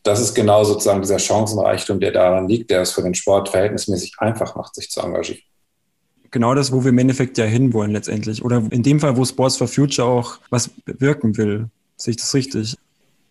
das 0.07 0.21
ist 0.21 0.35
genau 0.35 0.63
sozusagen 0.63 1.03
dieser 1.03 1.19
Chancenreichtum, 1.19 1.99
der 1.99 2.13
daran 2.13 2.49
liegt, 2.49 2.71
der 2.71 2.83
es 2.83 2.93
für 2.93 3.03
den 3.03 3.15
Sport 3.15 3.49
verhältnismäßig 3.49 4.15
einfach 4.19 4.55
macht, 4.55 4.75
sich 4.77 4.89
zu 4.89 5.01
engagieren. 5.01 5.41
Genau 6.31 6.55
das, 6.55 6.71
wo 6.71 6.85
wir 6.85 6.91
im 6.91 6.99
Endeffekt 6.99 7.39
ja 7.39 7.45
hinwollen 7.45 7.91
letztendlich. 7.91 8.45
Oder 8.45 8.63
in 8.71 8.83
dem 8.83 9.01
Fall, 9.01 9.17
wo 9.17 9.25
Sports 9.25 9.57
for 9.57 9.67
Future 9.67 10.07
auch 10.07 10.39
was 10.51 10.69
bewirken 10.69 11.37
will. 11.37 11.69
Sehe 11.97 12.13
ich 12.13 12.19
das 12.19 12.33
richtig? 12.35 12.77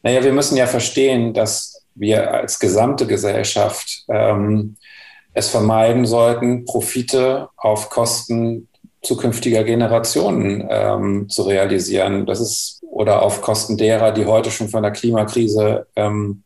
Naja, 0.04 0.24
wir 0.24 0.34
müssen 0.34 0.58
ja 0.58 0.68
verstehen, 0.68 1.34
dass 1.34 1.82
wir 1.96 2.34
als 2.34 2.60
gesamte 2.60 3.08
Gesellschaft 3.08 4.04
ähm, 4.10 4.76
es 5.36 5.50
vermeiden 5.50 6.06
sollten, 6.06 6.66
Profite 6.66 7.50
auf 7.58 7.90
Kosten 7.90 8.70
zukünftiger 9.04 9.64
Generationen 9.64 10.66
ähm, 10.70 11.30
zu 11.30 11.44
realisieren. 11.44 12.26
Das 12.26 12.40
ist 12.40 12.82
oder 12.82 13.22
auf 13.22 13.42
Kosten 13.42 13.78
derer, 13.78 14.12
die 14.12 14.26
heute 14.26 14.50
schon 14.50 14.70
von 14.70 14.82
der 14.82 14.94
Klimakrise 14.94 15.88
ähm, 15.98 16.44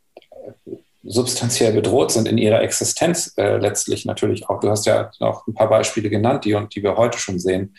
substanziell 1.03 1.71
bedroht 1.71 2.11
sind 2.11 2.27
in 2.27 2.39
ihrer 2.39 2.61
Existenz 2.61 3.33
äh, 3.37 3.57
letztlich 3.57 4.05
natürlich 4.05 4.49
auch. 4.49 4.59
Du 4.59 4.69
hast 4.69 4.87
ja 4.87 5.11
noch 5.19 5.47
ein 5.47 5.53
paar 5.53 5.69
Beispiele 5.69 6.09
genannt, 6.09 6.43
die, 6.43 6.57
die 6.73 6.83
wir 6.83 6.97
heute 6.97 7.19
schon 7.19 7.39
sehen. 7.39 7.75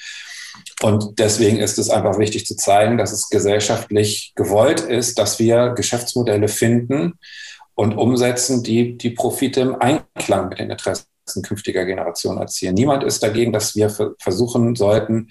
Und 0.83 1.19
deswegen 1.19 1.59
ist 1.59 1.79
es 1.79 1.91
einfach 1.91 2.19
wichtig 2.19 2.47
zu 2.47 2.57
zeigen, 2.57 2.97
dass 2.97 3.13
es 3.13 3.29
gesellschaftlich 3.29 4.33
gewollt 4.37 4.81
ist, 4.81 5.19
dass 5.19 5.39
wir 5.41 5.71
Geschäftsmodelle 5.71 6.49
finden 6.49 7.19
und 7.75 7.97
umsetzen, 7.97 8.63
die 8.63 8.99
die 8.99 9.11
Profite 9.11 9.61
im 9.61 9.77
Einklang 9.81 10.49
mit 10.49 10.59
den 10.59 10.71
Interessen 10.71 11.07
künftiger 11.43 11.85
Generationen 11.85 12.39
erzielen. 12.39 12.75
Niemand 12.75 13.05
ist 13.05 13.23
dagegen, 13.23 13.53
dass 13.53 13.77
wir 13.77 13.91
versuchen 14.19 14.75
sollten, 14.75 15.29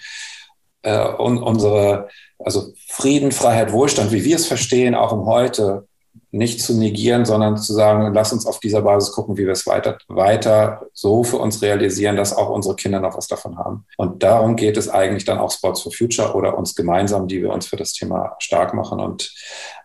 äh, 0.82 1.08
unsere 1.08 2.08
also 2.40 2.74
Frieden, 2.88 3.32
Freiheit, 3.32 3.74
Wohlstand, 3.74 4.12
wie 4.12 4.24
wir 4.24 4.38
es 4.38 4.48
verstehen, 4.48 4.96
auch 4.96 5.12
im 5.12 5.26
Heute 5.26 5.89
nicht 6.32 6.62
zu 6.62 6.78
negieren, 6.78 7.26
sondern 7.26 7.58
zu 7.58 7.74
sagen, 7.74 8.14
lass 8.14 8.32
uns 8.32 8.46
auf 8.46 8.60
dieser 8.60 8.82
Basis 8.82 9.12
gucken, 9.12 9.38
wie 9.38 9.46
wir 9.46 9.54
es 9.54 9.66
weiter, 9.66 9.98
weiter 10.08 10.88
so 10.94 11.24
für 11.24 11.38
uns 11.38 11.62
realisieren, 11.62 12.16
dass 12.16 12.36
auch 12.36 12.50
unsere 12.50 12.76
Kinder 12.76 13.00
noch 13.00 13.18
was 13.18 13.28
davon 13.28 13.58
haben. 13.58 13.86
Und 13.98 14.22
darum 14.22 14.56
geht 14.56 14.78
es 14.78 14.90
eigentlich 14.90 15.26
dann 15.26 15.40
auch 15.40 15.52
Sports 15.52 15.82
for 15.82 15.92
Future 15.92 16.36
oder 16.36 16.58
uns 16.58 16.76
gemeinsam, 16.76 17.28
die 17.28 17.42
wir 17.42 17.52
uns 17.52 17.66
für 17.66 17.78
das 17.78 17.94
Thema 17.94 18.36
stark 18.40 18.74
machen 18.74 19.00
und 19.00 19.34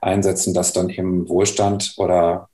einsetzen, 0.00 0.52
dass 0.52 0.72
dann 0.72 0.90
eben 0.90 1.28
Wohlstand 1.28 1.94
oder 1.96 2.48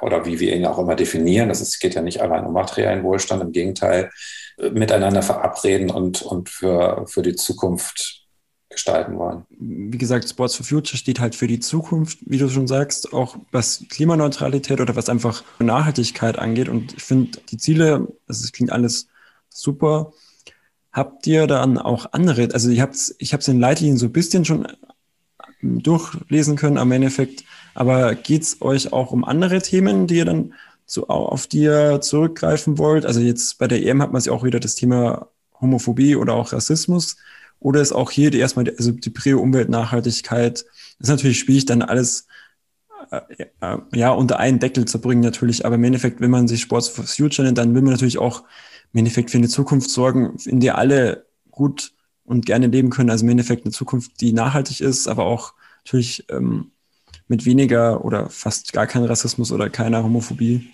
oder 0.00 0.24
wie 0.24 0.40
wir 0.40 0.54
ihn 0.54 0.64
auch 0.64 0.78
immer 0.78 0.94
definieren, 0.94 1.50
es 1.50 1.78
geht 1.78 1.94
ja 1.94 2.00
nicht 2.00 2.22
allein 2.22 2.46
um 2.46 2.52
materiellen 2.52 3.02
Wohlstand, 3.02 3.42
im 3.42 3.52
Gegenteil, 3.52 4.10
miteinander 4.72 5.22
verabreden 5.22 5.90
und, 5.90 6.22
und 6.22 6.48
für, 6.48 7.04
für 7.06 7.22
die 7.22 7.34
Zukunft 7.34 8.19
gestalten 8.70 9.18
wollen. 9.18 9.44
Wie 9.50 9.98
gesagt, 9.98 10.28
Sports 10.28 10.54
for 10.54 10.64
Future 10.64 10.96
steht 10.96 11.20
halt 11.20 11.34
für 11.34 11.48
die 11.48 11.58
Zukunft, 11.58 12.18
wie 12.24 12.38
du 12.38 12.48
schon 12.48 12.68
sagst, 12.68 13.12
auch 13.12 13.36
was 13.50 13.84
Klimaneutralität 13.90 14.80
oder 14.80 14.94
was 14.94 15.08
einfach 15.08 15.42
Nachhaltigkeit 15.58 16.38
angeht. 16.38 16.68
Und 16.68 16.94
ich 16.94 17.02
finde 17.02 17.40
die 17.50 17.58
Ziele, 17.58 18.06
also 18.28 18.44
es 18.44 18.52
klingt 18.52 18.70
alles 18.70 19.08
super. 19.48 20.12
Habt 20.92 21.26
ihr 21.26 21.46
dann 21.48 21.78
auch 21.78 22.12
andere, 22.12 22.48
also 22.52 22.70
ich 22.70 22.80
habe 22.80 22.92
es 22.92 23.14
ich 23.18 23.32
in 23.48 23.60
Leitlinien 23.60 23.98
so 23.98 24.06
ein 24.06 24.12
bisschen 24.12 24.44
schon 24.44 24.66
durchlesen 25.62 26.56
können 26.56 26.78
am 26.78 26.92
Endeffekt, 26.92 27.44
aber 27.74 28.14
geht 28.14 28.42
es 28.42 28.62
euch 28.62 28.92
auch 28.92 29.10
um 29.10 29.24
andere 29.24 29.60
Themen, 29.60 30.06
die 30.06 30.16
ihr 30.16 30.24
dann 30.24 30.54
so 30.86 31.08
auf 31.08 31.46
die 31.46 31.62
ihr 31.62 32.00
zurückgreifen 32.00 32.78
wollt? 32.78 33.04
Also 33.04 33.20
jetzt 33.20 33.58
bei 33.58 33.66
der 33.68 33.84
EM 33.84 34.00
hat 34.00 34.12
man 34.12 34.20
sich 34.20 34.30
auch 34.30 34.44
wieder 34.44 34.60
das 34.60 34.74
Thema 34.76 35.28
Homophobie 35.60 36.16
oder 36.16 36.34
auch 36.34 36.52
Rassismus 36.52 37.16
oder 37.60 37.80
ist 37.80 37.92
auch 37.92 38.10
hier 38.10 38.30
die 38.30 38.38
erstmal, 38.38 38.68
also 38.76 38.90
die 38.90 39.10
Prio-Umwelt-Nachhaltigkeit, 39.10 40.64
das 40.98 41.08
ist 41.08 41.08
natürlich 41.08 41.38
schwierig, 41.38 41.66
dann 41.66 41.82
alles 41.82 42.26
äh, 43.10 43.46
äh, 43.60 43.78
ja, 43.94 44.10
unter 44.10 44.38
einen 44.38 44.58
Deckel 44.58 44.86
zu 44.86 45.00
bringen 45.00 45.22
natürlich, 45.22 45.64
aber 45.64 45.76
im 45.76 45.84
Endeffekt, 45.84 46.20
wenn 46.20 46.30
man 46.30 46.48
sich 46.48 46.62
Sports 46.62 46.88
for 46.88 47.04
Future 47.04 47.46
nennt, 47.46 47.58
dann 47.58 47.74
will 47.74 47.82
man 47.82 47.92
natürlich 47.92 48.18
auch 48.18 48.44
im 48.92 48.98
Endeffekt 48.98 49.30
für 49.30 49.38
eine 49.38 49.48
Zukunft 49.48 49.90
sorgen, 49.90 50.36
in 50.44 50.60
der 50.60 50.78
alle 50.78 51.26
gut 51.50 51.92
und 52.24 52.46
gerne 52.46 52.68
leben 52.68 52.90
können. 52.90 53.10
Also 53.10 53.24
im 53.24 53.30
Endeffekt 53.30 53.64
eine 53.64 53.72
Zukunft, 53.72 54.20
die 54.20 54.32
nachhaltig 54.32 54.80
ist, 54.80 55.08
aber 55.08 55.24
auch 55.24 55.54
natürlich 55.84 56.24
ähm, 56.30 56.70
mit 57.28 57.44
weniger 57.46 58.04
oder 58.04 58.28
fast 58.28 58.72
gar 58.72 58.86
kein 58.86 59.04
Rassismus 59.04 59.52
oder 59.52 59.70
keiner 59.70 60.02
Homophobie. 60.02 60.70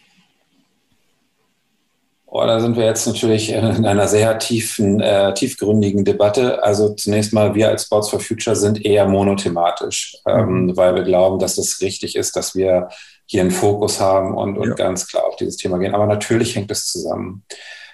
Oh, 2.29 2.45
da 2.45 2.59
sind 2.59 2.77
wir 2.77 2.85
jetzt 2.85 3.07
natürlich 3.07 3.51
in 3.51 3.87
einer 3.87 4.09
sehr 4.09 4.39
tiefen, 4.39 5.01
äh, 5.01 5.33
tiefgründigen 5.33 6.05
Debatte. 6.05 6.62
Also 6.62 6.93
zunächst 6.95 7.33
mal, 7.33 7.55
wir 7.55 7.68
als 7.68 7.85
Sports 7.85 8.11
for 8.11 8.18
Future 8.18 8.57
sind 8.57 8.85
eher 8.85 9.07
monothematisch, 9.07 10.16
ähm, 10.27 10.66
mhm. 10.66 10.77
weil 10.77 10.97
wir 10.97 11.05
glauben, 11.05 11.39
dass 11.39 11.57
es 11.57 11.81
richtig 11.81 12.16
ist, 12.16 12.35
dass 12.35 12.57
wir 12.57 12.89
hier 13.27 13.43
einen 13.43 13.53
Fokus 13.53 14.01
haben 14.01 14.37
und, 14.37 14.59
und 14.59 14.70
ja. 14.70 14.74
ganz 14.74 15.07
klar 15.07 15.24
auf 15.24 15.37
dieses 15.37 15.57
Thema 15.57 15.79
gehen. 15.79 15.95
Aber 15.95 16.07
natürlich 16.07 16.57
hängt 16.57 16.70
es 16.72 16.87
zusammen. 16.91 17.45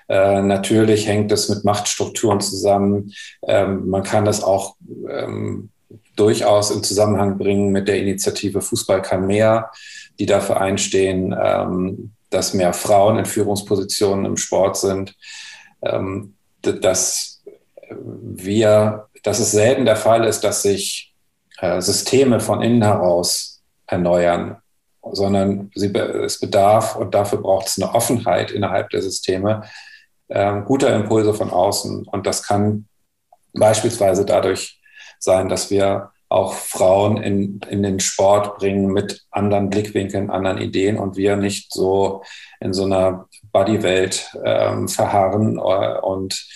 Äh, 0.08 0.40
natürlich 0.42 1.06
hängt 1.06 1.30
es 1.30 1.50
mit 1.50 1.64
Machtstrukturen 1.64 2.40
zusammen. 2.40 3.12
Ähm, 3.46 3.88
man 3.88 4.02
kann 4.02 4.24
das 4.24 4.42
auch 4.42 4.76
ähm, 5.10 5.70
durchaus 6.16 6.70
in 6.70 6.82
Zusammenhang 6.82 7.38
bringen 7.38 7.70
mit 7.70 7.86
der 7.86 7.98
Initiative 7.98 8.60
Fußball 8.62 9.02
kann 9.02 9.26
mehr, 9.26 9.70
die 10.18 10.26
dafür 10.26 10.60
einstehen, 10.60 11.34
ähm, 11.38 12.12
dass 12.32 12.54
mehr 12.54 12.72
Frauen 12.72 13.18
in 13.18 13.24
Führungspositionen 13.24 14.24
im 14.24 14.36
Sport 14.36 14.76
sind, 14.76 15.14
ähm, 15.82 16.34
dass 16.60 17.42
wir, 17.90 19.08
dass 19.22 19.38
es 19.38 19.50
selten 19.50 19.84
der 19.84 19.96
Fall 19.96 20.24
ist, 20.24 20.40
dass 20.40 20.62
sich 20.62 21.14
äh, 21.58 21.80
Systeme 21.80 22.40
von 22.40 22.62
innen 22.62 22.82
heraus 22.82 23.62
erneuern, 23.86 24.56
sondern 25.10 25.70
sie, 25.74 25.92
es 25.94 26.40
bedarf 26.40 26.96
und 26.96 27.14
dafür 27.14 27.42
braucht 27.42 27.66
es 27.66 27.80
eine 27.80 27.94
Offenheit 27.94 28.50
innerhalb 28.50 28.90
der 28.90 29.02
Systeme, 29.02 29.62
äh, 30.28 30.60
guter 30.62 30.94
Impulse 30.94 31.34
von 31.34 31.50
außen. 31.50 32.06
Und 32.06 32.26
das 32.26 32.42
kann 32.44 32.86
beispielsweise 33.52 34.24
dadurch 34.24 34.80
sein, 35.18 35.48
dass 35.48 35.70
wir 35.70 36.11
auch 36.32 36.54
Frauen 36.54 37.18
in, 37.18 37.60
in 37.68 37.82
den 37.82 38.00
Sport 38.00 38.58
bringen 38.58 38.92
mit 38.92 39.24
anderen 39.30 39.70
Blickwinkeln, 39.70 40.30
anderen 40.30 40.58
Ideen 40.58 40.98
und 40.98 41.16
wir 41.16 41.36
nicht 41.36 41.72
so 41.72 42.22
in 42.60 42.72
so 42.72 42.84
einer 42.84 43.28
Bodywelt 43.52 44.30
ähm, 44.44 44.88
verharren 44.88 45.58
äh, 45.58 45.98
und 46.00 46.46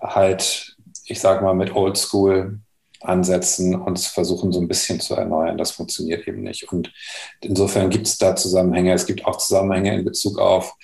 halt, 0.00 0.76
ich 1.06 1.20
sag 1.20 1.42
mal, 1.42 1.54
mit 1.54 1.74
Oldschool 1.74 2.58
ansetzen 3.00 3.74
und 3.74 4.00
versuchen 4.00 4.52
so 4.52 4.60
ein 4.60 4.68
bisschen 4.68 5.00
zu 5.00 5.14
erneuern. 5.14 5.58
Das 5.58 5.72
funktioniert 5.72 6.26
eben 6.26 6.42
nicht. 6.42 6.72
Und 6.72 6.92
insofern 7.40 7.90
gibt 7.90 8.06
es 8.06 8.18
da 8.18 8.34
Zusammenhänge. 8.34 8.92
Es 8.92 9.06
gibt 9.06 9.26
auch 9.26 9.36
Zusammenhänge 9.36 9.94
in 9.94 10.04
Bezug 10.04 10.38
auf 10.38 10.74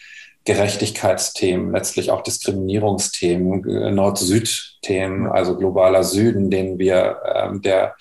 Gerechtigkeitsthemen, 0.45 1.72
letztlich 1.72 2.11
auch 2.11 2.22
Diskriminierungsthemen, 2.22 3.95
Nord-Süd-Themen, 3.95 5.26
also 5.26 5.57
globaler 5.57 6.03
Süden, 6.03 6.51
den 6.51 6.78
wir, 6.78 7.18
ähm, 7.34 7.62
der, 7.62 7.95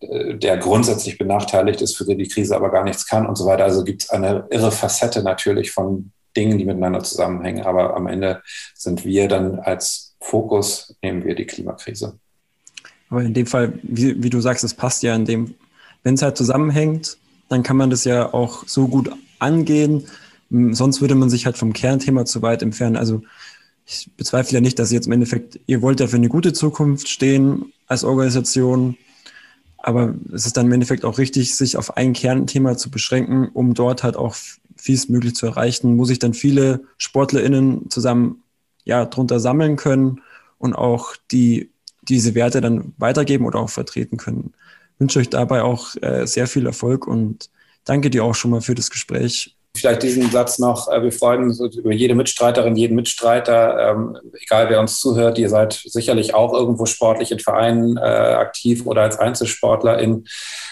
der 0.00 0.58
grundsätzlich 0.58 1.18
benachteiligt 1.18 1.80
ist, 1.80 1.96
für 1.96 2.04
den 2.04 2.18
die 2.18 2.28
Krise 2.28 2.54
aber 2.54 2.70
gar 2.70 2.84
nichts 2.84 3.06
kann 3.06 3.26
und 3.26 3.36
so 3.36 3.46
weiter. 3.46 3.64
Also 3.64 3.84
gibt 3.84 4.02
es 4.02 4.10
eine 4.10 4.46
irre 4.50 4.70
Facette 4.70 5.22
natürlich 5.22 5.70
von 5.70 6.12
Dingen, 6.36 6.58
die 6.58 6.64
miteinander 6.64 7.02
zusammenhängen. 7.02 7.64
Aber 7.64 7.96
am 7.96 8.06
Ende 8.06 8.42
sind 8.74 9.04
wir 9.04 9.28
dann 9.28 9.58
als 9.58 10.14
Fokus, 10.20 10.94
nehmen 11.02 11.24
wir 11.24 11.34
die 11.34 11.46
Klimakrise. 11.46 12.18
Aber 13.10 13.22
in 13.22 13.34
dem 13.34 13.46
Fall, 13.46 13.72
wie, 13.82 14.22
wie 14.22 14.30
du 14.30 14.40
sagst, 14.40 14.62
es 14.64 14.74
passt 14.74 15.02
ja 15.02 15.14
in 15.14 15.24
dem, 15.24 15.54
wenn 16.02 16.14
es 16.14 16.22
halt 16.22 16.36
zusammenhängt, 16.36 17.16
dann 17.48 17.62
kann 17.62 17.76
man 17.76 17.90
das 17.90 18.04
ja 18.04 18.32
auch 18.32 18.64
so 18.66 18.88
gut 18.88 19.10
angehen, 19.38 20.06
Sonst 20.50 21.00
würde 21.00 21.14
man 21.14 21.30
sich 21.30 21.46
halt 21.46 21.58
vom 21.58 21.72
Kernthema 21.72 22.24
zu 22.24 22.42
weit 22.42 22.62
entfernen. 22.62 22.96
Also 22.96 23.22
ich 23.86 24.10
bezweifle 24.16 24.54
ja 24.54 24.60
nicht, 24.60 24.78
dass 24.78 24.90
ihr 24.90 24.96
jetzt 24.96 25.06
im 25.06 25.12
Endeffekt, 25.12 25.60
ihr 25.66 25.82
wollt 25.82 26.00
ja 26.00 26.06
für 26.06 26.16
eine 26.16 26.28
gute 26.28 26.52
Zukunft 26.52 27.08
stehen 27.08 27.72
als 27.86 28.04
Organisation, 28.04 28.96
aber 29.78 30.14
es 30.32 30.46
ist 30.46 30.56
dann 30.56 30.66
im 30.66 30.72
Endeffekt 30.72 31.04
auch 31.04 31.18
richtig, 31.18 31.54
sich 31.54 31.76
auf 31.76 31.96
ein 31.96 32.12
Kernthema 32.12 32.76
zu 32.76 32.90
beschränken, 32.90 33.48
um 33.48 33.74
dort 33.74 34.02
halt 34.02 34.16
auch 34.16 34.36
vieles 34.76 35.08
möglich 35.08 35.34
zu 35.34 35.46
erreichen, 35.46 35.98
wo 35.98 36.04
sich 36.04 36.18
dann 36.18 36.34
viele 36.34 36.82
SportlerInnen 36.98 37.88
zusammen 37.90 38.42
ja 38.84 39.04
drunter 39.04 39.40
sammeln 39.40 39.76
können 39.76 40.20
und 40.58 40.74
auch 40.74 41.14
die 41.30 41.70
diese 42.02 42.34
Werte 42.34 42.60
dann 42.60 42.94
weitergeben 42.96 43.44
oder 43.44 43.58
auch 43.58 43.70
vertreten 43.70 44.16
können. 44.16 44.52
Ich 44.94 45.00
wünsche 45.00 45.18
euch 45.18 45.28
dabei 45.28 45.62
auch 45.62 45.94
äh, 46.00 46.26
sehr 46.26 46.46
viel 46.46 46.66
Erfolg 46.66 47.06
und 47.06 47.50
danke 47.84 48.10
dir 48.10 48.24
auch 48.24 48.34
schon 48.34 48.50
mal 48.50 48.62
für 48.62 48.74
das 48.74 48.90
Gespräch. 48.90 49.57
Vielleicht 49.78 50.02
diesen 50.02 50.30
Satz 50.30 50.58
noch. 50.58 50.90
Äh, 50.90 51.02
wir 51.02 51.12
freuen 51.12 51.44
uns 51.44 51.60
über 51.60 51.92
jede 51.92 52.14
Mitstreiterin, 52.14 52.76
jeden 52.76 52.94
Mitstreiter, 52.94 53.90
ähm, 53.90 54.18
egal 54.40 54.68
wer 54.68 54.80
uns 54.80 54.98
zuhört. 54.98 55.38
Ihr 55.38 55.48
seid 55.48 55.72
sicherlich 55.84 56.34
auch 56.34 56.52
irgendwo 56.52 56.86
sportlich 56.86 57.30
in 57.30 57.38
Vereinen 57.38 57.96
äh, 57.96 58.00
aktiv 58.00 58.86
oder 58.86 59.02
als 59.02 59.18
Einzelsportlerin. 59.18 60.24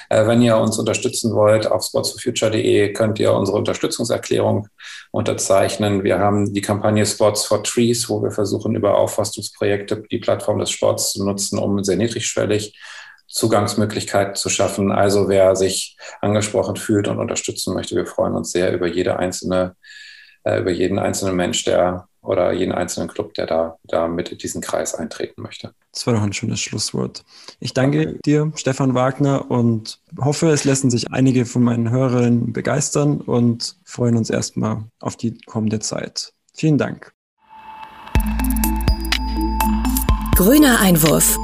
Äh, 0.09 0.26
wenn 0.26 0.42
ihr 0.42 0.57
uns 0.57 0.78
unterstützen 0.78 1.34
wollt, 1.34 1.70
auf 1.70 1.84
sportsforfuture.de 1.84 2.92
könnt 2.92 3.18
ihr 3.18 3.32
unsere 3.32 3.59
Unterstützungserklärung 3.59 4.68
unterzeichnen. 5.11 6.04
Wir 6.04 6.18
haben 6.18 6.52
die 6.52 6.61
Kampagne 6.61 7.07
Sports 7.07 7.44
for 7.44 7.62
Trees, 7.62 8.09
wo 8.09 8.22
wir 8.22 8.30
versuchen, 8.30 8.74
über 8.74 8.98
Aufforstungsprojekte 8.98 10.04
die 10.11 10.18
Plattform 10.18 10.59
des 10.59 10.70
Sports 10.70 11.12
zu 11.12 11.24
nutzen, 11.24 11.59
um 11.59 11.82
sehr 11.82 11.96
niedrigschwellig 11.96 12.74
Zugangsmöglichkeiten 13.37 14.34
zu 14.34 14.49
schaffen. 14.49 14.91
Also 14.91 15.28
wer 15.28 15.55
sich 15.57 15.97
angesprochen 16.22 16.76
fühlt 16.76 17.07
und 17.07 17.18
unterstützen 17.18 17.74
möchte, 17.74 17.95
wir 17.95 18.07
freuen 18.07 18.34
uns 18.34 18.51
sehr 18.51 18.72
über 18.72 18.87
jede 18.87 19.18
einzelne, 19.18 19.76
äh, 20.45 20.61
über 20.61 20.70
jeden 20.70 20.99
einzelnen 20.99 21.37
Mensch, 21.37 21.62
der 21.64 22.09
oder 22.22 22.53
jeden 22.53 22.72
einzelnen 22.72 23.09
Club, 23.09 23.34
der 23.34 23.47
da, 23.47 23.76
da 23.84 24.09
mit 24.09 24.30
in 24.30 24.39
diesen 24.39 24.62
Kreis 24.62 24.95
eintreten 24.95 25.43
möchte. 25.43 25.72
Das 25.93 26.07
war 26.07 26.14
doch 26.14 26.22
ein 26.22 26.32
schönes 26.32 26.61
Schlusswort. 26.61 27.24
Ich 27.61 27.74
danke 27.74 28.18
dir, 28.24 28.51
Stefan 28.57 28.95
Wagner, 28.95 29.51
und 29.51 30.01
hoffe, 30.18 30.49
es 30.49 30.64
lassen 30.64 30.91
sich 30.91 31.12
einige 31.12 31.45
von 31.45 31.62
meinen 31.62 31.91
Hörerinnen 31.91 32.55
begeistern 32.55 33.20
und 33.20 33.76
freuen 33.84 34.16
uns 34.16 34.30
erstmal 34.30 34.84
auf 34.99 35.16
die 35.16 35.39
kommende 35.47 35.78
Zeit. 35.78 36.32
Vielen 36.55 36.78
Dank. 36.78 37.12
Grüner 40.37 40.80
Einwurf 40.80 41.39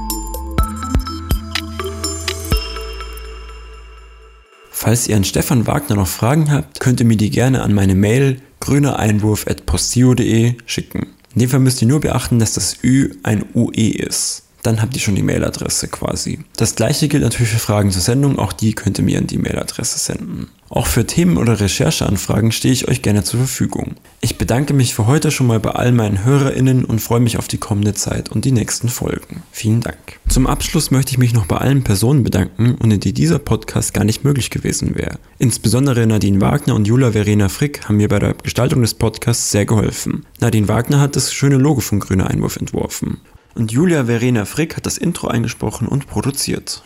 Falls 4.82 5.06
ihr 5.06 5.14
an 5.14 5.22
Stefan 5.22 5.68
Wagner 5.68 5.94
noch 5.94 6.08
Fragen 6.08 6.50
habt, 6.50 6.80
könnt 6.80 6.98
ihr 6.98 7.06
mir 7.06 7.16
die 7.16 7.30
gerne 7.30 7.62
an 7.62 7.72
meine 7.72 7.94
Mail 7.94 8.42
grünereinwurf.postio.de 8.58 10.56
schicken. 10.66 11.06
In 11.34 11.38
dem 11.38 11.48
Fall 11.48 11.60
müsst 11.60 11.82
ihr 11.82 11.86
nur 11.86 12.00
beachten, 12.00 12.40
dass 12.40 12.54
das 12.54 12.82
Ü 12.82 13.14
ein 13.22 13.44
UE 13.54 13.92
ist 13.92 14.42
dann 14.62 14.80
habt 14.80 14.94
ihr 14.94 15.00
schon 15.00 15.16
die 15.16 15.22
Mailadresse 15.22 15.88
quasi. 15.88 16.40
Das 16.56 16.74
gleiche 16.76 17.08
gilt 17.08 17.22
natürlich 17.22 17.52
für 17.52 17.58
Fragen 17.58 17.90
zur 17.90 18.02
Sendung, 18.02 18.38
auch 18.38 18.52
die 18.52 18.74
könnt 18.74 18.98
ihr 18.98 19.04
mir 19.04 19.18
an 19.18 19.26
die 19.26 19.38
Mailadresse 19.38 19.98
senden. 19.98 20.48
Auch 20.68 20.86
für 20.86 21.06
Themen 21.06 21.36
oder 21.36 21.60
Rechercheanfragen 21.60 22.50
stehe 22.50 22.72
ich 22.72 22.88
euch 22.88 23.02
gerne 23.02 23.22
zur 23.24 23.40
Verfügung. 23.40 23.96
Ich 24.22 24.38
bedanke 24.38 24.72
mich 24.72 24.94
für 24.94 25.06
heute 25.06 25.30
schon 25.30 25.46
mal 25.46 25.60
bei 25.60 25.72
all 25.72 25.92
meinen 25.92 26.24
HörerInnen 26.24 26.86
und 26.86 27.00
freue 27.00 27.20
mich 27.20 27.36
auf 27.36 27.46
die 27.46 27.58
kommende 27.58 27.92
Zeit 27.92 28.30
und 28.30 28.46
die 28.46 28.52
nächsten 28.52 28.88
Folgen. 28.88 29.42
Vielen 29.50 29.82
Dank. 29.82 29.98
Zum 30.28 30.46
Abschluss 30.46 30.90
möchte 30.90 31.12
ich 31.12 31.18
mich 31.18 31.34
noch 31.34 31.44
bei 31.44 31.58
allen 31.58 31.84
Personen 31.84 32.24
bedanken, 32.24 32.78
ohne 32.82 32.96
die 32.96 33.12
dieser 33.12 33.38
Podcast 33.38 33.92
gar 33.92 34.04
nicht 34.04 34.24
möglich 34.24 34.48
gewesen 34.48 34.94
wäre. 34.94 35.18
Insbesondere 35.38 36.06
Nadine 36.06 36.40
Wagner 36.40 36.74
und 36.74 36.86
Jula 36.86 37.12
Verena 37.12 37.50
Frick 37.50 37.86
haben 37.86 37.98
mir 37.98 38.08
bei 38.08 38.20
der 38.20 38.32
Gestaltung 38.32 38.80
des 38.80 38.94
Podcasts 38.94 39.50
sehr 39.50 39.66
geholfen. 39.66 40.24
Nadine 40.40 40.68
Wagner 40.68 41.00
hat 41.00 41.16
das 41.16 41.34
schöne 41.34 41.56
Logo 41.56 41.82
von 41.82 42.00
Grüner 42.00 42.30
Einwurf 42.30 42.56
entworfen 42.56 43.18
und 43.54 43.72
Julia 43.72 44.06
Verena 44.06 44.44
Frick 44.44 44.76
hat 44.76 44.86
das 44.86 44.98
Intro 44.98 45.28
eingesprochen 45.28 45.86
und 45.88 46.06
produziert. 46.06 46.80